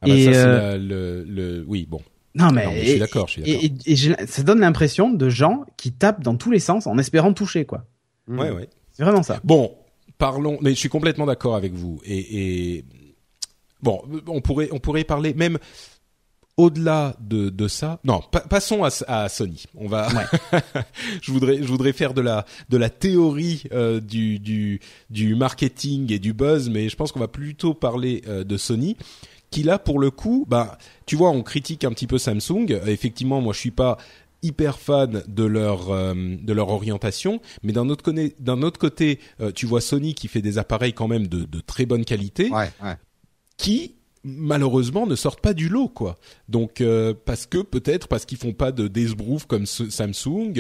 [0.03, 2.01] Ah bah et, ça, euh, la- le, le, oui, bon.
[2.35, 3.65] Non mais, Non, mais je suis d'accord, je suis et, d'accord.
[3.87, 6.99] et- et j'ai- ça donne l'impression de gens qui tapent dans tous les sens en
[6.99, 7.85] espérant toucher quoi.
[8.27, 8.39] Mm.
[8.39, 8.69] Ouais, ouais.
[8.93, 9.41] C'est vraiment ça.
[9.45, 9.75] Bon,
[10.19, 10.59] parlons.
[10.61, 12.01] Mais je suis complètement d'accord avec vous.
[12.05, 12.85] Et, et
[13.83, 15.59] bon, on pourrait, on pourrait parler même
[16.57, 17.99] au-delà de, de ça.
[18.05, 19.65] Non, pa- passons à, à Sony.
[19.75, 20.09] On va.
[21.23, 24.81] je voudrais, je voudrais faire de la, de la théorie euh, du, du,
[25.11, 28.97] du marketing et du buzz, mais je pense qu'on va plutôt parler euh, de Sony.
[29.55, 32.67] Qui là, pour le coup, bah, tu vois, on critique un petit peu Samsung.
[32.71, 33.99] Euh, effectivement, moi, je suis pas
[34.43, 36.13] hyper fan de leur euh,
[36.43, 40.27] de leur orientation, mais d'un autre côté, d'un autre côté, euh, tu vois Sony qui
[40.27, 42.97] fait des appareils quand même de, de très bonne qualité, Ouais, ouais.
[43.57, 43.95] qui
[44.25, 46.17] malheureusement ne sortent pas du lot quoi.
[46.49, 50.53] Donc euh, parce que peut-être parce qu'ils font pas de d'esbrouf comme Samsung,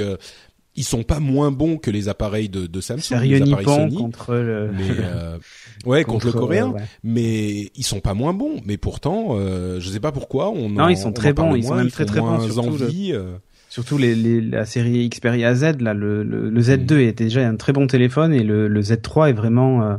[0.76, 3.96] ils sont pas moins bons que les appareils de, de Samsung, Sérieux les appareils Sony.
[3.96, 4.70] contre le.
[4.76, 5.38] Mais euh,
[5.86, 6.80] ouais contre, le coréen, ouais.
[7.02, 8.60] mais ils sont pas moins bons.
[8.64, 11.55] Mais pourtant, euh, je sais pas pourquoi on Non, en- ils sont on très bons,
[11.55, 13.12] ils sont même ils très, très bons, surtout le- envie.
[13.12, 13.36] euh.
[13.70, 16.98] Surtout les, les, la série Xperia Z, là, le, le, le Z2 Mm.
[17.01, 19.96] est déjà un très bon téléphone et le, le Z3 est vraiment euh,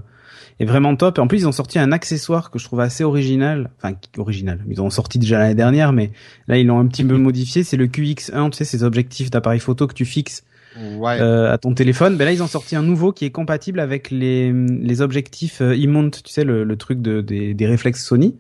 [0.62, 1.18] est vraiment top.
[1.18, 3.72] Et en plus, ils ont sorti un accessoire que je trouve assez original.
[3.78, 4.60] Enfin, original.
[4.70, 6.12] Ils ont sorti déjà l'année dernière, mais
[6.48, 7.64] là, ils l'ont un petit peu modifié.
[7.66, 10.44] C'est le QX1, tu sais, ces objectifs d'appareil photo que tu fixes
[10.78, 12.18] Euh, à ton téléphone.
[12.18, 15.74] Ben là, ils ont sorti un nouveau qui est compatible avec les, les objectifs euh,
[15.74, 18.38] e-mount, tu sais, le, le truc de, des, des réflexes Sony.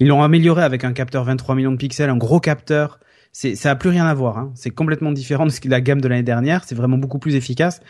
[0.00, 3.00] Ils l'ont amélioré avec un capteur 23 millions de pixels, un gros capteur.
[3.32, 4.38] C'est, ça a plus rien à voir.
[4.38, 4.52] Hein.
[4.54, 6.64] C'est complètement différent de ce la gamme de l'année dernière.
[6.64, 7.80] C'est vraiment beaucoup plus efficace.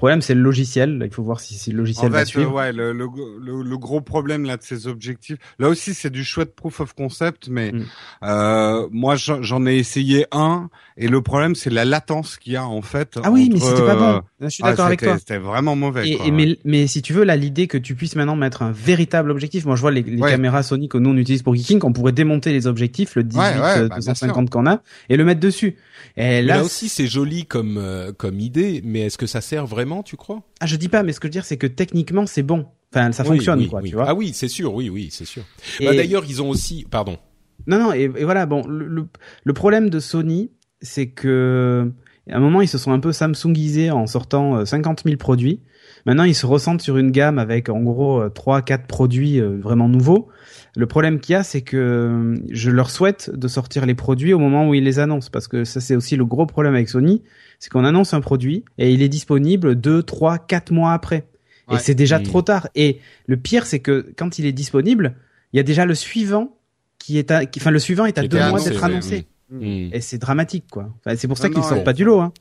[0.00, 1.02] Le problème, c'est le logiciel.
[1.04, 2.52] Il faut voir si, si le logiciel En va fait, suivre.
[2.52, 3.06] euh, ouais, le, le,
[3.38, 6.94] le, le gros problème là de ces objectifs, là aussi c'est du chouette proof of
[6.94, 7.84] concept, mais Mm.
[8.24, 12.64] euh, moi j'en ai essayé un et le problème c'est la latence qu'il y a
[12.66, 13.18] en fait.
[13.22, 14.22] Ah oui, mais c'était pas euh, bon.
[14.40, 15.18] Je suis ah, d'accord avec c'était- toi.
[15.18, 16.08] C'était vraiment mauvais.
[16.08, 16.34] Et, quoi, et ouais.
[16.36, 19.66] mais, mais si tu veux, là, l'idée que tu puisses maintenant mettre un véritable objectif.
[19.66, 20.30] Moi, je vois les, les Ouais.
[20.30, 23.38] caméras Sony que nous on utilise pour Geeking, qu'on pourrait démonter les objectifs, le 18
[23.38, 25.76] Ouais, ouais, euh, bah, bien 250 qu'on a, et le mettre dessus.
[26.16, 29.66] Et là, là aussi, c'est joli comme euh, comme idée, mais est-ce que ça sert
[29.66, 30.42] vraiment, tu crois?
[30.60, 32.66] Ah, je dis pas, mais ce que je veux dire, c'est que techniquement, c'est bon.
[32.94, 33.90] Enfin, ça Oui, fonctionne, oui, quoi, oui.
[33.90, 34.06] tu vois.
[34.08, 35.42] Ah oui, c'est sûr, oui, oui, c'est sûr.
[35.80, 37.18] Et- Bah, D'ailleurs, ils ont aussi, pardon.
[37.66, 39.06] Non, non, et, et voilà, bon, le, le,
[39.44, 40.50] le problème de Sony,
[40.80, 41.92] c'est que
[42.30, 45.60] à un moment, ils se sont un peu Samsungisés en sortant euh, 50 000 produits.
[46.06, 49.88] Maintenant, ils se ressentent sur une gamme avec en gros 3 4 produits euh, vraiment
[49.88, 50.28] nouveaux.
[50.76, 54.32] Le problème qu'il y a, c'est que euh, je leur souhaite de sortir les produits
[54.32, 56.88] au moment où ils les annoncent parce que ça c'est aussi le gros problème avec
[56.88, 57.22] Sony,
[57.60, 61.26] c'est qu'on annonce un produit et il est disponible 2 3 4 mois après.
[61.70, 61.78] Et Ouais.
[61.78, 65.14] c'est déjà trop tard et le pire c'est que quand il est disponible,
[65.52, 66.56] il y a déjà le suivant
[66.98, 69.26] qui est à, qui- enfin le suivant est à deux mois d'être ouais, annoncé.
[69.50, 69.90] Mm.
[69.92, 70.88] Et c'est dramatique, quoi.
[71.04, 72.32] Enfin, c'est pour ça qu'ils sortent et- pas du lot, hein.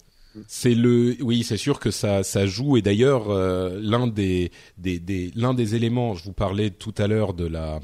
[0.47, 2.77] C'est le, oui, c'est sûr que ça, ça joue.
[2.77, 7.07] Et d'ailleurs, euh, l'un des, des, des, l'un des éléments, je vous parlais tout à
[7.07, 7.79] l'heure de la,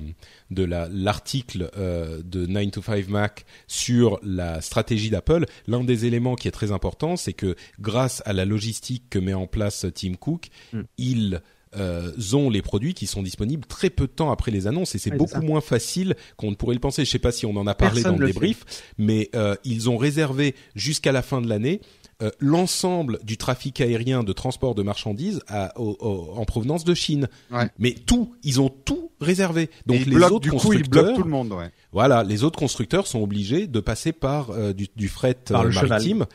[0.51, 5.45] de la, l'article euh, de 9 to 5 Mac sur la stratégie d'Apple.
[5.67, 9.33] L'un des éléments qui est très important, c'est que grâce à la logistique que met
[9.33, 10.81] en place Tim Cook, Mm.
[10.97, 11.41] ils
[11.77, 14.97] euh, ont les produits qui sont disponibles très peu de temps après les annonces et
[14.97, 17.03] c'est beaucoup moins facile qu'on ne pourrait le penser.
[17.03, 18.65] Je sais pas si on en a parlé Personne dans le le débrief,
[18.97, 21.81] mais euh, ils ont réservé jusqu'à la fin de l'année
[22.21, 26.93] euh, l'ensemble du trafic aérien de transport de marchandises à- au- au- en provenance de
[26.93, 27.27] Chine.
[27.51, 27.69] Ouais.
[27.77, 29.69] Mais tout, ils ont tout réservé.
[29.85, 31.71] Donc ils les bloquent- autres du coup, ils bloquent tout le monde, ouais.
[31.95, 35.69] Voilà, les autres constructeurs sont obligés de passer par euh, du, du fret Par euh,
[35.69, 36.25] le maritime.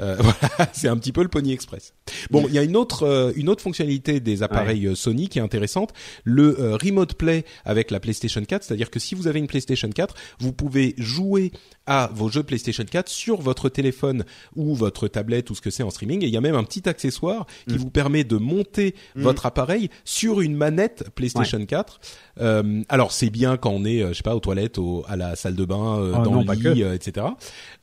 [0.00, 1.94] Euh, voilà, c'est un petit peu le Pony Express.
[2.30, 5.42] Bon, il y a une autre euh, une autre fonctionnalité des appareils Sony qui est
[5.42, 5.92] intéressante,
[6.24, 9.88] le euh, remote play avec la PlayStation 4, c'est-à-dire que si vous avez une PlayStation
[9.88, 11.52] 4, vous pouvez jouer
[11.86, 14.24] à vos jeux PlayStation 4 sur votre téléphone
[14.54, 16.22] ou votre tablette ou ce que c'est en streaming.
[16.22, 19.90] Et il y a même un petit accessoire qui vous permet de monter votre appareil
[20.04, 22.00] sur une manette PlayStation 4.
[22.40, 25.36] Euh, alors c'est bien quand on est je sais pas aux toilettes, au, à la
[25.36, 27.26] salle de bain, euh, Oh dans non, le lit, euh, etc.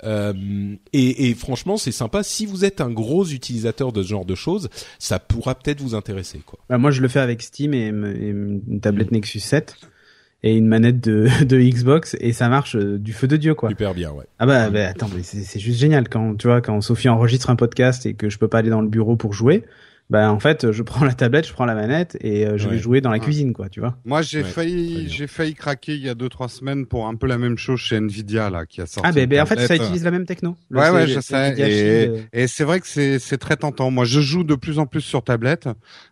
[0.03, 0.33] Euh,
[0.93, 2.23] et, et franchement, c'est sympa.
[2.23, 5.93] Si vous êtes un gros utilisateur de ce genre de choses, ça pourra peut-être vous
[5.93, 6.59] intéresser, quoi.
[6.69, 9.75] Bah, moi, je le fais avec Steam et, une tablette Nexus 7
[10.43, 13.69] et une manette de, de Xbox et ça marche euh, du feu de dieu quoi.
[13.69, 14.25] Super bien, ouais.
[14.39, 17.55] Ah bah, bah, attends, mais c'est juste génial quand tu vois quand Sophie enregistre un
[17.55, 19.63] podcast et que je peux pas aller dans le bureau pour jouer.
[20.09, 22.75] Bah en fait, je prends la tablette, je prends la manette et euh, je Ouais.
[22.75, 23.23] vais jouer dans la Ouais.
[23.23, 23.97] cuisine quoi, tu vois.
[24.05, 27.15] Moi, j'ai Ouais, failli, j'ai failli craquer il y a deux trois semaines pour un
[27.15, 29.09] peu la même chose chez Nvidia là, qui a sorti.
[29.13, 30.55] Ah une bah, en fait, ça utilise la même techno.
[30.69, 31.55] Le- Ouais, ouais, c'est je sais.
[31.57, 32.17] Et, euh.
[32.31, 33.91] et c'est vrai que c'est c'est très tentant.
[33.91, 35.67] Moi, je joue de plus en plus sur tablette.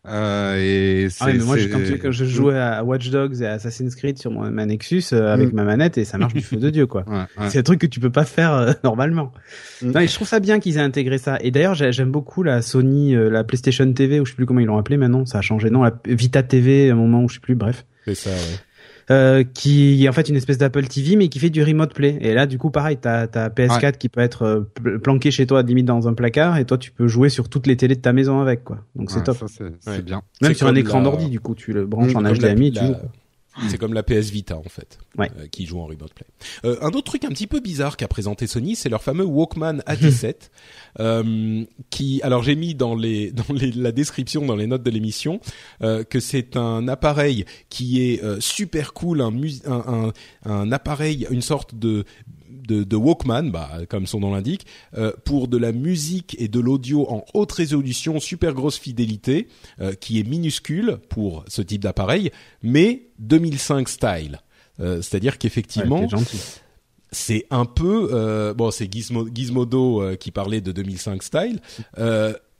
[0.07, 0.57] Euh,
[1.05, 1.23] et c'est.
[1.23, 3.95] Ah ouais, mais moi, quand, tu- quand je jouais à Watch Dogs et à Assassin's
[3.95, 5.55] Creed sur mon, ma Nexus euh, avec Mm.
[5.55, 7.05] ma manette et ça marche du feu de dieu quoi.
[7.07, 7.49] Ouais, ouais.
[7.49, 9.31] C'est un truc que tu peux pas faire euh, normalement.
[9.81, 9.91] Mm.
[9.91, 11.37] Non, et je trouve ça bien qu'ils aient intégré ça.
[11.41, 14.45] Et d'ailleurs, j'ai- j'aime beaucoup la Sony, euh, la PlayStation TV, ou je sais plus
[14.45, 15.69] comment ils l'ont appelé maintenant, ça a changé.
[15.69, 17.85] Non, la Vita TV, à un moment où je sais plus, bref.
[18.05, 18.35] C'est ça, ouais.
[19.11, 22.17] Euh, qui est en fait une espèce d'Apple TV, mais qui fait du remote play.
[22.21, 25.45] Et là, du coup, pareil, t'as ta PS4 qui peut être euh, pl- planquée chez
[25.45, 28.01] toi, limite dans un placard, et toi, tu peux jouer sur toutes les télés de
[28.01, 28.79] ta maison avec, quoi.
[28.95, 29.37] Donc c'est Ouais, top.
[29.47, 30.01] c'est Ouais.
[30.01, 30.23] bien.
[30.41, 32.71] Même sur un écran la- d'ordi, du coup, tu le branches en Comme la- HDMI,
[32.71, 32.95] tu joues.
[33.69, 35.31] C'est comme la PS Vita en fait, Ouais.
[35.39, 36.25] euh, qui joue en remote play.
[36.65, 39.79] Euh, un autre truc un petit peu bizarre qu'a présenté Sony, c'est leur fameux Walkman
[39.87, 40.35] A17,
[40.99, 44.89] euh, qui, alors j'ai mis dans les dans les, la description dans les notes de
[44.91, 45.39] l'émission
[45.81, 49.31] euh, que c'est un appareil qui est super cool, un,
[49.67, 50.13] un
[50.45, 52.03] un appareil, une sorte de
[52.67, 54.65] de, de Walkman, bah, comme son nom l'indique,
[54.97, 59.47] euh, pour de la musique et de l'audio en haute résolution, super grosse fidélité,
[59.81, 62.31] euh, qui est minuscule pour ce type d'appareil,
[62.63, 64.41] mais 2005 style.
[64.79, 66.07] Euh, C'est-à-dire qu'effectivement, Ouais,
[67.11, 71.61] c'est un peu bon, c'est Gizmo, Gizmodo qui parlait de 2005 style.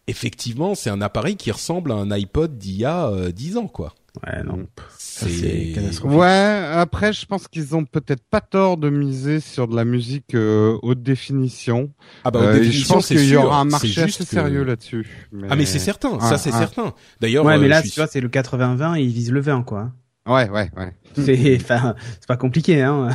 [0.08, 3.68] Effectivement, c'est un appareil qui ressemble à un iPod d'il y a euh, 10 ans,
[3.68, 3.94] quoi.
[4.26, 4.68] Ouais, non.
[4.98, 5.74] Ça, c'est.
[6.04, 10.34] Ouais, après, je pense qu'ils ont peut-être pas tort de miser sur de la musique
[10.36, 11.92] euh, haute définition.
[12.24, 14.64] ah bah, haute Euh, je pense qu'il y aura un marché juste assez que- sérieux
[14.64, 15.28] là-dessus.
[15.50, 16.94] Ah mais c'est certain, ça c'est certain.
[17.22, 19.42] D'ailleurs, Ouais, mais euh, là, je tu vois, c'est le 80-20 et ils visent le
[19.42, 19.92] 20, quoi.
[20.28, 20.92] Ouais, ouais, ouais.
[21.16, 23.10] C'est, enfin, c'est pas compliqué, hein.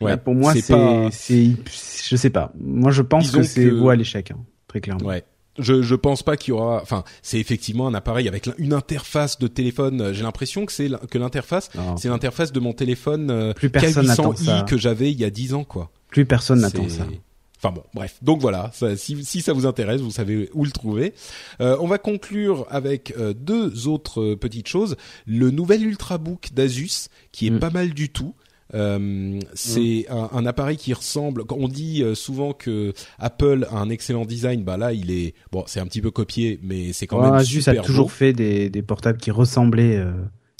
[0.00, 2.52] Ouais, Là, pour moi, c'est c'est, pas- je sais pas.
[2.58, 5.04] Moi, je pense Disons que c'est que- voie à l'échec, hein, très clairement.
[5.06, 5.24] Ouais.
[5.60, 6.80] Je je pense pas qu'il y aura.
[6.82, 10.00] Enfin, c'est effectivement un appareil avec une interface de téléphone.
[10.00, 11.96] Euh, J'ai l'impression que c'est que l'interface, Non.
[11.96, 14.62] c'est l'interface de mon téléphone euh, Plus personne n'attend K800i ça.
[14.68, 15.90] que j'avais il y a 10 ans, quoi.
[16.08, 17.06] Plus personne n'attend ça.
[17.62, 18.16] Enfin bon, bref.
[18.22, 21.12] Donc voilà, ça, si, si ça vous intéresse, vous savez où le trouver.
[21.60, 24.96] Euh, on va conclure avec euh, deux autres euh, petites choses.
[25.26, 27.58] Le nouvel Ultrabook d'Asus, qui est Mm.
[27.58, 28.34] pas mal du tout.
[28.74, 31.42] Euh, c'est un, un appareil qui ressemble.
[31.50, 35.64] On dit euh, souvent que Apple a un excellent design, bah là il est bon,
[35.66, 38.10] c'est un petit peu copié, mais c'est quand Ouais, même a super toujours beau.
[38.10, 40.12] fait des, des portables qui ressemblaient euh,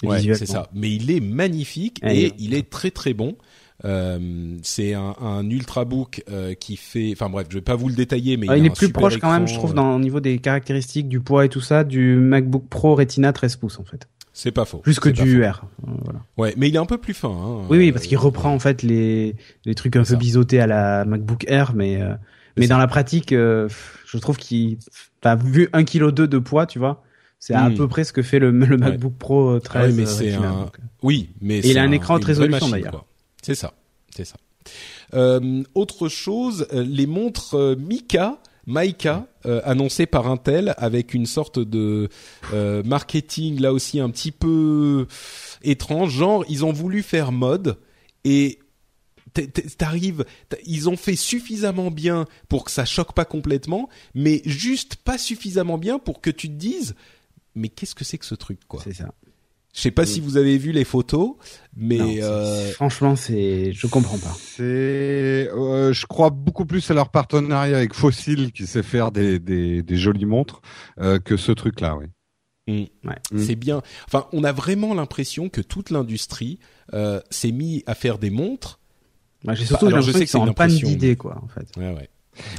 [0.03, 0.39] Ouais, visuellement.
[0.39, 0.69] c'est ça.
[0.75, 3.37] Mais il est magnifique Ouais, et il- il est très très bon.
[3.85, 7.95] Euh, c'est un, un ultrabook euh, qui fait, enfin bref, je vais pas vous le
[7.95, 9.97] détailler, mais Ah, il, il a est plus proche quand même, je trouve, euh, dans,
[9.97, 13.79] au niveau des caractéristiques, du poids et tout ça, du MacBook Pro Retina 13 pouces,
[13.79, 14.07] en fait.
[14.43, 14.79] C'est pas faux.
[14.79, 15.41] Plus que du.
[15.43, 15.65] UR.
[15.87, 16.21] euh, Voilà.
[16.39, 17.29] Ouais, mais il est un peu plus fin.
[17.29, 19.37] Hein, Oui, oui, parce qu'il reprend en fait les,
[19.67, 20.17] les trucs un peu ça.
[20.17, 22.15] biseautés à la MacBook Air, mais euh,
[22.57, 23.69] mais dans la pratique, euh,
[24.07, 24.79] je trouve qu'il,
[25.21, 27.03] t'as vu 1 kg de poids, tu vois,
[27.39, 27.75] c'est à Hmm.
[27.75, 29.83] peu près ce que fait le, le MacBook Pro euh, 13.
[29.85, 30.71] Ah oui, mais un-.
[31.03, 33.05] Oui, mais Et il a un écran vraie résolution, d'ailleurs.
[33.43, 33.75] C'est ça,
[34.15, 34.37] c'est ça.
[35.15, 38.39] Euh, autre chose, les montres Mika.
[38.67, 42.09] Maika, euh, annoncées par Intel avec une sorte de
[42.53, 45.07] euh, marketing là aussi un petit peu
[45.63, 46.13] étrange.
[46.13, 47.79] Genre, ils ont voulu faire mode
[48.25, 48.59] et
[49.79, 50.25] t'arrives,
[50.65, 55.79] ils ont fait suffisamment bien pour que ça choque pas complètement, mais juste pas suffisamment
[55.79, 56.95] bien pour que tu te dises,
[57.55, 58.81] mais qu'est-ce que c'est que ce truc quoi?
[58.83, 59.15] C'est ça.
[59.73, 61.37] Je sais pas si vous avez vu les photos,
[61.77, 64.35] mais Non, euh, Franchement, c'est, je comprends pas.
[64.41, 69.39] C'est, euh, je crois beaucoup plus à leur partenariat avec Fossil qui sait faire des,
[69.39, 70.61] des, des jolies montres
[71.01, 72.07] euh, que ce truc-là, oui.
[72.69, 73.17] Ouais.
[73.33, 73.39] Mm.
[73.39, 73.83] c'est bien.
[74.07, 76.59] Enfin, on a vraiment l'impression que toute l'industrie
[76.93, 78.79] euh, s'est mis à faire des montres.
[79.45, 80.95] Moi, j'ai surtout Bah, alors, je l'impression sais qu'ils que c'est sont une en panne
[80.95, 81.67] d'idées, quoi, en fait.
[81.77, 82.09] Ouais, ouais.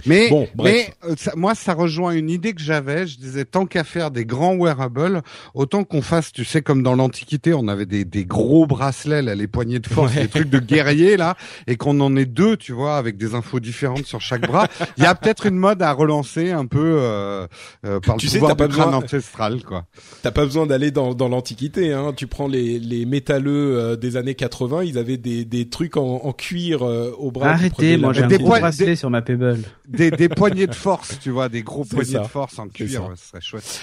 [0.05, 3.07] Mais, Bon, mais euh, ça- moi, ça rejoint une idée que j'avais.
[3.07, 5.21] Je disais, tant qu'à faire des grands wearables,
[5.53, 9.35] autant qu'on fasse, tu sais, comme dans l'Antiquité, on avait des, des gros bracelets, là,
[9.35, 10.23] les poignées de force, Ouais.
[10.23, 11.35] les trucs de guerrier, là,
[11.67, 14.67] et qu'on en ait deux, tu vois, avec des infos différentes sur chaque bras.
[14.97, 17.47] Il y a peut-être une mode à relancer un peu euh,
[17.85, 19.85] euh, par Tu le sais, pouvoir t'as pas besoin- ancestral, quoi.
[20.23, 21.93] T'as pas besoin d'aller dans, dans l'Antiquité.
[21.93, 22.13] Hein.
[22.15, 26.21] Tu prends les, les métalleux euh, des années 80, ils avaient des, des trucs en,
[26.23, 27.49] en cuir euh, au bras.
[27.51, 29.59] Arrêtez, moi j'ai un des gros bracelet des- sur ma Pebble.
[29.87, 32.19] Des, des poignées de force, tu vois, des gros C'est poignées ça.
[32.19, 33.09] de force en C'est cuir, ça.
[33.09, 33.81] ouais, ce serait chouette.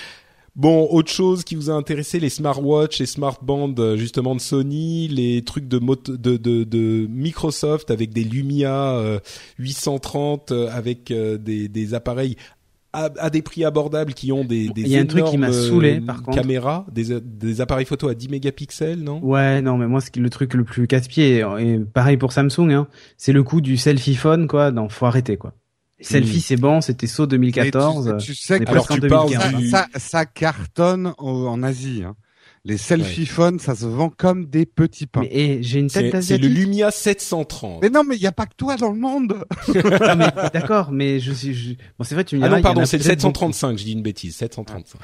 [0.57, 5.07] Bon, autre chose qui vous a intéressé, les smartwatches et smartbands euh, justement de Sony,
[5.07, 9.21] les trucs de, moto- de, de, de Microsoft avec des Lumia euh,
[9.59, 12.35] 830 euh, avec euh, des, des appareils
[12.93, 15.37] à, à des prix abordables qui ont des, des Il y a un truc qui
[15.39, 16.39] m'a saoulé, par contre.
[16.41, 19.21] caméras, des, des appareils photo à 10 mégapixels, non?
[19.23, 22.71] Ouais, non, mais moi, ce qui- le truc le plus casse-pied, et pareil pour Samsung,
[22.73, 22.89] hein,
[23.19, 24.71] c'est le coup du selfie phone, quoi.
[24.73, 25.53] Non, faut arrêter, quoi.
[26.01, 28.09] Selfie, c'est bon, c'était saut 2014.
[28.09, 29.55] Mais tu, tu sais que Alors, tu parles 2015.
[29.57, 32.03] du- ça, ça, ça cartonne au- en Asie.
[32.07, 32.15] Hein.
[32.65, 35.21] Les selfie phones, ça se vend comme des petits pains.
[35.23, 36.49] Mais eh, j'ai une tête C'est c'est le.
[36.49, 37.81] Lumia 730.
[37.83, 39.45] Mais non, mais il n'y a pas que toi dans le monde.
[40.01, 41.55] Ah, mais D'accord, mais je suis.
[41.55, 43.93] je- Bon, c'est vrai, tu me Ah non, pardon, c'est le peut-être 735, je dis
[43.93, 45.01] une bêtise, 735.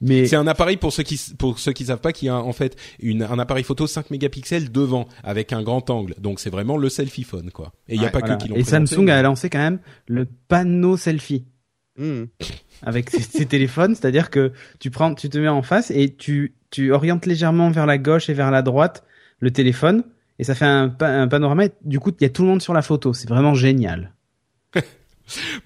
[0.00, 2.52] Mais C'est un appareil pour ceux qui pour ceux qui savent pas qui a en
[2.52, 6.14] fait une, un appareil photo 5 mégapixels devant avec un grand angle.
[6.18, 7.72] Donc c'est vraiment le selfie phone quoi.
[7.88, 8.36] Et il y a pas voilà.
[8.36, 11.44] que qui l'ont Et présenté, Samsung mais- a lancé quand même le panneau selfie
[11.98, 12.24] Hmm.
[12.80, 16.54] avec ses, ses téléphones, c'est-à-dire que tu prends, tu te mets en face et tu
[16.70, 19.04] tu orientes légèrement vers la gauche et vers la droite
[19.40, 20.02] le téléphone
[20.38, 21.66] et ça fait un, pa- un panorama.
[21.66, 23.12] Et du coup, il y a tout le monde sur la photo.
[23.12, 24.14] C'est vraiment génial.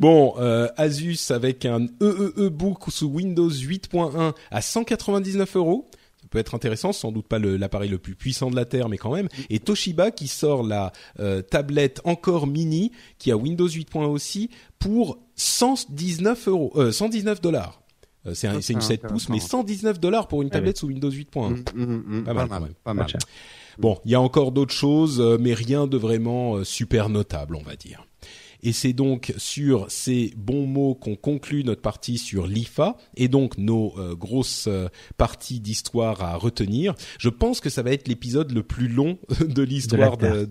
[0.01, 5.89] Bon, euh, Asus avec un EEE Book sous Windows 8.1 à 199 euros.
[6.21, 8.97] Ça peut être intéressant, sans doute pas l'appareil le, plus puissant de la terre, mais
[8.99, 9.29] quand même.
[9.49, 15.19] Et Toshiba qui sort la euh, tablette encore mini, qui a Windows 8.1 aussi, pour
[15.37, 17.81] 119 euros, euh, 119 dollars.
[18.27, 19.59] Euh, c'est un- Ça, c'est une c'est 7 pouces, mais intéressant.
[19.59, 21.51] 119 dollars pour une Ah tablette sous Windows 8.1.
[21.51, 22.75] Hmm, hmm, hmm, Pas mal, quand même.
[22.83, 23.07] pas mal.
[23.79, 27.57] Bon, il y a encore d'autres choses, euh, mais rien de vraiment euh, super notable,
[27.57, 28.05] on va dire.
[28.63, 33.59] Et c'est donc sur ces bons mots qu'on conclut notre partie sur l'IFA et donc
[33.59, 36.95] nos euh, grosses euh, parties d'histoire à retenir.
[37.19, 40.47] Je pense que ça va être l'épisode le plus long de l'histoire De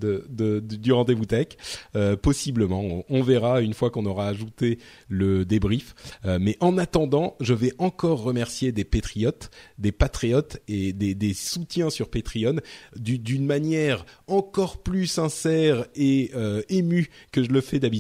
[0.60, 1.48] du rendez-vous tech,
[1.96, 2.82] euh, possiblement.
[2.82, 5.94] On, on verra une fois qu'on aura ajouté le débrief.
[6.40, 11.90] Mais en attendant, je vais encore remercier des patriotes, des patriotes et des, des soutiens
[11.90, 12.58] sur Patreon
[12.96, 16.32] du- d'une manière encore plus sincère et
[16.70, 17.95] émue que je le fais d'habitude.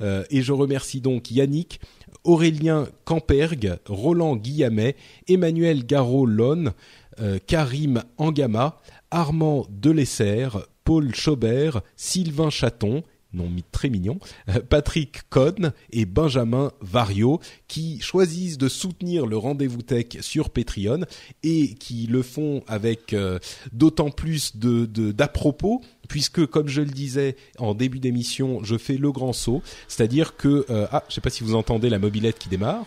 [0.00, 1.80] Euh, et je remercie donc Yannick,
[2.24, 4.96] Aurélien Campergue, Roland Guillamet,
[5.28, 6.72] Emmanuel Garot-Lonne,
[7.20, 8.80] euh, Karim Angama,
[9.10, 10.48] Armand Delesser,
[10.84, 13.02] Paul Chaubert, Sylvain Chaton,
[13.34, 14.18] mi- très mignon,
[14.48, 21.00] euh, Patrick Cohn et Benjamin Vario qui choisissent de soutenir le rendez-vous tech sur Patreon
[21.42, 23.38] et qui le font avec euh,
[23.72, 28.96] d'autant plus de de- d'à-propos puisque comme je le disais en début d'émission, je fais
[28.98, 32.38] le grand saut, c'est-à-dire que euh, ah, je sais pas si vous entendez la mobilette
[32.38, 32.84] qui démarre.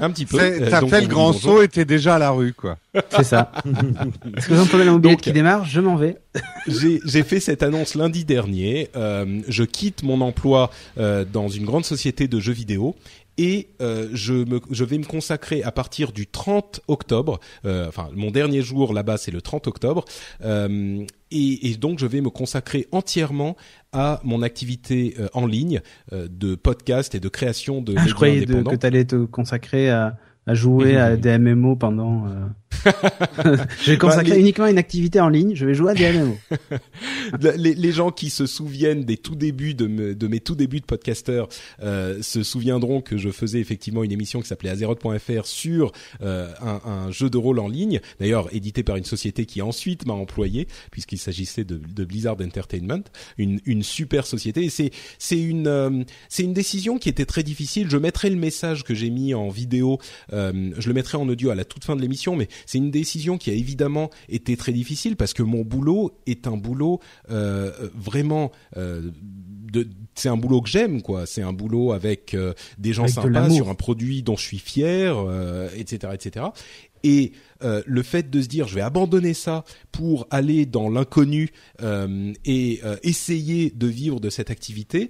[0.00, 0.38] Un petit peu.
[0.40, 2.76] Euh, dit grand saut et t'es déjà à la rue, quoi.
[3.10, 3.52] C'est ça.
[4.36, 5.64] Est-ce que vous entendez la mobilette qui démarre?
[5.64, 6.18] Je m'en vais.
[6.66, 8.90] j'ai j'ai fait cette annonce lundi dernier.
[8.96, 12.94] Euh, je quitte mon emploi euh, dans une grande société de jeux vidéo
[13.38, 17.38] et euh, je, me, je vais me consacrer à partir du 30 octobre.
[17.64, 20.04] euh, enfin, mon dernier jour là-bas, c'est le 30 octobre.
[20.44, 23.56] Euh, et, et donc, je vais me consacrer entièrement
[23.92, 25.80] à mon activité euh, en ligne
[26.12, 29.24] euh, de podcast et de création de Ah, je croyais de- que tu allais te
[29.24, 32.26] consacrer à, à jouer à des MMO pendant.
[33.84, 35.54] je vais consacrer Bah, les- uniquement une activité en ligne.
[35.54, 36.36] Je vais jouer à des MMO.
[37.56, 40.80] les, les gens qui se souviennent des tout débuts de, me- de mes tout débuts
[40.80, 41.48] de podcasteur
[41.82, 46.80] euh, se souviendront que je faisais effectivement une émission qui s'appelait Azeroth.fr sur euh, un,
[46.88, 50.68] un jeu de rôle en ligne, d'ailleurs édité par une société qui ensuite m'a employé
[50.90, 53.02] puisqu'il s'agissait de, de Blizzard Entertainment,
[53.38, 54.64] une, une super société.
[54.64, 57.88] Et c'est c'est une euh, c'est une décision qui était très difficile.
[57.90, 59.98] Je mettrai le message que j'ai mis en vidéo,
[60.32, 63.38] je le mettrai en audio à la toute fin de l'émission, mais c'est une décision
[63.38, 67.00] qui a évidemment été très difficile parce que mon boulot est un boulot
[67.30, 69.10] euh, vraiment euh,
[69.72, 71.26] de c'est un boulot que j'aime quoi.
[71.26, 74.58] C'est un boulot avec euh, des gens Avec sympas sur un produit dont je suis
[74.58, 76.46] fier euh, etc etc
[77.02, 79.64] et euh, le fait de se dire je vais abandonner ça
[79.96, 81.50] pour aller dans l'inconnu
[81.82, 85.08] euh, et euh, essayer de vivre de cette activité,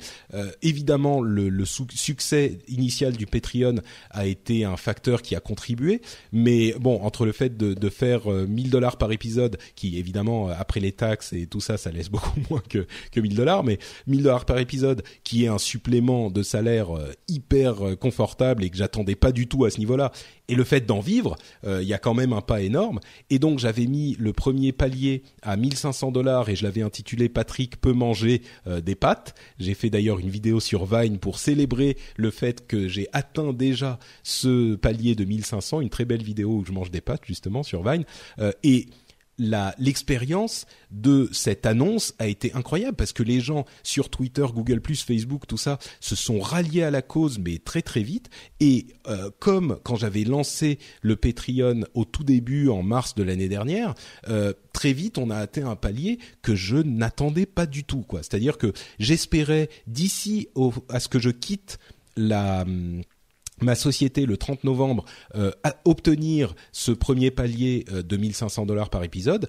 [0.62, 3.76] évidemment le, succès initial du Patreon
[4.10, 6.00] a été un facteur qui a contribué,
[6.32, 10.80] mais bon entre le fait de, faire euh, 1000 dollars par épisode, qui évidemment après
[10.80, 14.22] les taxes et tout ça, ça laisse beaucoup moins que que 1000 dollars, mais 1000
[14.22, 16.88] dollars par épisode, qui est un supplément de salaire
[17.28, 20.12] hyper confortable et que j'attendais pas du tout à ce niveau-là,
[20.48, 23.00] et le fait d'en vivre, il y a quand même pas énorme.
[23.30, 27.80] Et donc j'avais mis le premier palier à 1500 dollars et je l'avais intitulé Patrick
[27.80, 29.34] peut manger euh, des pâtes.
[29.58, 33.98] J'ai fait d'ailleurs une vidéo sur Vine pour célébrer le fait que j'ai atteint déjà
[34.22, 37.82] ce palier de 1500, une très belle vidéo où je mange des pâtes justement sur
[37.88, 38.04] Vine.
[38.38, 38.86] Euh, et
[39.38, 45.46] l'expérience de cette annonce a été incroyable parce que les gens sur Twitter, Google+, Facebook,
[45.46, 48.30] tout ça se sont ralliés à la cause mais très très vite
[48.60, 53.48] et euh, comme quand j'avais lancé le Patreon au tout début en mars de l'année
[53.48, 53.94] dernière,
[54.28, 58.22] euh, très vite on a atteint un palier que je n'attendais pas du tout quoi.
[58.22, 60.48] C'est-à-dire que j'espérais d'ici
[60.88, 61.78] à ce que je quitte
[62.16, 63.02] la hum,
[63.62, 65.04] ma société le 30 novembre
[65.34, 69.48] euh, à obtenir ce premier palier euh, de 1500 dollars par épisode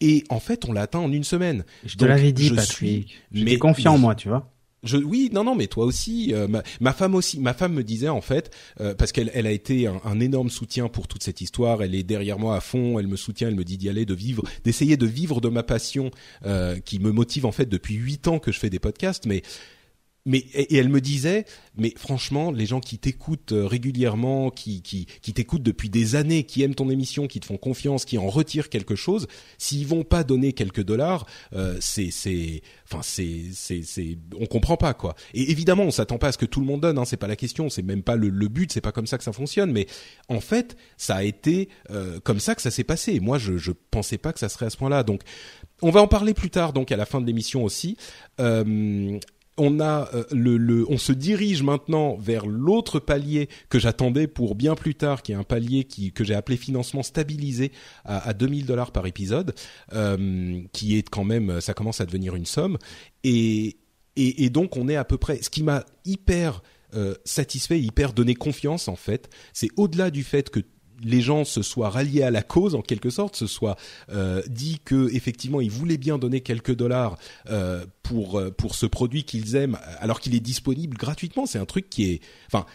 [0.00, 1.64] et en fait on l'a atteint en une semaine.
[1.84, 2.76] Je te l'avais dit, je Patrick.
[2.76, 4.52] suis- J'étais mais- confiant en moi, tu vois.
[4.82, 6.32] je, oui, non, non, mais toi aussi.
[6.34, 7.40] euh, ma, ma femme aussi.
[7.40, 10.50] Ma femme me disait en fait, euh, parce qu'elle elle a été un, un énorme
[10.50, 11.82] soutien pour toute cette histoire.
[11.82, 12.98] Elle est derrière moi à fond.
[12.98, 13.48] Elle me soutient.
[13.48, 16.10] Elle me dit d'y aller, de vivre, d'essayer de vivre de ma passion,
[16.44, 19.24] euh, qui me motive en fait depuis huit ans que je fais des podcasts.
[19.26, 19.42] Mais
[20.26, 21.46] mais et, elle me disait,
[21.76, 26.44] mais franchement, les gens qui t'écoutent euh, régulièrement, qui qui qui t'écoutent depuis des années,
[26.44, 30.02] qui aiment ton émission, qui te font confiance, qui en retirent quelque chose, s'ils vont
[30.02, 35.14] pas donner quelques dollars, euh, c'est c'est enfin c'est c'est c'est on comprend pas quoi.
[35.32, 37.28] Et évidemment, on s'attend pas à ce que tout le monde donne, hein, c'est pas
[37.28, 39.70] la question, c'est même pas le, le but, c'est pas comme ça que ça fonctionne.
[39.70, 39.86] Mais
[40.28, 43.20] en fait, ça a été euh, comme ça que ça s'est passé.
[43.20, 45.04] Moi, je je pensais pas que ça serait à ce point-là.
[45.04, 45.22] Donc,
[45.82, 47.96] on va en parler plus tard, donc à la fin de l'émission aussi.
[48.40, 49.18] Euh,
[49.58, 54.54] on a euh, le, le, on se dirige maintenant vers l'autre palier que j'attendais pour
[54.54, 57.72] bien plus tard, qui est un palier qui que j'ai appelé financement stabilisé
[58.04, 59.54] à, à 2000 dollars par épisode,
[59.92, 62.78] euh, qui est quand même, ça commence à devenir une somme.
[63.24, 63.78] Et,
[64.16, 65.42] et, donc on est à peu près.
[65.42, 66.62] Ce qui m'a hyper
[66.94, 70.60] euh, satisfait, hyper donné confiance en fait, c'est au-delà du fait que
[71.02, 73.76] les gens se soient ralliés à la cause en quelque sorte, se soient
[74.10, 77.16] euh, dit que effectivement ils voulaient bien donner quelques dollars
[77.50, 81.46] euh, pour euh, pour ce produit qu'ils aiment, alors qu'il est disponible gratuitement.
[81.46, 82.66] C'est un truc qui est, enfin,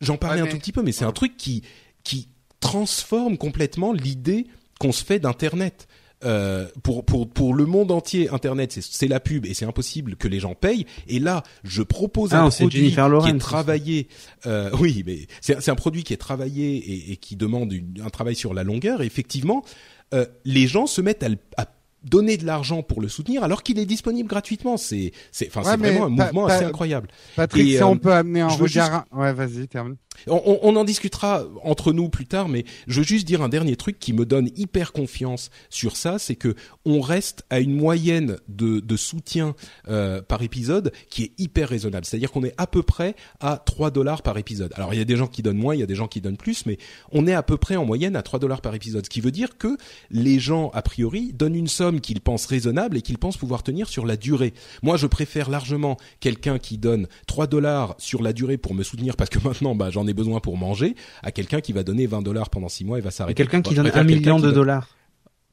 [0.00, 1.62] j'en parlais Ouais, un tout petit peu, mais c'est un truc qui
[2.04, 2.28] qui
[2.60, 4.46] transforme complètement l'idée
[4.78, 5.88] qu'on se fait d'internet.
[6.22, 10.16] Euh, pour pour pour le monde entier, Internet, c'est c'est la pub et c'est impossible
[10.16, 10.84] que les gens payent.
[11.08, 14.08] Et là, je propose Ah un non, c'est produit Jennifer qui Lawrence, est travaillé.
[14.46, 18.02] Euh, oui, mais c'est c'est un produit qui est travaillé et, et qui demande une-
[18.04, 19.00] un travail sur la longueur.
[19.02, 19.64] Et effectivement,
[20.12, 21.66] euh, les gens se mettent à, le- à
[22.04, 24.76] donner de l'argent pour le soutenir alors qu'il est disponible gratuitement.
[24.76, 27.08] C'est c'est enfin Ouais, c'est vraiment un mouvement assez incroyable.
[27.36, 29.96] Patrick, Et, si euh, on peut amener un je veux regard, ouais, vas-y, termine.
[30.26, 33.98] On, en discutera entre nous plus tard, mais je veux juste dire un dernier truc
[33.98, 38.80] qui me donne hyper confiance sur ça, c'est que on reste à une moyenne de,
[38.80, 39.54] de soutien
[39.88, 42.04] euh, par épisode qui est hyper raisonnable.
[42.04, 44.72] C'est-à-dire qu'on est à peu près à 3 dollars par épisode.
[44.76, 46.20] Alors il y a des gens qui donnent moins, il y a des gens qui
[46.20, 46.78] donnent plus, mais
[47.12, 49.30] on est à peu près en moyenne à 3 dollars par épisode, ce qui veut
[49.30, 49.76] dire que
[50.10, 53.88] les gens a priori donnent une somme qu'ils pensent raisonnable et qu'ils pensent pouvoir tenir
[53.88, 54.54] sur la durée.
[54.82, 59.16] Moi, je préfère largement quelqu'un qui donne 3 dollars sur la durée pour me soutenir
[59.16, 62.22] parce que maintenant bah j'en ai besoin pour manger à quelqu'un qui va donner 20
[62.22, 63.34] dollars pendant 6 mois et va s'arrêter.
[63.42, 64.88] quelqu'un qui donne un million de dollars.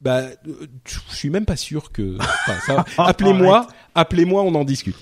[0.00, 2.16] bah, euh, je suis même pas sûr que.
[2.20, 3.66] enfin, ça- appelez-moi,
[3.96, 4.94] appelez-moi, on en discute.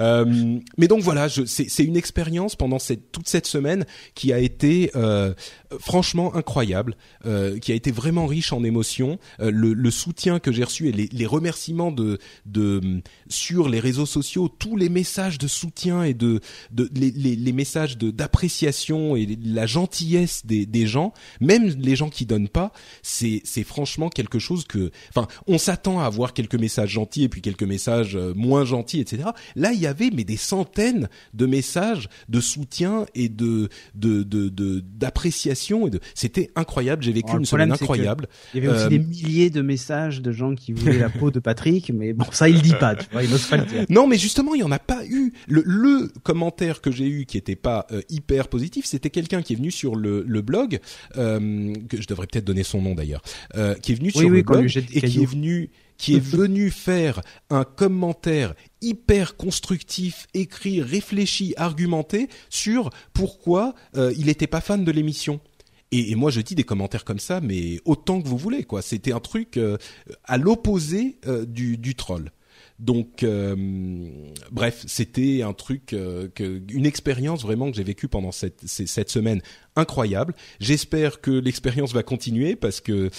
[0.00, 3.84] Euh, mais donc voilà, c'est c'est une expérience pendant cette, toute cette semaine
[4.14, 5.34] qui a été euh,
[5.78, 9.18] franchement incroyable, euh, qui a été vraiment riche en émotions.
[9.40, 13.80] Euh, le, le soutien que j'ai reçu et les, les remerciements de, de sur les
[13.80, 16.40] réseaux sociaux, tous les messages de soutien et de,
[16.70, 22.26] de les, les, messages d'appréciation et la gentillesse des, des gens, même les gens qui
[22.26, 22.72] donnent pas,
[23.02, 27.40] c'est franchement quelque chose que, enfin, on s'attend à avoir quelques messages gentils et puis
[27.42, 29.30] quelques messages euh, moins gentils, etc.
[29.54, 34.48] Là, il y avait mais des centaines de messages de soutien et de de de-
[35.86, 37.02] et de c'était incroyable.
[37.02, 38.28] J'ai vécu une semaine incroyable.
[38.54, 41.30] Il y avait aussi Euh, des milliers de messages de gens qui voulaient la peau
[41.30, 43.84] de Patrick, mais bon, ça il dit pas, tu vois, il n'ose pas le dire.
[43.88, 45.32] Non, mais justement, il y en a pas eu.
[45.48, 49.52] Le, le commentaire que j'ai eu qui était pas euh, hyper positif, c'était quelqu'un qui
[49.54, 50.78] est venu sur le, le blog,
[51.16, 53.22] euh, que je devrais peut-être donner son nom d'ailleurs,
[53.56, 56.20] euh, qui est venu Oui, sur oui, le blog et qui est venu qui est
[56.22, 58.52] venu faire un commentaire
[58.82, 65.40] hyper constructif, écrit, réfléchi, argumenté sur pourquoi euh, il était pas fan de l'émission.
[65.92, 68.82] Et, moi, je dis des commentaires comme ça, mais autant que vous voulez, quoi.
[68.82, 69.78] C'était un truc euh,
[70.24, 72.32] à l'opposé euh, du troll.
[72.78, 73.56] Donc, euh,
[74.50, 79.08] bref, c'était un truc, euh, que, une expérience vraiment que j'ai vécue pendant cette, cette
[79.10, 79.40] semaine
[79.76, 80.34] incroyable.
[80.60, 83.10] J'espère que l'expérience va continuer parce que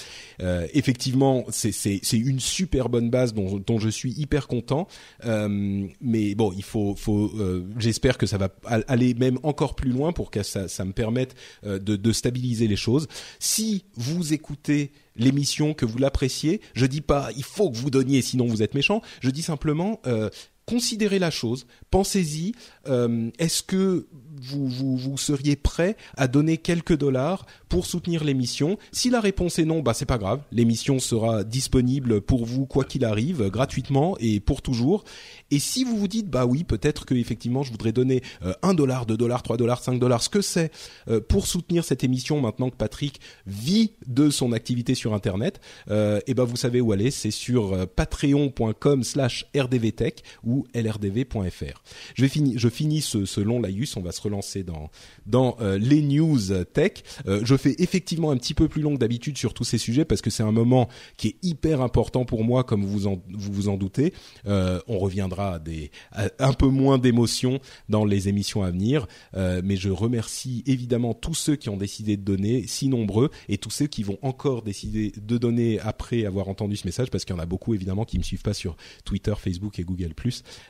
[0.41, 4.87] euh, effectivement, c'est une super bonne base dont dont je suis hyper content.
[5.25, 7.31] Euh, mais bon, il faut faut.
[7.39, 10.85] euh, J'espère que ça va al- aller même encore plus loin pour que ça ça
[10.85, 11.35] me permette
[11.65, 13.07] euh, de de stabiliser les choses.
[13.39, 18.21] Si vous écoutez l'émission, que vous l'appréciez, je dis pas il faut que vous donniez,
[18.21, 19.01] sinon vous êtes méchant.
[19.21, 20.29] Je dis simplement euh,
[20.65, 22.53] considérez la chose, pensez-y.
[22.87, 24.07] euh, Est-ce que
[24.41, 29.65] vous, vous, seriez prêt à donner quelques dollars pour soutenir l'émission Si la réponse est
[29.65, 30.41] non, bah c'est pas grave.
[30.51, 35.03] L'émission sera disponible pour vous quoi qu'il arrive, gratuitement et pour toujours.
[35.51, 38.73] Et si vous vous dites bah oui, peut-être que effectivement je voudrais donner euh, un
[38.73, 40.71] dollar, deux dollars, trois dollars, cinq dollars, ce que c'est
[41.07, 45.59] euh, pour soutenir cette émission maintenant que Patrick vit de son activité sur Internet,
[45.89, 51.81] euh, et ben vous savez où aller, c'est sur euh, patreon.com/slash rdvtech ou lrdv.fr.
[52.15, 54.89] Je vais finir, je finis ce, ce long laïus, on va se relancer dans
[55.25, 56.39] dans euh, les news
[56.73, 57.03] tech.
[57.27, 60.05] Euh, je fais effectivement un petit peu plus long que d'habitude sur tous ces sujets
[60.05, 60.87] parce que c'est un moment
[61.17, 64.13] qui est hyper important pour moi, comme vous en, vous vous en doutez.
[64.47, 67.59] Euh, on reviendra à des à un peu moins d'émotions
[67.89, 72.17] dans les émissions à venir, euh, mais je remercie évidemment tous ceux qui ont décidé
[72.17, 76.47] de donner, si nombreux, et tous ceux qui vont encore décider de donner après avoir
[76.49, 78.75] entendu ce message, parce qu'il y en a beaucoup évidemment qui me suivent pas sur
[79.05, 80.13] Twitter, Facebook et Google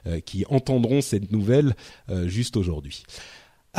[0.06, 1.76] euh, qui entendront cette nouvelle
[2.10, 3.04] euh, juste aujourd'hui.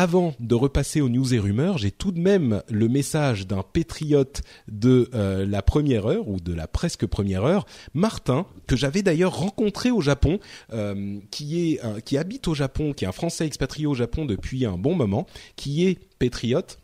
[0.01, 4.43] Avant de repasser aux news et rumeurs, j'ai tout de même le message d'un patriote
[4.69, 9.37] de euh, la première heure ou de la presque première heure, Martin, que j'avais d'ailleurs
[9.37, 10.39] rencontré au Japon,
[10.73, 14.67] euh, qui est qui habite au Japon, qui est un Français expatrié au Japon depuis
[14.67, 15.27] un bon moment,
[15.57, 16.79] qui est patriote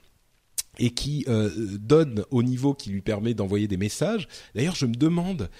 [0.79, 4.27] et qui euh, donne au niveau qui lui permet d'envoyer des messages.
[4.57, 5.51] D'ailleurs, je me demande,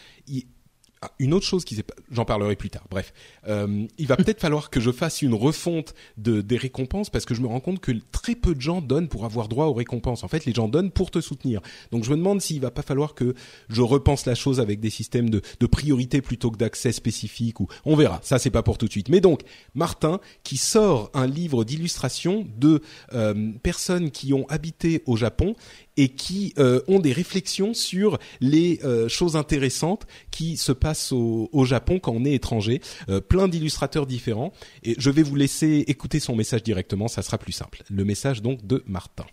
[1.05, 2.87] ah, une autre chose qui s'est, j'en parlerai plus tard.
[2.91, 3.13] Bref,
[3.47, 7.35] euh, il va peut-être falloir que je fasse une refonte de des récompenses parce que
[7.35, 10.25] je me rends compte que très peu de gens donnent pour avoir droit aux récompenses.
[10.25, 11.61] En fait, les gens donnent pour te soutenir.
[11.93, 13.35] Donc, je me demande s'il va pas falloir que
[13.69, 17.97] je repense la chose avec des systèmes de, priorité plutôt que d'accès spécifique ou on
[17.97, 18.21] verra.
[18.23, 19.09] Ça, c'est pas pour tout de suite.
[19.11, 19.43] Mais donc,
[19.75, 22.81] Martin qui sort un livre d'illustration de
[23.13, 25.55] euh, personnes qui ont habité au Japon
[25.97, 31.49] et qui euh, ont des réflexions sur les euh, choses intéressantes qui se passent au,
[31.65, 32.81] Japon quand on est étranger.
[33.09, 34.53] Euh, plein d'illustrateurs différents.
[34.83, 37.83] Et je vais vous laisser écouter son message directement, ça sera plus simple.
[37.91, 39.25] Le message donc de Martin.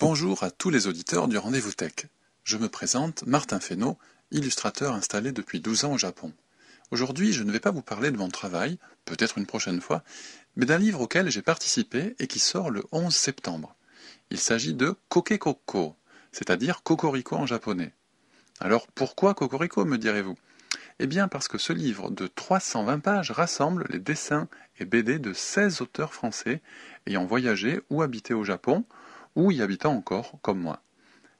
[0.00, 1.92] Bonjour à tous les auditeurs du Rendez-vous Tech.
[2.44, 3.98] Je me présente Martin Fesneau,
[4.30, 6.32] illustrateur installé depuis 12 ans au Japon.
[6.90, 10.04] Aujourd'hui, je ne vais pas vous parler de mon travail, peut-être une prochaine fois,
[10.54, 13.74] mais d'un livre auquel j'ai participé et qui sort le 11 septembre.
[14.30, 15.96] Il s'agit de Kokekoko,
[16.36, 17.94] c'est-à-dire Cocorico en japonais.
[18.60, 20.34] Alors pourquoi Cocorico, me direz-vous?
[20.98, 24.46] Eh bien parce que ce livre de 320 pages rassemble les dessins
[24.78, 26.60] et BD de 16 auteurs français
[27.06, 28.84] ayant voyagé ou habité au Japon,
[29.34, 30.82] ou y habitant encore, comme moi.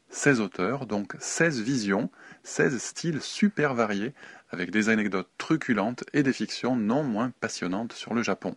[0.08, 2.10] 16 auteurs, donc 16 visions,
[2.44, 4.14] 16 styles super variés,
[4.48, 8.56] avec des anecdotes truculentes et des fictions non moins passionnantes sur le Japon.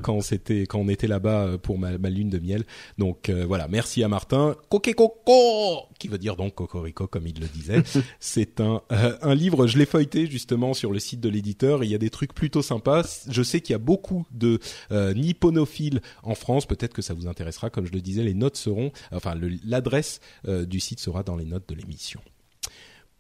[0.02, 2.64] quand c'était quand on était là-bas pour ma, ma, lune de miel.
[2.98, 4.56] Donc voilà, merci à Martin.
[4.70, 7.84] Kokekoko, qui veut dire donc cocorico comme il le disait.
[8.20, 9.68] C'est un un livre.
[9.68, 11.84] Je l'ai feuilleté justement sur le site de l'éditeur.
[11.84, 13.24] Il y a des trucs plutôt sympas.
[13.30, 14.60] Je sais qu'il y a beaucoup de
[14.92, 16.66] nipponophiles en France.
[16.66, 17.70] Peut-être que ça vous intéressera.
[17.70, 19.36] Comme je le disais, les notes seront, enfin
[19.66, 22.22] l'adresse euh, du site sera dans les notes de l'émission.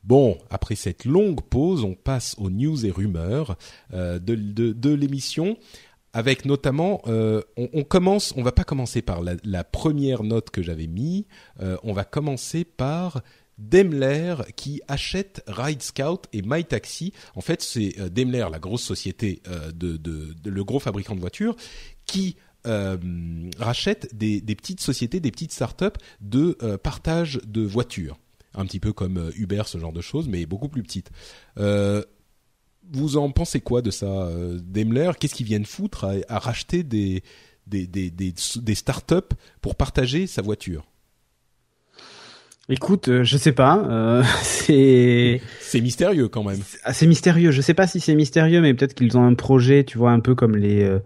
[0.04, 3.58] Bon, après cette longue pause, on passe aux news et rumeurs
[3.94, 5.58] euh, de, l'émission,
[6.12, 10.88] avec notamment, euh, on, commence, on va pas commencer par la, première note que j'avais
[10.88, 11.26] mis,
[11.84, 13.22] on va commencer par
[13.58, 17.14] Daimler qui achète Ride Scout et MyTaxi.
[17.36, 19.42] En fait, c'est Daimler, la grosse société
[19.74, 20.00] de,
[20.44, 21.56] le gros fabricant de voitures,
[22.06, 22.36] qui
[22.66, 22.98] euh,
[23.60, 28.18] rachètent des, petites sociétés, des petites startups de euh, partage de voitures,
[28.54, 31.12] un petit peu comme euh, Uber, ce genre de choses, mais beaucoup plus petites.
[31.58, 34.30] vous en pensez quoi de ça,
[34.64, 35.12] Daimler?
[35.20, 37.24] Qu'est-ce qu'ils viennent foutre à, racheter des
[37.68, 40.86] des, des, des, des startups pour partager sa voiture?
[42.70, 44.24] Écoute, je sais pas.
[44.42, 46.62] c'est c'est mystérieux quand même.
[46.94, 47.52] C'est mystérieux.
[47.52, 50.22] Je sais pas si c'est mystérieux, mais peut-être qu'ils ont un projet, tu vois, un
[50.22, 51.00] peu comme les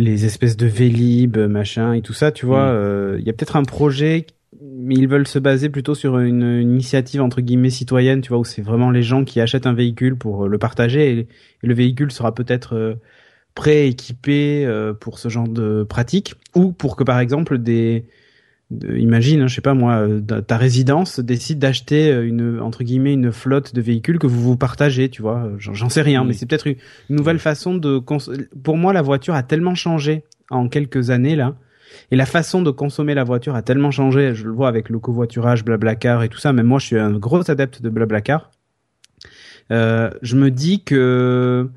[0.00, 2.72] les espèces de Vélib, machin et tout ça, tu vois.
[2.72, 2.76] Mm.
[2.76, 4.26] Euh, il y a peut-être un projet,
[4.62, 8.44] mais ils veulent se baser plutôt sur une, initiative entre guillemets citoyenne, tu vois, où
[8.44, 11.28] c'est vraiment les gens qui achètent un véhicule pour euh, le partager et,
[11.62, 12.94] le véhicule sera peut-être euh,
[13.54, 14.64] prêt, équipé
[15.00, 18.04] pour ce genre de pratique, ou pour que par exemple des
[18.70, 23.14] imagine, hein, je sais pas moi, euh, ta résidence décide d'acheter euh, une entre guillemets
[23.14, 25.50] une flotte de véhicules que vous vous partagez, tu vois.
[25.58, 26.76] J'en sais rien, mais c'est peut-être une
[27.08, 28.02] nouvelle façon de.
[28.62, 31.56] Pour moi, la voiture a tellement changé en quelques années là,
[32.10, 34.34] et la façon de consommer la voiture a tellement changé.
[34.34, 36.52] Je le vois avec le covoiturage, Blablacar et tout ça.
[36.52, 38.50] Même moi, je suis un gros adepte de Blablacar.
[39.70, 41.68] Euh, je me dis que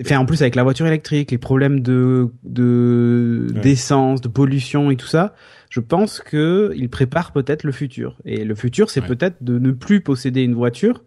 [0.00, 4.96] enfin en plus avec la voiture électrique les problèmes de de d'essence de pollution et
[4.96, 5.34] tout ça
[5.68, 8.16] je pense que il prépare peut-être le futur.
[8.24, 11.02] Et le futur c'est peut-être de ne plus posséder une voiture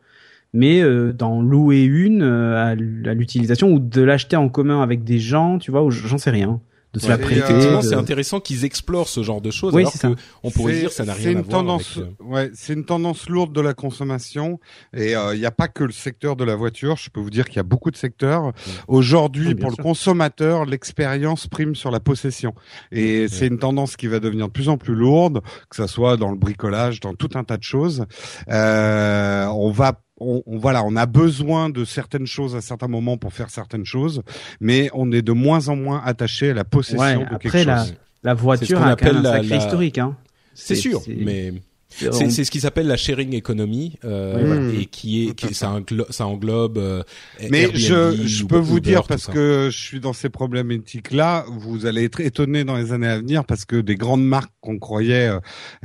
[0.51, 5.19] mais euh, d'en louer une euh, à l'utilisation ou de l'acheter en commun avec des
[5.19, 6.59] gens tu vois ou j'en sais rien
[6.97, 7.39] de se la prêter.
[7.39, 9.75] Effectivement, c'est intéressant qu'ils explorent ce genre de choses.
[9.75, 10.07] alors que
[10.43, 11.87] on pourrait dire ça n'a rien à voir avec.
[11.97, 14.59] Euh, ouais, c'est une tendance lourde de la consommation
[14.93, 16.97] et euh, il n'y a pas que le secteur de la voiture.
[16.97, 18.53] Je peux vous dire qu'il y a beaucoup de secteurs.
[18.87, 22.53] Aujourd'hui, pour le consommateur, l'expérience prime sur la possession
[22.91, 26.17] et c'est une tendance qui va devenir de plus en plus lourde, que ça soit
[26.17, 28.05] dans le bricolage, dans tout un tas de choses.
[28.49, 33.33] Euh, on va on, voilà, on a besoin de certaines choses à certains moments pour
[33.33, 34.21] faire certaines choses,
[34.59, 37.95] mais on est de moins en moins attaché à la possession de quelque la, chose.
[38.23, 40.15] La voiture a un sacré historique, hein.
[40.53, 41.53] C'est sûr, mais
[41.89, 46.27] c'est ce qui s'appelle la sharing economy euh, et qui est, qui, ça, englobe, ça
[46.27, 47.03] englobe euh,
[47.49, 51.85] mais je, je peux vous dire parce que je suis dans ces problématiques là vous
[51.85, 55.31] allez être étonné dans les années à venir parce que des grandes marques qu'on croyait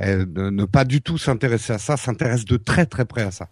[0.01, 3.47] euh, ne pas du tout s'intéresser à ça s'intéressent de très très près à ça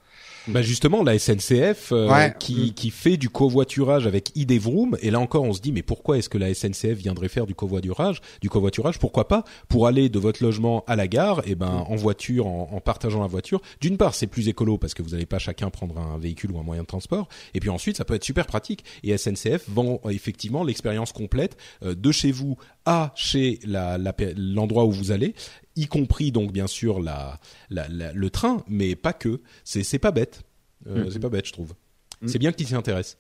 [0.48, 5.44] bah justement, la SNCF euh, qui, qui fait du covoiturage avec ID-Vroom, et là encore
[5.44, 8.98] on se dit mais pourquoi est-ce que la SNCF viendrait faire du covoiturage Du covoiturage,
[8.98, 9.44] pourquoi pas?
[9.68, 12.82] Pour aller de votre logement à la gare, et eh ben en voiture, en, en
[12.82, 13.62] partageant la voiture.
[13.82, 16.60] D'une part, c'est plus écolo parce que vous n'allez pas chacun prendre un véhicule ou
[16.60, 18.84] un moyen de transport, et puis ensuite ça peut être super pratique.
[19.04, 23.60] Et SNCF vend effectivement l'expérience complète euh, de chez vous à chez
[24.36, 25.36] l'endroit où vous allez,
[25.76, 27.40] y compris donc bien sûr la,
[27.70, 29.42] le train, mais pas que.
[29.64, 30.44] C'est c'est pas bête.
[30.88, 31.12] Euh, mm.
[31.12, 31.74] C'est pas bête, je trouve.
[32.22, 32.28] Mm.
[32.28, 33.18] C'est bien qu'il s'y intéresse.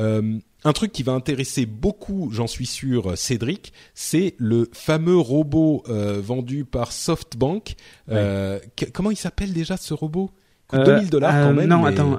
[0.00, 5.82] Euh, un truc qui va intéresser beaucoup, j'en suis sûr, Cédric, c'est le fameux robot
[5.88, 7.74] euh, vendu par SoftBank.
[8.10, 8.58] Euh,
[8.92, 10.30] comment il s'appelle déjà ce robot?
[10.68, 11.68] Coûte 2000 dollars quand même.
[11.68, 12.16] Non, attends.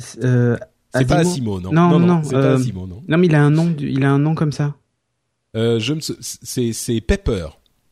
[0.00, 1.72] c'est pas Asimo, non.
[1.72, 3.02] Non, non, c'est pas Asimo, non.
[3.06, 4.74] Non, mais il a un nom, il a un nom comme ça.
[5.54, 7.48] je me, c'est c'est Pepper.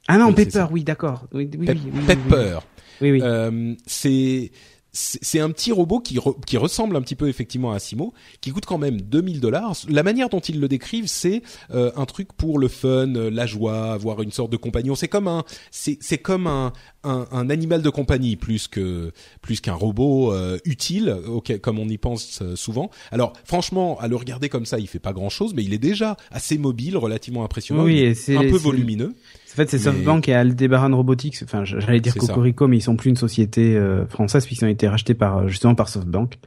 [0.08, 1.26] Ah non, Pepper, oui, d'accord.
[1.32, 2.58] Oui, oui, oui, Pepper.
[3.00, 3.20] Oui, oui.
[3.22, 4.50] Euh, c'est
[4.94, 8.64] c'est un petit robot qui, qui ressemble un petit peu effectivement à Simo, qui coûte
[8.64, 9.74] quand même 2000 dollars.
[9.88, 13.46] La manière dont ils le décrivent, c'est euh, un truc pour le fun, euh, la
[13.46, 14.94] joie, avoir une sorte de compagnon.
[14.94, 16.72] C'est comme un, c'est comme un,
[17.02, 19.10] un, un, animal de compagnie plus que
[19.42, 21.16] plus qu'un robot euh, utile,
[21.60, 22.90] comme on y pense souvent.
[23.10, 25.78] Alors franchement, à le regarder comme ça, il fait pas grand chose, mais il est
[25.78, 29.14] déjà assez mobile, relativement impressionnant, oui, un peu volumineux.
[29.54, 31.40] En fait, c'est SoftBank et Aldebaran Robotics.
[31.44, 34.88] Enfin, j'allais dire Cocorico, mais ils sont plus une société euh, française puisqu'ils ont été
[34.88, 36.38] rachetés par euh, justement par SoftBank.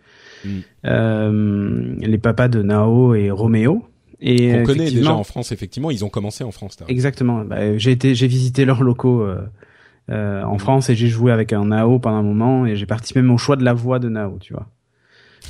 [0.43, 0.49] Mm.
[0.85, 3.85] Euh, les papas de Nao et Romeo.
[4.19, 6.77] Et On connaît déjà en France, effectivement, ils ont commencé en France.
[6.88, 7.45] Exactement.
[7.45, 9.38] Bah, j'ai été, j'ai visité leurs locaux euh,
[10.09, 10.47] euh, Mm.
[10.47, 13.31] en France et j'ai joué avec un Nao pendant un moment et j'ai participé même
[13.31, 14.67] au choix de la voix de Nao, tu vois.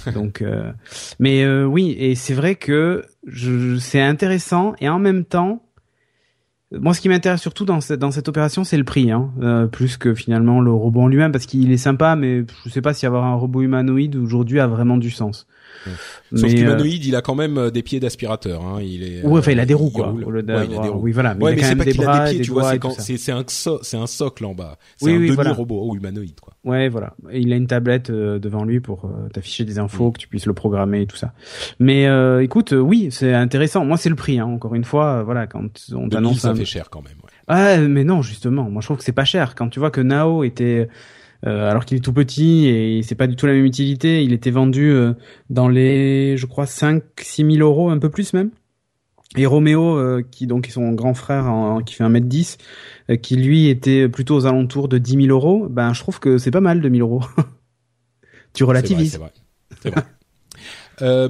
[0.14, 0.72] Donc, euh,
[1.20, 5.64] mais euh, oui, et c'est vrai que je, c'est intéressant et en même temps,
[6.72, 10.14] moi, ce qui m'intéresse surtout dans cette opération, c'est le prix, hein, euh, plus que
[10.14, 13.24] finalement le robot en lui-même, parce qu'il est sympa, mais je sais pas si avoir
[13.24, 15.48] un robot humanoïde aujourd'hui a vraiment du sens.
[15.86, 18.62] Sauf Mais, euh, qu'humanoïde, il a quand même euh, des pieds d'aspirateur.
[18.64, 18.80] Hein.
[18.82, 19.26] Il est.
[19.26, 21.00] Ouais, enfin, il a des roues, quoi, Ouais, il a des roues.
[21.02, 22.52] oui, voilà, mais ouais, il a mais c'est pas des qu'il a des pieds, tu
[22.52, 22.74] vois.
[22.98, 24.78] C'est un so- un socle en bas.
[24.98, 25.54] C'est Oui, un oui, demi voilà.
[25.54, 26.54] robot oh, humanoïde, quoi.
[26.66, 27.14] Ouais, voilà.
[27.32, 30.46] Il a une tablette euh, devant lui pour euh, t'afficher des infos, que tu puisses
[30.48, 31.34] le programmer et tout ça.
[31.80, 33.86] Mais euh, écoute, euh, oui, c'est intéressant.
[33.86, 34.40] Moi, c'est le prix.
[34.40, 34.46] Hein.
[34.46, 35.62] Encore une fois, euh, voilà, quand
[35.94, 37.14] on 2000, t'annonce ça un- fait cher quand même.
[37.24, 37.30] ouais.
[37.48, 38.70] Ah, mais non, justement.
[38.70, 39.56] Moi, je trouve que c'est pas cher.
[39.56, 40.90] Quand tu vois que Nao était,
[41.46, 44.34] euh, alors qu'il est tout petit et c'est pas du tout la même utilité, il
[44.34, 45.14] était vendu euh,
[45.50, 48.50] dans les, je crois, 5 six mille euros, un peu plus même.
[49.36, 52.58] Et Roméo, euh, qui donc est son grand frère, en- qui fait 1m10,
[53.10, 56.38] euh, qui lui était plutôt aux alentours de 10 000 euros, ben je trouve que
[56.38, 57.22] c'est pas mal 2000 euros.
[58.54, 59.12] tu relativises.
[59.12, 59.32] C'est vrai,
[59.82, 60.04] c'est vrai.
[60.98, 61.28] C'est vrai.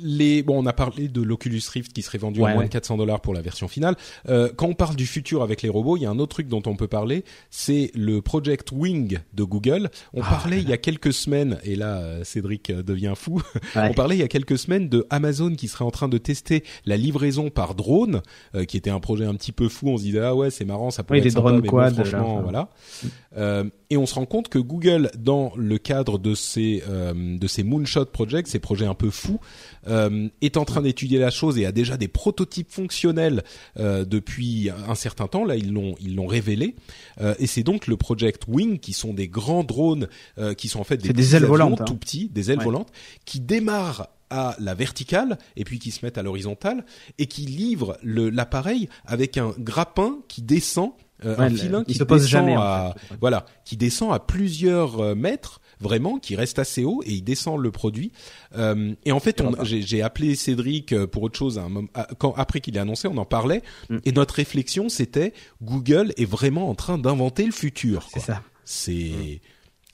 [0.00, 2.68] Les bon, on a parlé de l'Oculus Rift qui serait vendu Ouais, à moins ouais.
[2.68, 3.96] de 400 dollars pour la version finale.
[4.28, 6.48] Euh, quand on parle du futur avec les robots, il y a un autre truc
[6.48, 9.90] dont on peut parler, c'est le Project Wing de Google.
[10.14, 13.42] On Ah, parlait il y a quelques semaines, et là euh, Cédric euh, devient fou.
[13.76, 16.64] On parlait il y a quelques semaines de Amazon qui serait en train de tester
[16.86, 18.22] la livraison par drone,
[18.54, 19.88] euh, qui était un projet un petit peu fou.
[19.88, 21.68] On se disait ah ouais c'est marrant, ça pourrait Oui, être des sympa, drones mais
[21.68, 22.68] bon, franchement là, voilà.
[23.36, 27.46] Euh, et on se rend compte que Google, dans le cadre de ces euh, de
[27.46, 29.40] ces moonshot projects, ces projets un peu fous,
[29.86, 33.44] euh, est en train d'étudier la chose et a déjà des prototypes fonctionnels
[33.78, 35.44] euh, depuis un certain temps.
[35.44, 36.74] Là, ils l'ont ils l'ont révélé.
[37.20, 40.80] Euh, et c'est donc le Project Wing, qui sont des grands drones, euh, qui sont
[40.80, 41.84] en fait des, des ailes volantes, hein.
[41.84, 42.64] tout petits, des ailes Ouais.
[42.64, 42.90] volantes,
[43.24, 46.84] qui démarrent à la verticale et puis qui se mettent à l'horizontale
[47.18, 50.90] et qui livrent l'appareil avec un grappin qui descend
[51.24, 53.16] euh, Ouais, un filin il qui se pose descend jamais, en à fait.
[53.20, 57.60] voilà qui descend à plusieurs euh, mètres vraiment qui reste assez haut et il descend
[57.60, 58.12] le produit
[58.56, 62.08] Euh, et en fait j'ai appelé Cédric euh, pour autre chose à un moment, à-
[62.18, 63.98] quand après qu'il ait annoncé on en parlait Mm.
[64.04, 65.32] et notre réflexion c'était
[65.62, 68.42] Google est vraiment en train d'inventer le futur C'est ça.
[68.64, 69.40] c'est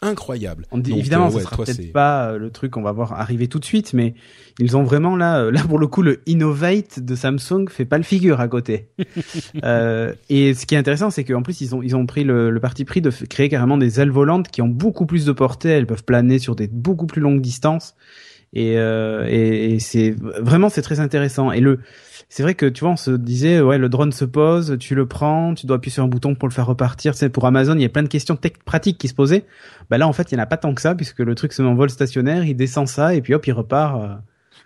[0.05, 2.83] incroyable On dit, Donc, évidemment, euh, ça ouais, sera peut-être pas euh, le truc qu'on
[2.83, 4.15] va voir arriver tout de suite, mais
[4.59, 7.99] ils ont vraiment là, euh, là pour le coup, le Innovate de Samsung fait pas
[7.99, 8.89] le figure à côté.
[9.65, 12.51] euh, et ce qui est intéressant, c'est qu'en plus ils ont ils ont pris le,
[12.51, 15.71] le parti pris de créer carrément des ailes volantes qui ont beaucoup plus de portée,
[15.71, 17.95] elles peuvent planer sur des beaucoup plus longues distances.
[18.55, 21.51] Et, euh, et, et c'est vraiment c'est très intéressant.
[21.53, 21.81] Et le
[22.29, 25.07] c'est vrai que tu vois, on se disait ouais le drone se pose, tu le
[25.07, 27.15] prends, tu dois appuyer sur un bouton pour le faire repartir.
[27.15, 29.45] C'est pour Amazon, il y a plein de questions tech pratiques qui se posaient.
[29.91, 31.53] Bah là en fait il y en a pas tant que ça puisque le truc
[31.53, 34.01] se met en vol stationnaire, il descend ça et puis hop il repart.
[34.03, 34.15] euh,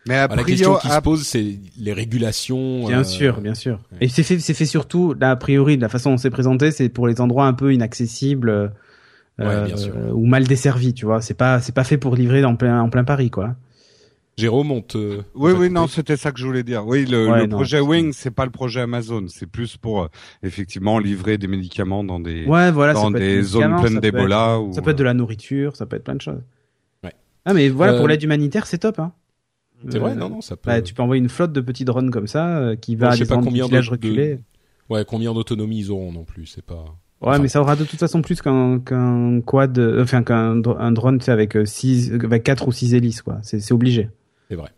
[0.06, 3.40] Mais a Bah, la question priori, qui se pose c'est les régulations Bien euh, sûr,
[3.40, 3.78] bien sûr.
[3.92, 3.98] ouais.
[4.02, 6.70] Et c'est fait, c'est fait surtout, là, a priori, de la façon dont c'est présenté,
[6.70, 8.68] c'est pour les endroits un peu inaccessibles euh,
[9.40, 9.94] Ouais, bien sûr.
[10.14, 11.20] ou mal desservis, tu vois.
[11.22, 13.54] C'est pas, c'est pas fait pour livrer en plein, en plein Paris, quoi.
[14.38, 16.86] Jérôme on te Oui, oui, non, c'était ça que je voulais dire.
[16.86, 20.02] Oui, le, Ouais, le non, projet Wing, c'est pas le projet Amazon, c'est plus pour
[20.02, 20.08] euh,
[20.42, 22.94] effectivement livrer des médicaments dans des Ouais, voilà.
[22.94, 25.04] ça dans peut être des des zones pleines ça d'Ebola ou Ça peut être de
[25.04, 26.42] la nourriture, ça peut être plein de choses.
[27.04, 27.12] Ouais.
[27.44, 29.12] Ah, mais voilà, Euh, pour l'aide humanitaire, c'est top, hein.
[29.88, 31.84] c'est vrai Euh, non non ça peut Bah, tu peux envoyer une flotte de petits
[31.84, 33.90] drones comme ça, euh, qui va je à sais des pas endroits- combien villages de-
[33.92, 34.38] reculés.
[34.90, 36.84] ouais combien d'autonomie ils auront non plus c'est pas
[37.20, 37.38] Ouais, Enfin.
[37.40, 40.92] mais ça aura de toute façon plus qu'un qu'un quad, euh, enfin qu'un dro- un
[40.92, 43.38] drone, avec euh, six, euh, avec quatre ou six hélices, quoi.
[43.42, 44.08] C'est obligé.
[44.48, 44.77] C'est vrai.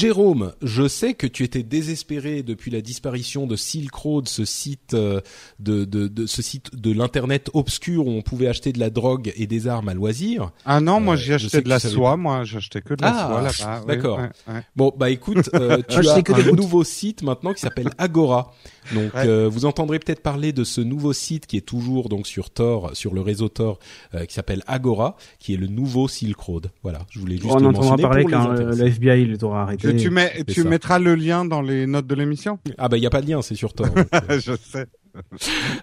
[0.00, 4.92] Jérôme, je sais que tu étais désespéré depuis la disparition de Silk Road, ce site
[4.92, 5.22] euh,
[5.58, 9.32] de, de, de ce site de l'internet obscur où on pouvait acheter de la drogue
[9.36, 10.50] et des armes à loisir.
[10.66, 12.16] Ah non, moi Euh, j'ai acheté de la soie, pas.
[12.18, 13.40] moi j'achetais que de la Ah, soie
[13.70, 13.80] là-bas.
[13.80, 14.18] oui, d'accord.
[14.18, 14.60] ouais, ouais.
[14.76, 16.56] Bon, bah écoute, euh, tu as que un routes.
[16.58, 18.52] nouveau site maintenant qui s'appelle Agora.
[18.94, 19.26] Donc, Ouais.
[19.26, 22.90] euh, vous entendrez peut-être parler de ce nouveau site qui est toujours donc sur Tor,
[22.94, 23.78] sur le réseau Tor,
[24.14, 26.70] euh, qui s'appelle Agora, qui est le nouveau Silk Road.
[26.84, 28.86] Voilà, je voulais juste On le en entendra mentionner parler pour les quand euh, le
[28.86, 29.85] FBI les aura arrêtés.
[29.92, 30.68] Tu, tu mets, c'est tu ça.
[30.68, 32.58] mettras le lien dans les notes de l'émission.
[32.78, 33.86] Ah bah il y a pas de lien, c'est sur Tor.
[33.88, 34.86] donc, euh, je sais.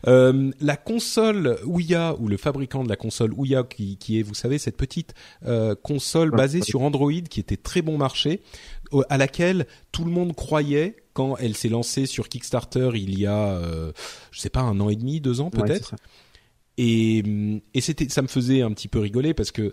[0.08, 4.36] Euh, la console Ouya ou le fabricant de la console Ouya qui, qui est, vous
[4.36, 5.14] savez, cette petite
[5.46, 8.42] euh, console basée sur Android qui était très bon marché,
[8.92, 13.26] au- à laquelle tout le monde croyait quand elle s'est lancée sur Kickstarter il y
[13.26, 13.92] a, euh,
[14.32, 15.96] je sais pas, un an et demi, deux ans peut-être.
[16.78, 19.72] et hum, et c'était, ça me faisait un petit peu rigoler parce que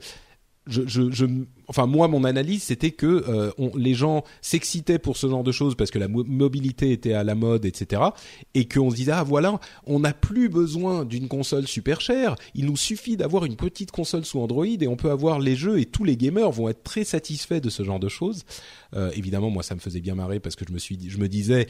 [1.68, 5.74] enfin moi mon analyse c'était que euh, les gens s'excitaient pour ce genre de choses
[5.74, 8.02] parce que la mobilité était à la mode, etc.
[8.54, 12.66] Et qu'on se disait ah voilà, on n'a plus besoin d'une console super chère, il
[12.66, 15.86] nous suffit d'avoir une petite console sous Android et on peut avoir les jeux et
[15.86, 18.44] tous les gamers vont être très satisfaits de ce genre de choses.
[18.94, 21.28] Euh, évidemment moi ça me faisait bien marrer parce que je me suis, je me
[21.28, 21.66] disais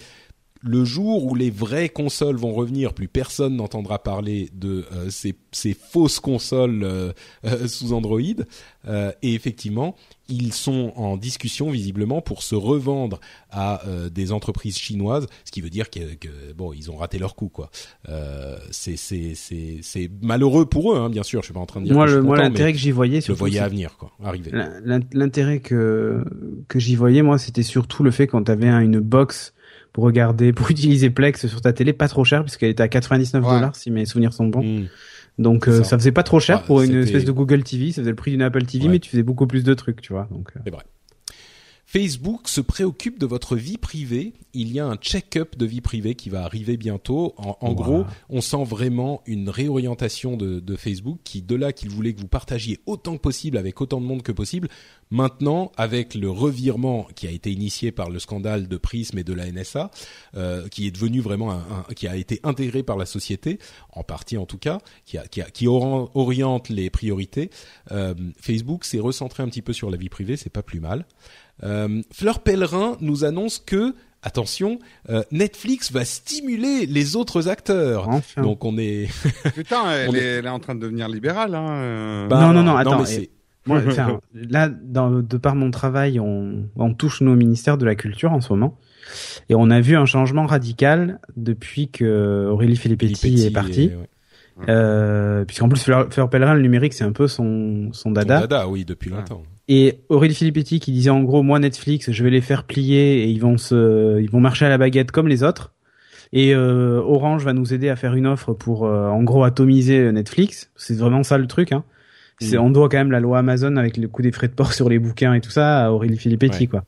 [0.63, 5.35] le jour où les vraies consoles vont revenir, plus personne n'entendra parler de euh, ces,
[5.53, 7.13] ces, fausses consoles euh,
[7.47, 8.21] euh, sous Android.
[8.21, 9.97] et effectivement,
[10.29, 13.21] ils sont en discussion visiblement pour se revendre
[13.51, 17.35] à des entreprises chinoises, ce qui veut dire que, que bon, ils ont raté leur
[17.35, 17.71] coup quoi.
[18.71, 21.41] c'est c'est c'est malheureux pour eux, hein, bien sûr.
[21.43, 21.95] Je suis pas en train de dire.
[21.95, 24.51] Moi, que le, moi l'intérêt que j'y voyais, le voyais à venir quoi, arriver.
[25.13, 26.25] L'intérêt que
[26.69, 29.53] que j'y voyais, moi, c'était surtout le fait quand tu avais une box
[29.93, 33.43] pour regarder, pour utiliser Plex sur ta télé, pas trop cher puisqu'elle était à 99
[33.43, 34.63] dollars si mes souvenirs sont bons.
[34.63, 34.87] Hmm.
[35.39, 35.97] Donc euh, ça.
[35.97, 38.43] faisait pas trop cher pour une espèce de Google TV, ça faisait le prix d'une
[38.43, 40.29] Apple TV, mais tu faisais beaucoup plus de trucs, tu vois.
[40.31, 40.51] Donc.
[40.57, 40.61] Euh.
[40.65, 40.83] C'est vrai.
[41.93, 44.33] Facebook se préoccupe de votre vie privée.
[44.55, 47.35] Il y a un check-up de vie privée qui va arriver bientôt.
[47.37, 52.15] En, gros, on sent vraiment une réorientation de, de Facebook qui, de là qu'il voulait
[52.15, 54.69] que vous partagiez autant que possible avec autant de monde que possible,
[55.11, 59.33] maintenant, avec le revirement qui a été initié par le scandale de Prism et de
[59.33, 59.91] la NSA,
[60.37, 63.59] euh, qui est devenu vraiment un, un, qui a été intégré par la société,
[63.93, 67.51] en partie en tout cas, qui, a, qui, a, qui oriente les priorités,
[67.91, 71.05] euh, Facebook s'est recentré un petit peu sur la vie privée, c'est pas plus mal.
[71.63, 74.79] Euh, Fleur Pellerin nous annonce que attention,
[75.09, 78.09] euh, Netflix va stimuler les autres acteurs.
[78.37, 79.09] Donc on est.
[79.55, 81.55] Putain, elle, Est, en train de devenir libérale.
[81.55, 81.71] Hein.
[81.71, 82.29] Euh.
[82.29, 82.77] Bah, non, non, non.
[82.77, 83.05] Attends.
[83.67, 83.83] moi,
[84.35, 88.41] là, dans, de par mon travail, on, on touche nos ministères de la culture en
[88.41, 88.79] ce moment.
[89.49, 93.91] Et on a vu un changement radical depuis que Aurélie Filippetti, est partie.
[94.69, 98.37] Euh, puisqu'en plus Fleur, Fleur Pellerin, le numérique, c'est un peu son, son dada.
[98.37, 99.43] Son dada, oui, depuis longtemps.
[99.69, 103.29] Et Aurélie Filippetti qui disait en gros moi Netflix je vais les faire plier et
[103.29, 105.75] ils vont se ils vont marcher à la baguette comme les autres.
[106.33, 110.11] Et euh, Orange va nous aider à faire une offre pour euh, en gros atomiser
[110.11, 110.71] Netflix.
[110.77, 111.71] C'est vraiment ça le truc.
[111.73, 111.85] Hein.
[112.41, 112.61] C'est mm.
[112.61, 114.89] on doit quand même la loi Amazon avec le coût des frais de port sur
[114.89, 116.85] les bouquins et tout ça à Aurélie Filippetti quoi.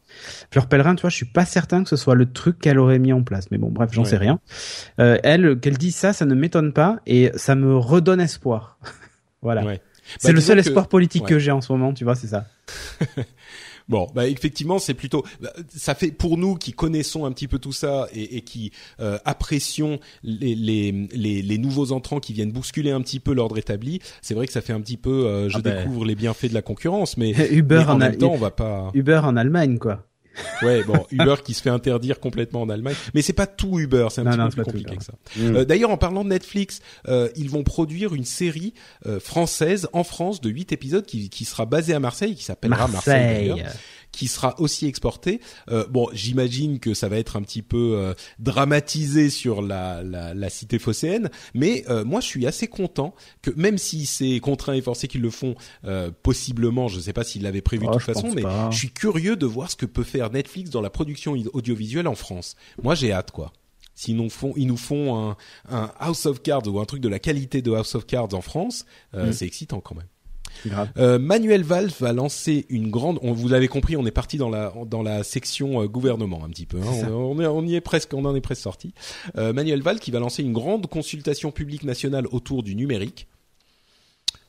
[0.51, 2.99] Fleur Pellerin, tu vois, je suis pas certain que ce soit le truc qu'elle aurait
[2.99, 3.51] mis en place.
[3.51, 4.41] Mais bon, bref, j'en sais rien.
[4.99, 8.79] Euh, elle, qu'elle dise ça, ça ne m'étonne pas et ça me redonne espoir.
[9.43, 9.62] voilà.
[10.19, 12.47] C'est bah, le seul espoir politique que j'ai en ce moment, tu vois, c'est ça.
[13.89, 17.59] Bon, bah effectivement, c'est plutôt bah, ça fait pour nous qui connaissons un petit peu
[17.59, 22.53] tout ça et, et qui euh, apprécions les, les, les, les, nouveaux entrants qui viennent
[22.53, 24.01] bousculer un petit peu l'ordre établi.
[24.21, 25.79] C'est vrai que ça fait un petit peu euh, je ah ben.
[25.79, 29.21] découvre les bienfaits de la concurrence, mais, Uber en, même temps, on va pas Uber
[29.25, 30.07] en Allemagne quoi.
[30.63, 34.09] Ouais, bon, Uber qui se fait interdire complètement en Allemagne, mais c'est pas tout Uber,
[34.11, 35.13] c'est un petit peu plus compliqué que ça.
[35.37, 35.57] Mm.
[35.57, 38.75] Euh, D'ailleurs, en parlant de Netflix, euh, ils vont produire une série
[39.07, 42.89] euh, française en France de 8 épisodes qui, qui sera basée à Marseille, qui s'appellera
[42.89, 43.67] Marseille, Marseille
[44.12, 45.40] qui sera aussi exporté.
[45.70, 50.34] Euh, bon, j'imagine que ça va être un petit peu euh, dramatisé sur la, la,
[50.34, 54.74] la, cité phocéenne, mais euh, moi je suis assez content que même si c'est contraint
[54.74, 57.90] et forcé qu'ils le font, euh, possiblement, je ne sais pas s'ils l'avaient prévu de
[57.90, 60.82] oh, toute façon, mais je suis curieux de voir ce que peut faire Netflix dans
[60.82, 62.56] la production audiovisuelle en France.
[62.82, 63.52] Moi j'ai hâte quoi.
[63.94, 65.36] S'ils nous font, ils nous font un,
[65.68, 68.40] un, House of Cards ou un truc de la qualité de House of Cards en
[68.40, 69.32] France, mm.
[69.32, 70.06] c'est excitant quand même.
[70.97, 73.19] Euh, Manuel Valls va lancer une grande.
[73.23, 76.49] On, vous l'avez compris, on est parti dans la dans la section euh, gouvernement un
[76.49, 76.79] petit peu.
[76.79, 77.09] Hein.
[77.11, 78.95] On, on, y est presque, on en est presque sorti.
[79.37, 83.27] Euh, Manuel Valls qui va lancer une grande consultation publique nationale autour du numérique.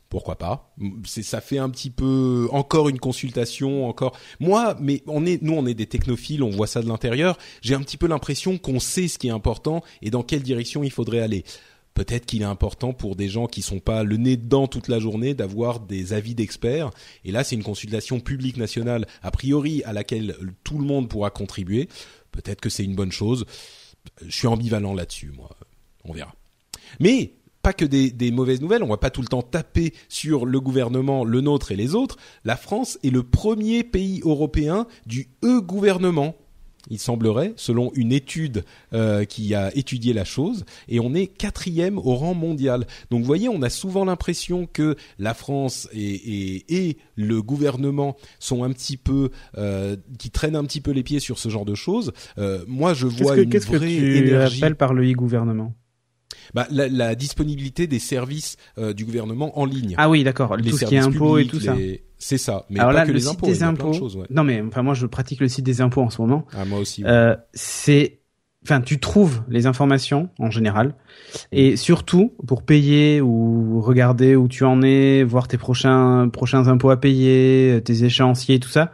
[0.10, 0.76] Pourquoi pas?
[1.06, 4.16] C'est ça fait un petit peu encore une consultation, encore.
[4.40, 7.36] Moi, mais on est nous on est des technophiles, on voit ça de l'intérieur.
[7.62, 10.84] J'ai un petit peu l'impression qu'on sait ce qui est important et dans quelle direction
[10.84, 11.44] il faudrait aller
[11.94, 15.00] peut-être qu'il est important pour des gens qui sont pas le nez dedans toute la
[15.00, 16.92] journée d'avoir des avis d'experts.
[17.24, 21.30] Et là, c'est une consultation publique nationale, a priori, à laquelle tout le monde pourra
[21.30, 21.88] contribuer.
[22.32, 23.46] Peut-être que c'est une bonne chose.
[24.26, 25.56] Je suis ambivalent là-dessus, moi.
[26.04, 26.34] On verra.
[27.00, 27.34] Mais
[27.64, 28.84] pas que des, mauvaises nouvelles.
[28.84, 32.18] On va pas tout le temps taper sur le gouvernement, le nôtre et les autres.
[32.44, 36.36] La France est le premier pays européen du e-gouvernement
[36.90, 41.98] il semblerait, selon une étude euh, qui a étudié la chose, et on est quatrième
[41.98, 42.86] au rang mondial.
[43.10, 48.18] Donc vous voyez, on a souvent l'impression que la France et, et, et, le gouvernement
[48.40, 51.66] sont un petit peu, euh, qui traînent un petit peu les pieds sur ce genre
[51.66, 52.12] de choses.
[52.38, 54.62] Euh, moi, je vois une vraie que tu énergie.
[54.78, 55.74] par le e-gouvernement?
[56.54, 59.96] Bah, la, la, disponibilité des services euh, du gouvernement en ligne.
[59.98, 60.56] Ah oui, d'accord.
[60.58, 61.76] Tout ce qui est impôts et tout ça.
[62.18, 62.66] C'est ça.
[62.70, 63.90] Mais Alors pas là, que le les site des impôts.
[63.90, 64.28] De choses, ouais.
[64.30, 66.46] Non, mais enfin moi je pratique le site des impôts en ce moment.
[66.58, 67.04] Ah moi aussi.
[67.04, 67.10] Ouais.
[67.10, 68.22] Euh, c'est
[68.64, 70.96] enfin, tu trouves les informations en général,
[71.52, 76.92] et surtout pour payer ou regarder où tu en es, voir tes prochains prochains impôts
[76.92, 78.94] à payer, tes échéanciers, tout ça.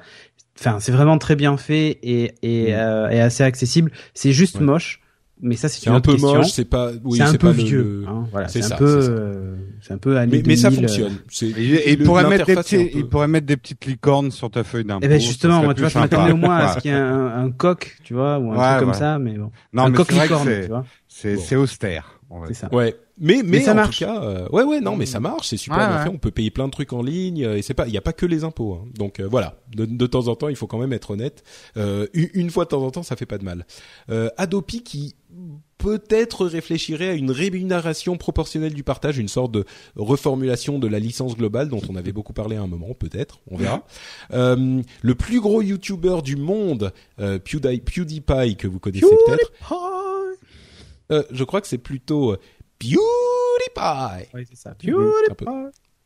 [0.59, 3.91] Enfin, c'est vraiment très bien fait et et, euh, et assez accessible.
[4.15, 5.01] C'est juste moche,
[5.41, 6.35] mais ça c'est C'est une un autre peu question.
[6.37, 7.81] moche, c'est pas, oui, c'est un c'est peu pas vieux.
[8.01, 10.55] le- hein, voilà, c'est c'est un ça, peu, euh, c'est un peu années Mais, mais
[10.55, 11.13] ça 2000, euh, fonctionne.
[11.29, 14.63] C'est- Et, il pourrait mettre des petits, il pourrait mettre des petites licornes sur ta
[14.63, 15.01] feuille d'impôt.
[15.05, 16.97] Eh ben justement, moi, tu vois, je m'attendais au moins à ce qu'il y ait
[16.97, 19.51] un, un coq, tu vois, ou un Ouais, truc comme ça, mais bon.
[19.73, 20.85] Non, un mais coq licorne, c'est- tu vois.
[21.07, 21.61] C'est Bon.
[21.61, 22.15] austère.
[22.31, 22.59] on va C'est dire.
[22.69, 22.75] ça.
[22.75, 23.99] Ouais, mais mais, ça en marche.
[23.99, 26.03] tout cas, euh, ouais ouais non mais ça marche, c'est super Ouais, bien ouais.
[26.03, 26.09] fait.
[26.09, 28.01] On peut payer plein de trucs en ligne euh, et c'est pas, il y a
[28.01, 28.73] pas que les impôts.
[28.75, 28.87] Hein.
[28.97, 31.43] Donc euh, voilà, de, de temps en temps, il faut quand même être honnête.
[31.77, 33.65] Euh, une, fois de temps en temps, ça fait pas de mal.
[34.09, 35.15] Euh, Adopi qui
[35.77, 39.63] peut-être réfléchirait à une rémunération proportionnelle du partage, une sorte de
[39.95, 43.55] reformulation de la licence globale dont on avait beaucoup parlé à un moment, peut-être, on
[43.55, 43.85] verra.
[44.33, 46.91] Euh, le plus gros YouTuber du monde,
[47.21, 49.51] euh, PewDie- PewDiePie que vous connaissez peut-être.
[51.11, 52.39] Euh, je crois que c'est plutôt euh,
[52.79, 54.27] PewDiePie.
[54.33, 54.75] Ouais, c'est ça.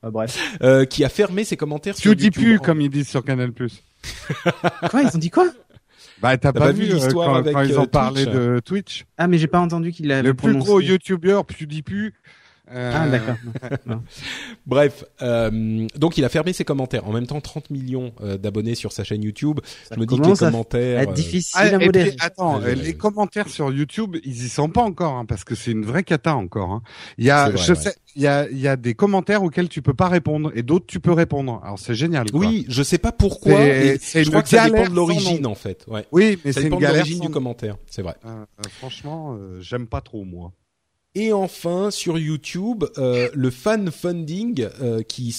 [0.02, 0.38] Ah, bref.
[0.62, 2.62] Euh, qui a fermé ses commentaires sur PewDiePie, YouTube.
[2.66, 3.54] comme ils disent sur Canal+.
[4.90, 5.48] Quoi, ils ont dit quoi?
[6.22, 8.62] Bah, t'as pas, pas vu euh, l'histoire quand, avec, quand ils euh, ont parlé de
[8.64, 9.06] Twitch?
[9.18, 10.66] Ah, mais j'ai pas entendu qu'il avait Le plus prononcé.
[10.66, 12.12] gros YouTuber PewDiePie.
[12.74, 13.36] Euh, Ah, d'accord.
[13.86, 14.04] Non.
[14.66, 17.08] Bref, euh, donc il a fermé ses commentaires.
[17.08, 19.60] En même temps, 30 millions euh, d'abonnés sur sa chaîne YouTube.
[19.88, 21.00] Ça Je me dis que les à commentaires.
[21.02, 22.16] être euh, difficile Ah, à et puis, modérer.
[22.20, 22.76] attends, Ouais, euh, ouais.
[22.76, 26.04] les commentaires sur YouTube, ils y sont pas encore, hein, parce que c'est une vraie
[26.04, 26.72] cata encore.
[26.72, 26.82] hein.
[27.18, 27.80] Il y a, vrai, je ouais.
[27.80, 30.62] sais, il y a, il y a des commentaires auxquels tu peux pas répondre et
[30.64, 31.60] d'autres tu peux répondre.
[31.64, 32.30] Alors c'est génial.
[32.30, 32.40] quoi.
[32.42, 33.58] Oui, je sais pas pourquoi.
[33.58, 35.84] C'est- et je une crois que ça dépend de l'origine en fait.
[35.88, 36.06] Ouais.
[36.12, 37.78] oui, mais Ça c'est une dépend de l'origine sans du commentaire.
[37.90, 38.16] C'est vrai.
[38.26, 40.52] Euh, euh, franchement, euh, j'aime pas trop moi.
[41.16, 45.30] Et enfin sur YouTube, euh, le fan funding euh, qui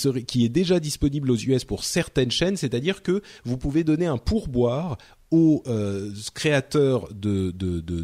[0.44, 4.98] est déjà disponible aux US pour certaines chaînes, c'est-à-dire que vous pouvez donner un pourboire
[5.32, 7.50] aux euh, créateurs de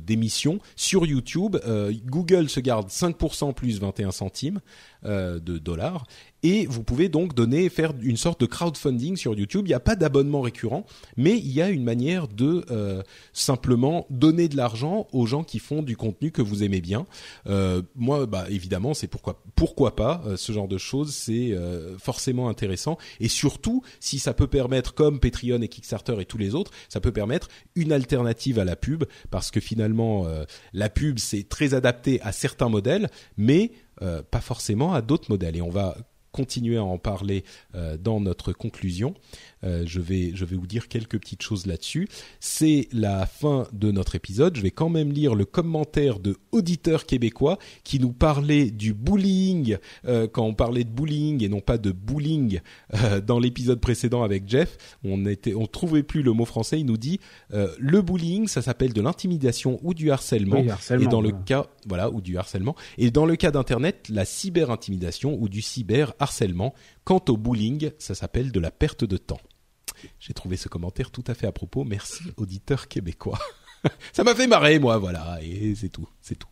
[0.00, 1.58] d'émissions sur YouTube.
[1.64, 4.60] Euh, Google se garde 5% plus 21 centimes
[5.04, 6.06] de dollars
[6.42, 9.66] et vous pouvez donc donner faire une sorte de crowdfunding sur YouTube.
[9.66, 10.86] Il n'y a pas d'abonnement récurrent,
[11.16, 13.02] mais il y a une manière de euh,
[13.32, 17.06] simplement donner de l'argent aux gens qui font du contenu que vous aimez bien.
[17.46, 21.54] Euh, moi, bah évidemment, c'est pourquoi pourquoi pas euh, ce genre de choses, c'est
[21.98, 26.54] forcément intéressant et surtout si ça peut permettre, comme Patreon et Kickstarter et tous les
[26.54, 30.26] autres, ça peut permettre une alternative à la pub parce que finalement
[30.72, 35.62] la pub c'est très adapté à certains modèles, mais pas forcément à d'autres modèles et
[35.62, 35.96] on va
[36.32, 37.44] continuer à en parler
[37.74, 39.14] euh, dans notre conclusion.
[39.64, 42.08] Euh, je vais je vais vous dire quelques petites choses là-dessus.
[42.40, 44.56] C'est la fin de notre épisode.
[44.56, 49.76] Je vais quand même lire le commentaire de auditeurs québécois qui nous parlait du bullying
[50.06, 52.60] euh, quand on parlait de bullying et non pas de bullying
[53.26, 54.76] dans l'épisode précédent avec Jeff.
[55.04, 56.80] On était on trouvait plus le mot français.
[56.80, 57.20] Il nous dit
[57.50, 60.60] le bullying ça s'appelle de l'intimidation ou du harcèlement.
[60.60, 64.08] Oui, harcèlement, et dans le cas voilà ou du harcèlement et dans le cas d'internet
[64.08, 66.74] la cyber-intimidation ou du cyber-harcèlement.
[67.04, 69.40] Quant au bullying, ça s'appelle de la perte de temps.
[70.18, 71.84] J'ai trouvé ce commentaire tout à fait à propos.
[71.84, 73.38] Merci, auditeur québécois.
[74.12, 76.48] ça m'a fait marrer, moi, voilà, et c'est tout, c'est tout.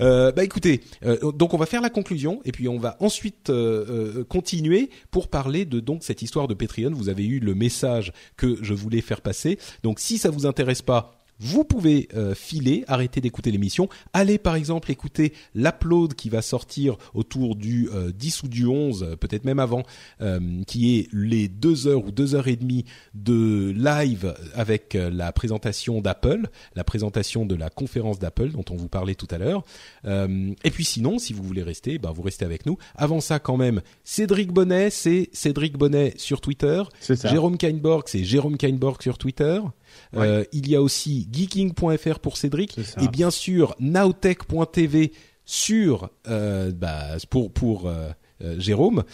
[0.00, 3.50] Euh, bah écoutez, euh, donc on va faire la conclusion et puis on va ensuite
[3.50, 6.90] euh, continuer pour parler de donc cette histoire de Patreon.
[6.92, 9.58] Vous avez eu le message que je voulais faire passer.
[9.82, 14.56] Donc si ça vous intéresse pas, vous pouvez euh, filer, arrêter d'écouter l'émission, allez par
[14.56, 19.44] exemple écouter l'upload qui va sortir autour du euh, 10 ou du 11, euh, peut-être
[19.44, 19.82] même avant,
[20.20, 22.84] euh, qui est les deux heures ou deux heures et demie
[23.14, 28.76] de live avec euh, la présentation d'Apple, la présentation de la conférence d'Apple dont on
[28.76, 29.64] vous parlait tout à l'heure.
[30.04, 32.78] Euh, et puis sinon, si vous voulez rester, bah, vous restez avec nous.
[32.94, 36.82] Avant ça quand même, Cédric Bonnet, c'est Cédric Bonnet sur Twitter.
[37.00, 37.28] C'est ça.
[37.28, 39.60] Jérôme Kainborg, c'est Jérôme Kainborg sur Twitter.
[40.16, 45.12] Euh, il y a aussi geeking.fr pour Cédric et bien sûr nowtech.tv
[45.44, 48.10] sur euh, bah, pour pour euh,
[48.58, 49.04] Jérôme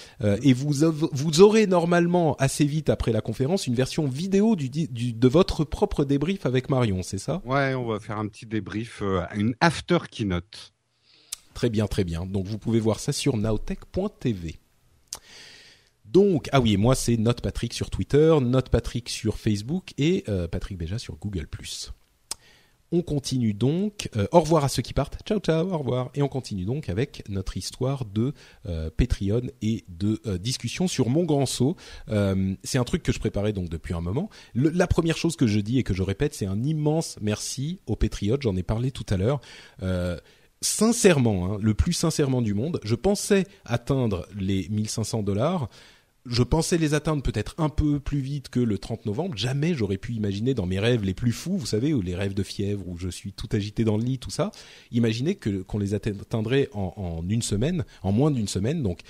[0.42, 0.72] et vous
[1.12, 5.28] vous aurez normalement assez vite après la conférence une version vidéo du, di- du de
[5.28, 7.40] votre propre débrief avec Marion, c'est ça?
[7.44, 9.02] Ouais, on va faire un petit débrief,
[9.36, 10.72] une after keynote.
[11.54, 12.26] Très bien, très bien.
[12.26, 14.59] Donc vous pouvez voir ça sur nowtech.tv.
[16.12, 20.48] Donc, ah oui, moi c'est Note Patrick sur Twitter, Note Patrick sur Facebook et euh,
[20.48, 21.46] Patrick Béja sur Google+.
[22.90, 24.08] On continue donc.
[24.16, 25.22] euh, au revoir à ceux qui partent.
[25.24, 26.10] Ciao, ciao, au revoir.
[26.16, 28.34] Et on continue donc avec notre histoire de
[28.66, 31.76] euh, Patreon et de discussion sur mon grand saut.
[32.64, 34.30] C'est un truc que je préparais donc depuis un moment.
[34.54, 37.94] La première chose que je dis et que je répète, c'est un immense merci aux
[37.94, 38.42] Patriotes.
[38.42, 39.40] J'en ai parlé tout à l'heure.
[40.62, 45.70] Sincèrement, hein, le plus sincèrement du monde, je pensais atteindre les 1500 dollars
[46.26, 49.36] je pensais les atteindre peut-être un peu plus vite que le 30 novembre.
[49.36, 52.34] Jamais j'aurais pu imaginer dans mes rêves les plus fous, vous savez, ou les rêves
[52.34, 54.50] de fièvre où je suis tout agité dans le lit, tout ça.
[54.90, 58.82] Imaginer que qu'on les atteindrait en, une semaine, en moins d'une semaine.
[58.82, 59.00] Donc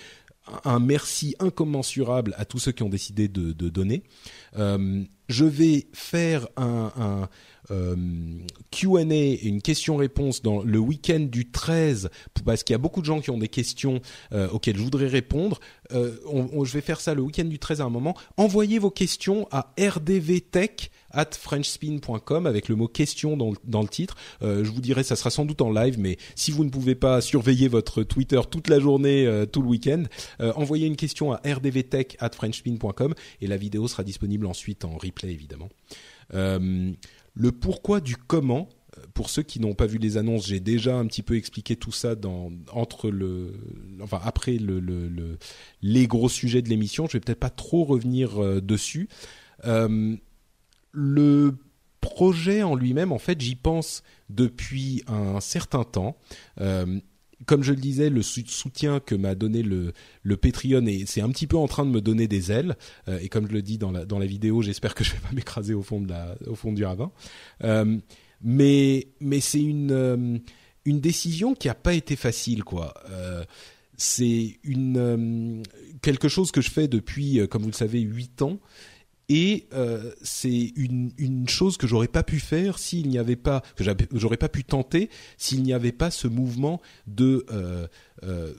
[0.65, 4.03] un merci incommensurable à tous ceux qui ont décidé de, donner.
[4.57, 7.28] Euh, je vais faire un,
[8.70, 12.10] Q&A, une question-réponse dans le week-end du 13,
[12.44, 14.01] parce qu'il y a beaucoup de gens qui ont des questions
[14.32, 15.60] euh, auxquelles je voudrais répondre.
[15.92, 16.16] Euh,
[16.64, 18.16] je vais faire ça le week-end du 13 à un moment.
[18.36, 24.16] Envoyez vos questions à rdvtech at frenchspin.com avec le mot question dans, dans le titre.
[24.42, 26.94] Euh, je vous dirai, ça sera sans doute en live, mais si vous ne pouvez
[26.94, 30.05] pas surveiller votre Twitter toute la journée, euh, tout le week-end,
[30.40, 34.97] euh, envoyez une question à rdvtech at frenchspin.com et la vidéo sera disponible ensuite en
[34.97, 35.68] replay évidemment.
[37.35, 38.69] Le pourquoi du comment.
[38.98, 41.77] euh, Pour ceux qui n'ont pas vu les annonces, j'ai déjà un petit peu expliqué
[41.77, 43.52] tout ça dans entre le,
[44.01, 45.39] enfin après le, le, le-
[45.82, 47.07] les gros sujets de l'émission.
[47.07, 49.09] Je vais peut-être pas trop revenir euh, dessus.
[49.65, 50.16] Euh,
[50.93, 51.57] le
[52.01, 56.16] projet en lui-même, en fait, j'y pense depuis un certain temps.
[57.51, 61.20] Comme je le disais, le sou- soutien que m'a donné le, le Patreon, et c'est
[61.20, 62.77] un petit peu en train de me donner des ailes.
[63.09, 65.18] Euh, et comme je le dis dans la, dans la vidéo, j'espère que je vais
[65.18, 66.06] pas m'écraser au fond
[66.47, 67.10] au fond du ravin.
[67.64, 67.98] Euh,
[68.40, 70.39] mais mais c'est une euh,
[70.85, 72.94] une décision qui a pas été facile, quoi.
[73.97, 75.62] C'est une
[76.01, 78.60] quelque chose que je fais depuis, comme vous le savez, huit ans.
[79.32, 83.62] Et euh, c'est une, une chose que j'aurais pas pu faire s'il n'y avait pas
[83.77, 85.09] que j'aurais pas pu tenter
[85.39, 87.86] s'il n'y avait pas ce mouvement de euh,
[88.24, 88.52] euh,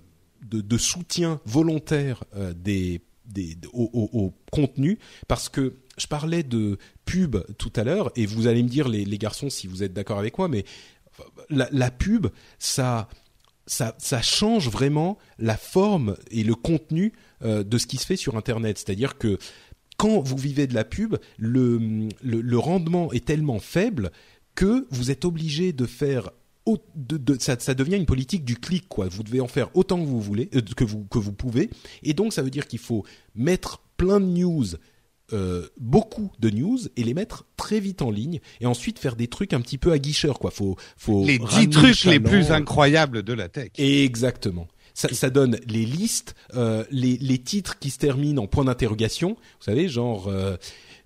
[0.50, 2.24] de, soutien volontaire
[2.56, 8.48] des, des au, contenu parce que je parlais de pub tout à l'heure et vous
[8.48, 10.64] allez me dire les, garçons si vous êtes d'accord avec moi mais
[11.50, 12.28] la, pub
[12.60, 13.10] ça
[13.68, 17.12] ça, ça change vraiment la forme et le contenu
[17.44, 18.78] de ce qui se fait sur Internet.
[18.78, 19.38] C'est-à-dire que
[20.02, 21.78] quand vous vivez de la pub, le,
[22.24, 24.12] le, le rendement est tellement faible
[24.56, 26.32] que vous êtes obligé de faire
[26.96, 29.08] de, de- ça, ça devient une politique du clic quoi.
[29.10, 31.70] Vous devez en faire autant que vous voulez, euh, que vous que vous pouvez,
[32.02, 33.04] et donc ça veut dire qu'il faut
[33.36, 34.66] mettre plein de news,
[35.34, 39.28] euh, beaucoup de news, et les mettre très vite en ligne, et ensuite faire des
[39.28, 40.50] trucs un petit peu aguicheurs quoi.
[40.52, 43.72] Faut faut Les dix le trucs les plus incroyables de la tech.
[43.78, 44.68] Exactement.
[44.94, 49.32] Ça, ça donne les listes, euh, les, les titres qui se terminent en point d'interrogation.
[49.32, 50.58] Vous savez, genre euh,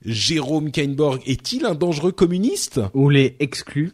[0.04, 2.80] Jérôme Kainborg est-il un dangereux communiste?
[2.94, 3.94] Ou les exclus.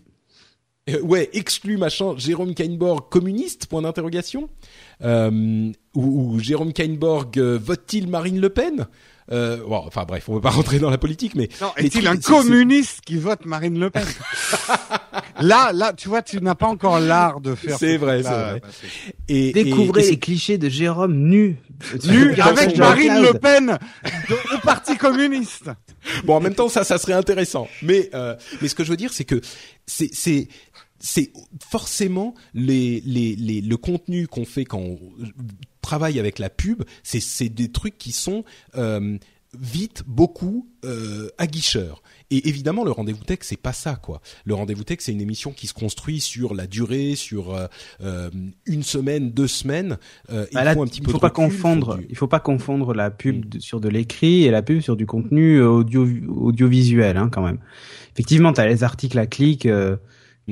[0.90, 2.16] Euh, Ouais, exclu machin.
[2.18, 3.68] Jérôme Kainborg communiste?
[3.68, 4.50] Point d'interrogation.
[5.04, 8.88] Ou, ou Jérôme Kainborg vote-t-il Marine Le Pen?
[9.32, 12.08] Euh, bon, Enfin bref, on ne veut pas rentrer dans la politique, mais Non, est-il
[12.08, 14.06] un communiste qui vote Marine Le Pen
[15.40, 17.78] Là, là, tu vois, tu n'as pas encore l'art de faire.
[17.78, 18.60] C'est ce vrai, c'est vrai.
[18.60, 18.68] Bah,
[19.28, 21.58] et, Découvrez et- et les clichés de Jérôme nu.
[22.06, 23.22] Nu avec Marine.
[23.22, 23.78] Le Pen
[24.30, 25.70] de- au Parti communiste.
[26.26, 27.68] Bon, en même temps, ça, ça serait intéressant.
[27.82, 29.42] Mais, euh, mais ce que je veux dire, c'est que
[29.88, 30.48] c'est, c'est,
[31.00, 31.32] c'est
[31.70, 35.00] forcément les, les, les, le contenu qu'on fait quand on
[35.82, 36.84] travaille avec la pub.
[37.04, 38.44] C'est, c'est des trucs qui sont
[38.78, 39.18] euh,
[39.60, 42.02] vite beaucoup euh, aguicheurs.
[42.34, 44.22] Et évidemment, le rendez-vous tech, c'est pas ça, quoi.
[44.46, 47.68] Le rendez-vous tech, c'est une émission qui se construit sur la durée, sur euh,
[48.02, 48.30] euh,
[48.66, 49.98] une semaine, deux semaines.
[50.30, 51.98] Euh, Bah il là, faut un petit il peu faut pas recul, confondre.
[51.98, 53.50] du- Il faut pas confondre la pub Mm.
[53.50, 57.42] de- sur de l'écrit et la pub sur du contenu euh, audio audiovisuel, hein, quand
[57.44, 57.60] même.
[58.14, 59.98] Effectivement, tu as les articles à clic euh,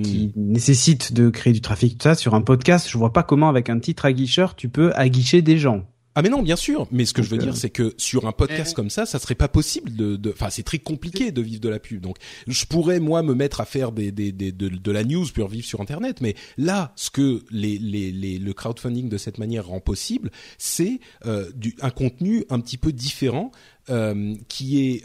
[0.04, 2.16] Qui nécessitent de créer du trafic, tout ça.
[2.16, 5.58] Sur un podcast, je vois pas comment, avec un titre aguicheur, tu peux aguicher des
[5.58, 5.86] gens.
[6.16, 6.88] Ah mais non, bien sûr.
[6.92, 9.20] Mais ce que je veux dire, euh, c'est que sur un podcast comme ça, ça
[9.20, 10.16] serait pas possible de.
[10.18, 12.02] de- Enfin, c'est très compliqué de vivre de la pub.
[12.02, 12.18] Donc,
[12.48, 15.48] je pourrais moi me mettre à faire des, des, des de, de la news pour
[15.48, 16.20] vivre sur Internet.
[16.20, 21.00] Mais là, ce que les, les, les le crowdfunding de cette manière rend possible, c'est
[21.26, 23.52] euh, du un contenu un petit peu différent,
[23.90, 25.04] euh, qui est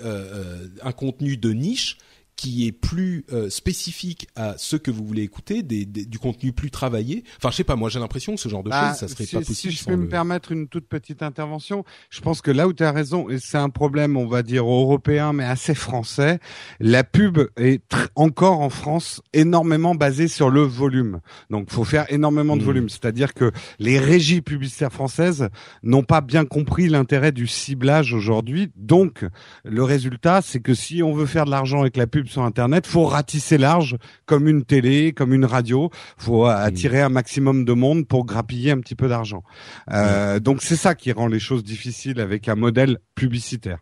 [0.83, 1.99] un contenu de niche
[2.36, 6.52] qui est plus euh, spécifique à ce que vous voulez écouter, des, des- du contenu
[6.52, 7.24] plus travaillé.
[7.39, 9.24] Enfin, je sais pas, moi j'ai l'impression que ce genre de Bah, choses, ça serait
[9.24, 9.73] si, pas si possible.
[9.74, 12.82] je sans peux me permettre une toute petite intervention, je pense que là où tu
[12.82, 16.39] as raison, et c'est un problème, on va dire européen, mais assez français,
[16.81, 17.82] la pub est
[18.16, 21.20] encore en France énormément basée sur le volume.
[21.51, 22.66] Donc, faut faire énormément de Mhm.
[22.66, 22.89] volume.
[22.89, 25.48] C'est-à-dire que les régies publicitaires françaises
[25.82, 28.70] n'ont pas bien compris l'intérêt du ciblage aujourd'hui.
[28.77, 29.24] Donc,
[29.65, 32.87] le résultat, c'est que si on veut faire de l'argent avec la pub sur Internet,
[32.87, 33.97] faut ratisser large,
[34.27, 35.91] comme une télé, comme une radio.
[36.17, 39.43] Faut attirer un maximum de monde pour grappiller un petit peu d'argent.
[39.91, 43.79] Euh, Donc, c'est ça qui rend les choses difficiles avec un modèle publicitaire.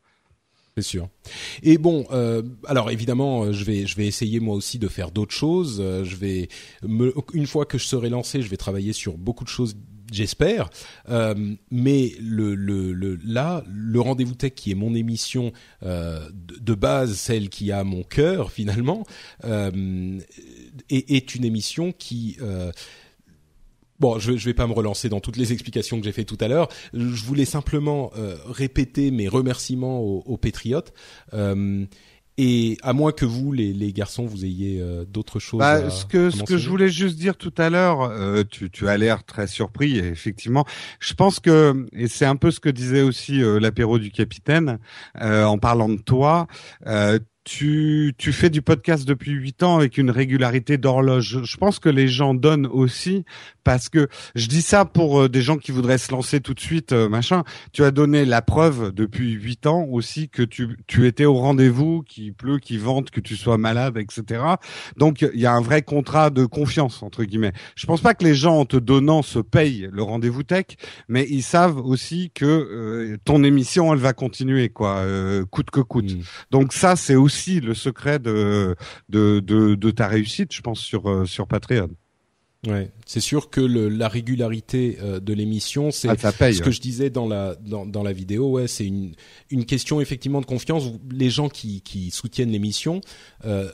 [0.77, 1.09] C'est sûr.
[1.63, 5.11] Et bon, euh, alors évidemment, euh, je vais je vais essayer moi aussi de faire
[5.11, 5.83] d'autres choses.
[6.03, 6.49] Je vais
[6.83, 9.77] me, une fois que je serai lancé, je vais travailler sur beaucoup de choses
[10.13, 10.71] j'espère.
[11.09, 15.53] Euh, mais là, le rendez-vous tech qui est mon émission
[15.83, 19.05] euh, de, base, celle qui a mon cœur finalement,
[19.45, 20.19] euh,
[20.91, 22.37] est, une émission qui
[24.01, 26.39] Bon, je, je vais pas me relancer dans toutes les explications que j'ai fait tout
[26.41, 26.67] à l'heure.
[26.93, 28.11] Je voulais simplement
[28.47, 30.93] répéter mes remerciements aux, aux patriotes.
[32.39, 35.61] Euh, et à moins que vous, les, les garçons, vous ayez euh, d'autres choses.
[35.61, 38.89] Bah, ce que ce que je voulais juste dire tout à l'heure, euh, tu, tu
[38.89, 39.99] as l'air très surpris.
[39.99, 40.65] Et effectivement,
[41.01, 44.79] je pense que et c'est un peu ce que disait aussi euh, l'apéro du capitaine
[45.15, 46.47] en parlant de toi
[47.45, 51.41] tu, tu fais du podcast depuis huit ans avec une régularité d'horloge.
[51.43, 53.25] Je pense que les gens donnent aussi
[53.65, 56.61] parce que je dis ça pour euh, des gens qui voudraient se lancer tout de
[56.61, 57.43] suite, euh, machin.
[57.73, 62.03] Tu as donné la preuve depuis huit ans aussi que tu, tu étais au rendez-vous,
[62.03, 64.43] qu'il pleut, qu'il vente, que tu sois malade, etc.
[64.97, 67.53] Donc il y a un vrai contrat de confiance entre guillemets.
[67.75, 70.67] Je pense pas que les gens en te donnant se payent le rendez-vous tech,
[71.09, 75.05] mais ils savent aussi que euh, ton émission elle va continuer quoi,
[75.51, 76.15] coûte que coûte.
[76.15, 76.23] Mmh.
[76.51, 78.77] Donc ça c'est aussi aussi le secret de,
[79.09, 81.89] de, de, de ta réussite, je pense, sur, euh, sur Patreon.
[82.67, 86.81] Ouais, c'est sûr que le, la régularité euh, de l'émission, c'est ah, ce que je
[86.81, 88.51] disais dans la dans, dans la vidéo.
[88.51, 89.15] Ouais, c'est une
[89.51, 90.85] une question effectivement de confiance.
[91.11, 93.01] Les gens qui qui soutiennent l'émission.
[93.45, 93.73] Euh,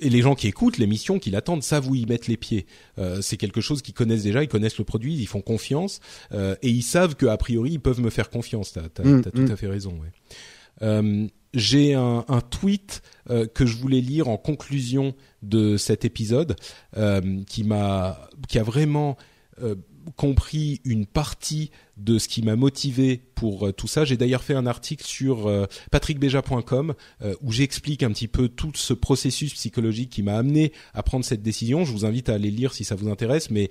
[0.00, 2.66] et les gens qui écoutent l'émission, qui l'attendent, savent où ils mettent les pieds.
[2.98, 5.98] Euh, c'est quelque chose qu'ils connaissent déjà, ils connaissent le produit, ils font confiance
[6.30, 8.72] et ils savent qu'a priori ils peuvent me faire confiance.
[8.72, 9.50] T'as as, mmh, tout mmh.
[9.50, 9.98] à fait raison.
[10.00, 11.30] Ouais.
[11.54, 16.56] J'ai un, un, tweet euh, que je voulais lire en conclusion de cet épisode
[16.96, 19.16] euh, qui m'a qui a vraiment
[19.62, 19.74] euh,
[20.16, 24.04] compris une partie de ce qui m'a motivé pour euh, tout ça.
[24.04, 28.72] J'ai d'ailleurs fait un article sur euh, patrickbeja.com euh, où j'explique un petit peu tout
[28.74, 31.84] ce processus psychologique qui m'a amené à prendre cette décision.
[31.84, 33.50] Je vous invite à aller lire si ça vous intéresse.
[33.50, 33.68] Mais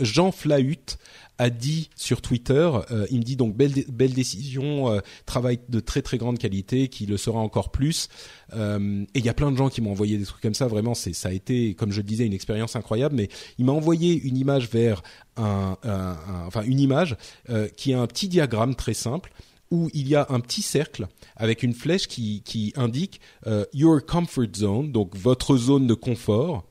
[0.00, 0.98] Jean Flahut
[1.38, 5.80] a dit sur Twitter, euh, il me dit donc belle, belle décision, euh, travail de
[5.80, 8.08] très très grande qualité, qui le sera encore plus.
[8.54, 10.68] Euh, et il y a plein de gens qui m'ont envoyé des trucs comme ça.
[10.68, 13.16] Vraiment, c'est ça a été, comme je le disais, une expérience incroyable.
[13.16, 15.02] Mais il m'a envoyé une image vers
[15.36, 17.16] un, un, un enfin une image
[17.50, 19.32] euh, qui a un petit diagramme très simple
[19.72, 24.04] où il y a un petit cercle avec une flèche qui, qui indique euh, your
[24.04, 26.64] comfort zone, donc votre zone de confort,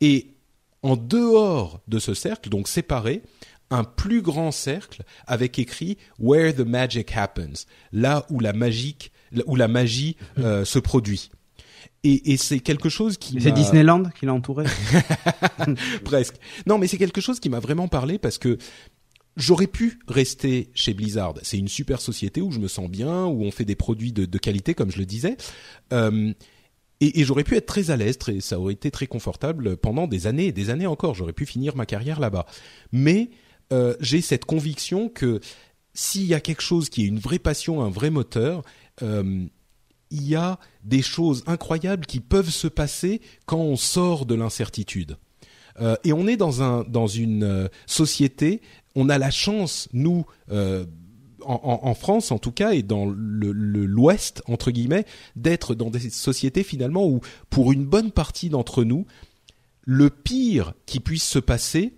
[0.00, 0.34] et
[0.82, 3.22] en dehors de ce cercle, donc séparé,
[3.70, 9.10] un plus grand cercle avec écrit Where the magic happens, là où la magique,
[9.46, 11.30] où la magie euh, se produit.
[12.02, 14.66] Et, et c'est quelque chose qui c'est Disneyland qui l'a entouré
[16.04, 16.34] presque
[16.66, 18.58] non mais c'est quelque chose qui m'a vraiment parlé parce que
[19.36, 21.34] J'aurais pu rester chez Blizzard.
[21.42, 24.38] C'est une super société où je me sens bien, où on fait des produits de,
[24.38, 25.36] qualité, comme je le disais.
[25.92, 26.32] Euh,
[27.00, 30.28] et, j'aurais pu être très à l'aise, très, ça aurait été très confortable pendant des
[30.28, 31.14] années et des années encore.
[31.14, 32.46] J'aurais pu finir ma carrière là-bas.
[32.92, 33.30] Mais
[33.72, 35.40] euh, j'ai cette conviction que
[35.94, 38.62] s'il y a quelque chose qui est une vraie passion, un vrai moteur,
[39.02, 39.44] euh,
[40.10, 45.16] il y a des choses incroyables qui peuvent se passer quand on sort de l'incertitude.
[46.04, 48.60] Et on est dans un dans une société,
[48.94, 50.24] on a la chance nous.
[50.50, 50.84] Euh,
[51.46, 55.04] en, France en tout cas et dans le l'Ouest entre guillemets
[55.36, 59.04] d'être dans des sociétés finalement où pour une bonne partie d'entre nous
[59.82, 61.92] le pire qui puisse se passer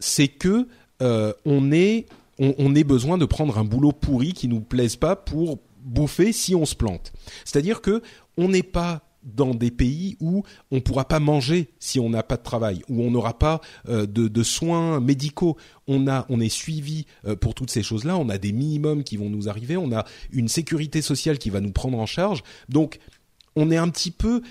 [0.00, 0.68] c'est que
[1.00, 2.04] euh, on est
[2.38, 6.32] on, on ait besoin de prendre un boulot pourri qui nous plaise pas pour bouffer
[6.32, 7.12] si on se plante.
[7.44, 8.02] C'est-à-dire que
[8.36, 12.36] on n'est pas dans des pays où on pourra pas manger si on n'a pas
[12.36, 15.56] de travail, où on n'aura pas euh, de, de, soins médicaux.
[15.86, 18.16] On a, on est suivi euh, pour toutes ces choses-là.
[18.16, 19.76] On a des minimums qui vont nous arriver.
[19.76, 22.42] On a une sécurité sociale qui va nous prendre en charge.
[22.68, 22.98] Donc,
[23.56, 24.42] on est un petit peu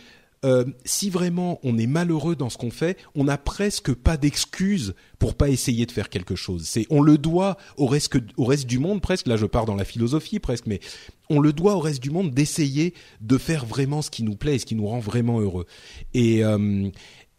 [0.43, 4.93] euh, si vraiment on est malheureux dans ce qu'on fait, on n'a presque pas d'excuses
[5.17, 6.63] pour pas essayer de faire quelque chose.
[6.65, 8.17] C'est on le doit au reste,
[8.65, 9.27] du monde presque.
[9.27, 10.79] Là, je pars dans la philosophie presque, mais
[11.29, 14.55] on le doit au reste du monde d'essayer de faire vraiment ce qui nous plaît
[14.55, 15.65] et ce qui nous rend vraiment heureux.
[16.13, 16.89] Et euh,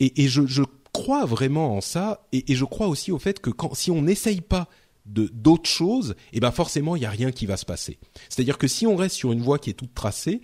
[0.00, 0.62] je,
[0.92, 4.68] crois vraiment en ça, et, je crois aussi au fait que si on n'essaye pas
[5.06, 7.98] de d'autres choses, et eh ben forcément il y a rien qui va se passer.
[8.30, 10.40] C'est-à-dire que si on reste sur une voie qui est toute tracée,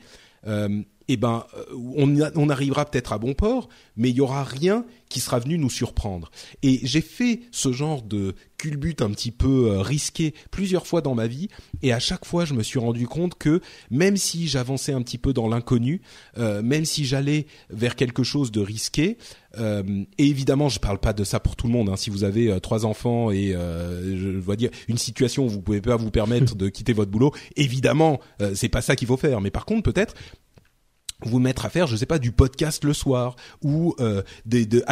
[0.47, 0.83] euh,
[1.13, 5.19] eh ben, euh, on, arrivera peut-être à bon port, mais il y aura rien qui
[5.19, 6.31] sera venu nous surprendre.
[6.63, 11.17] Et j'ai fait ce genre de culbute un petit peu euh, risqué plusieurs fois dans
[11.17, 11.49] ma vie,
[11.83, 13.61] et à chaque fois, je me suis rendu compte que
[13.91, 16.01] même si j'avançais un petit peu dans l'inconnu,
[16.39, 19.19] euh, même si j'allais vers quelque chose de risqué,
[19.59, 21.89] et évidemment, je parle pas de ça pour tout le monde.
[21.89, 21.97] Hein.
[21.97, 25.97] Si vous avez trois enfants et je dois dire une situation où vous pouvez pas
[25.97, 28.21] vous permettre de quitter votre boulot, évidemment,
[28.55, 29.41] c'est pas ça qu'il faut faire.
[29.41, 30.15] Mais par contre, peut-être
[31.23, 34.83] vous mettre à faire, je sais pas, du podcast le soir ou euh, de,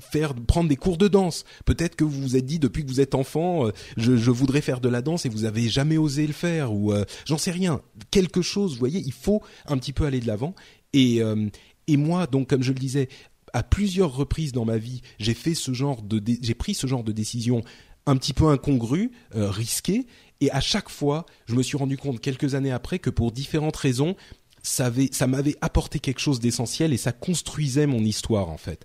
[0.00, 1.44] faire prendre des cours de danse.
[1.64, 4.60] Peut-être que vous vous êtes dit depuis que vous êtes enfant, euh, je, je, voudrais
[4.60, 7.50] faire de la danse et vous avez jamais osé le faire ou euh, j'en sais
[7.50, 7.80] rien.
[8.10, 10.54] Quelque chose, vous voyez, il faut un petit peu aller de l'avant.
[10.92, 11.48] Et euh,
[11.86, 13.08] et moi, donc comme je le disais,
[13.52, 17.04] à plusieurs reprises dans ma vie, j'ai fait ce genre de, j'ai pris ce genre
[17.04, 17.62] de décision
[18.06, 20.06] un petit peu incongru, euh, risqué,
[20.40, 23.76] et à chaque fois, je me suis rendu compte quelques années après que pour différentes
[23.76, 24.14] raisons,
[24.66, 28.84] ça, avait, ça m'avait apporté quelque chose d'essentiel et ça construisait mon histoire en fait.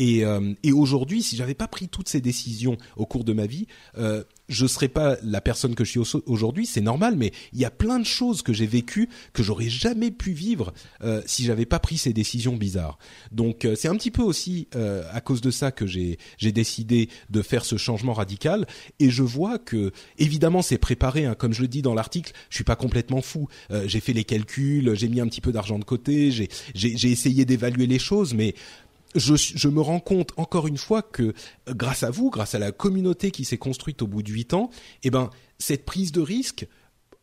[0.00, 3.44] Et, euh, et aujourd'hui, si j'avais pas pris toutes ces décisions au cours de ma
[3.44, 3.66] vie,
[3.98, 6.66] euh, je serais pas la personne que je suis aujourd'hui.
[6.66, 10.10] C'est normal, mais il y a plein de choses que j'ai vécues que j'aurais jamais
[10.10, 12.98] pu vivre euh, si j'avais pas pris ces décisions bizarres.
[13.30, 17.08] Donc euh, c'est un petit peu aussi euh, à cause de ça que j'ai décidé
[17.30, 18.66] de faire ce changement radical.
[18.98, 21.26] Et je vois que évidemment c'est préparé.
[21.26, 23.48] Hein, comme je le dis dans l'article, je suis pas complètement fou.
[23.70, 27.10] Euh, j'ai fait les calculs, j'ai mis un petit peu d'argent de côté, j'ai j'ai
[27.10, 28.54] essayé d'évaluer les choses, mais
[29.14, 31.34] je, me rends compte encore une fois que
[31.68, 34.70] grâce à vous, grâce à la communauté qui s'est construite au bout de huit ans,
[35.02, 36.66] eh ben cette prise de risque,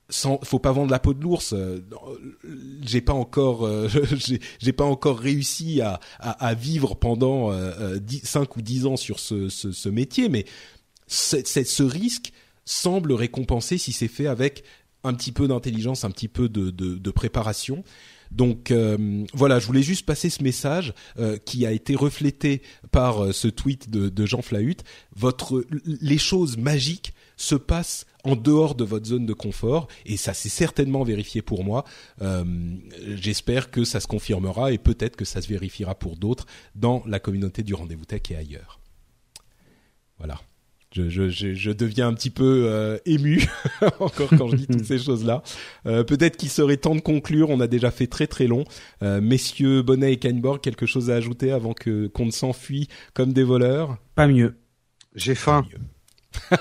[0.10, 1.54] sans, faut pas vendre la peau de l'ours.
[1.54, 1.80] Euh,
[2.82, 3.88] j'ai pas encore, euh,
[4.60, 10.30] j'ai pas encore réussi à, vivre pendant euh, 5 ou 10 ans sur ce, métier,
[10.30, 10.46] mais
[11.08, 12.32] ce risque
[12.66, 14.64] semble récompensé si c'est fait avec
[15.04, 17.84] un petit peu d'intelligence, un petit peu de préparation.
[18.32, 23.24] Donc euh, voilà, je voulais juste passer ce message euh, qui a été reflété par
[23.24, 24.84] euh, ce tweet de, de Jean Flahut.
[25.16, 30.34] Votre, les choses magiques se passent en dehors de votre zone de confort et ça
[30.34, 31.86] s'est certainement vérifié pour moi.
[33.16, 37.20] J'espère que ça se confirmera et peut-être que ça se vérifiera pour d'autres dans la
[37.20, 38.80] communauté du rendez-vous tech et ailleurs.
[40.18, 40.42] Voilà
[40.92, 43.46] je, je, je, je, deviens un petit peu euh, ému
[44.00, 45.44] encore quand je dis toutes ces choses-là.
[45.86, 47.50] Euh, Peut-être qu'il serait temps de conclure.
[47.50, 48.64] On a déjà fait très très long.
[49.04, 53.34] Euh, messieurs Bonnet et Kainborg, quelque chose à ajouter avant que qu'on ne s'enfuit comme
[53.34, 53.98] des voleurs?
[54.16, 54.56] Pas mieux.
[55.16, 55.66] J'ai faim.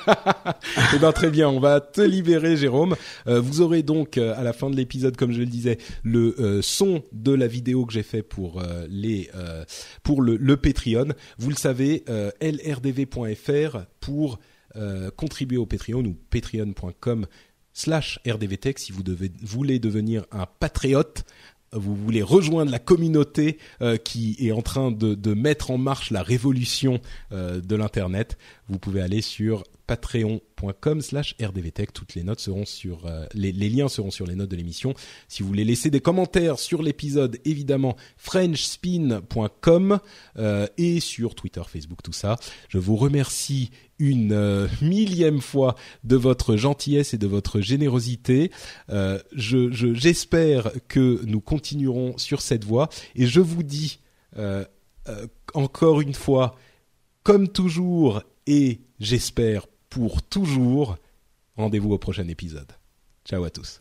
[0.95, 2.97] eh ben très bien, on va te libérer, Jérôme.
[3.27, 6.35] Euh, vous aurez donc euh, à la fin de l'épisode, comme je le disais, le
[6.41, 9.31] euh, son de la vidéo que j'ai fait pour les
[10.03, 11.09] pour le, le, Patreon.
[11.39, 12.05] Vous le savez,
[12.41, 14.39] lrdv.fr pour
[15.17, 17.27] contribuer au Patreon ou patreon.com
[17.73, 21.25] slash rdvtech si vous devez, voulez devenir un patriote
[21.77, 26.23] vous voulez rejoindre la communauté euh, qui est en train de, mettre en marche la
[26.23, 27.01] révolution
[27.33, 28.39] euh, de l'internet,
[28.69, 31.93] vous pouvez aller sur patreon.com slash rdvtech.
[31.93, 34.95] Toutes les notes seront sur euh, les, liens seront sur les notes de l'émission.
[35.29, 39.99] Si vous voulez laisser des commentaires sur l'épisode, évidemment frenchspin.com
[40.79, 42.37] et sur Twitter, Facebook, tout ça.
[42.69, 45.75] Je vous remercie une euh, millième fois
[46.05, 48.51] de votre gentillesse et de votre générosité.
[48.91, 54.01] Euh, je, j'espère que nous continuerons sur cette voie et je vous dis
[54.39, 54.65] euh,
[55.55, 56.57] encore une fois,
[57.23, 60.97] comme toujours et j'espère pour toujours,
[61.57, 62.73] rendez-vous au prochain épisode.
[63.25, 63.81] Ciao à tous.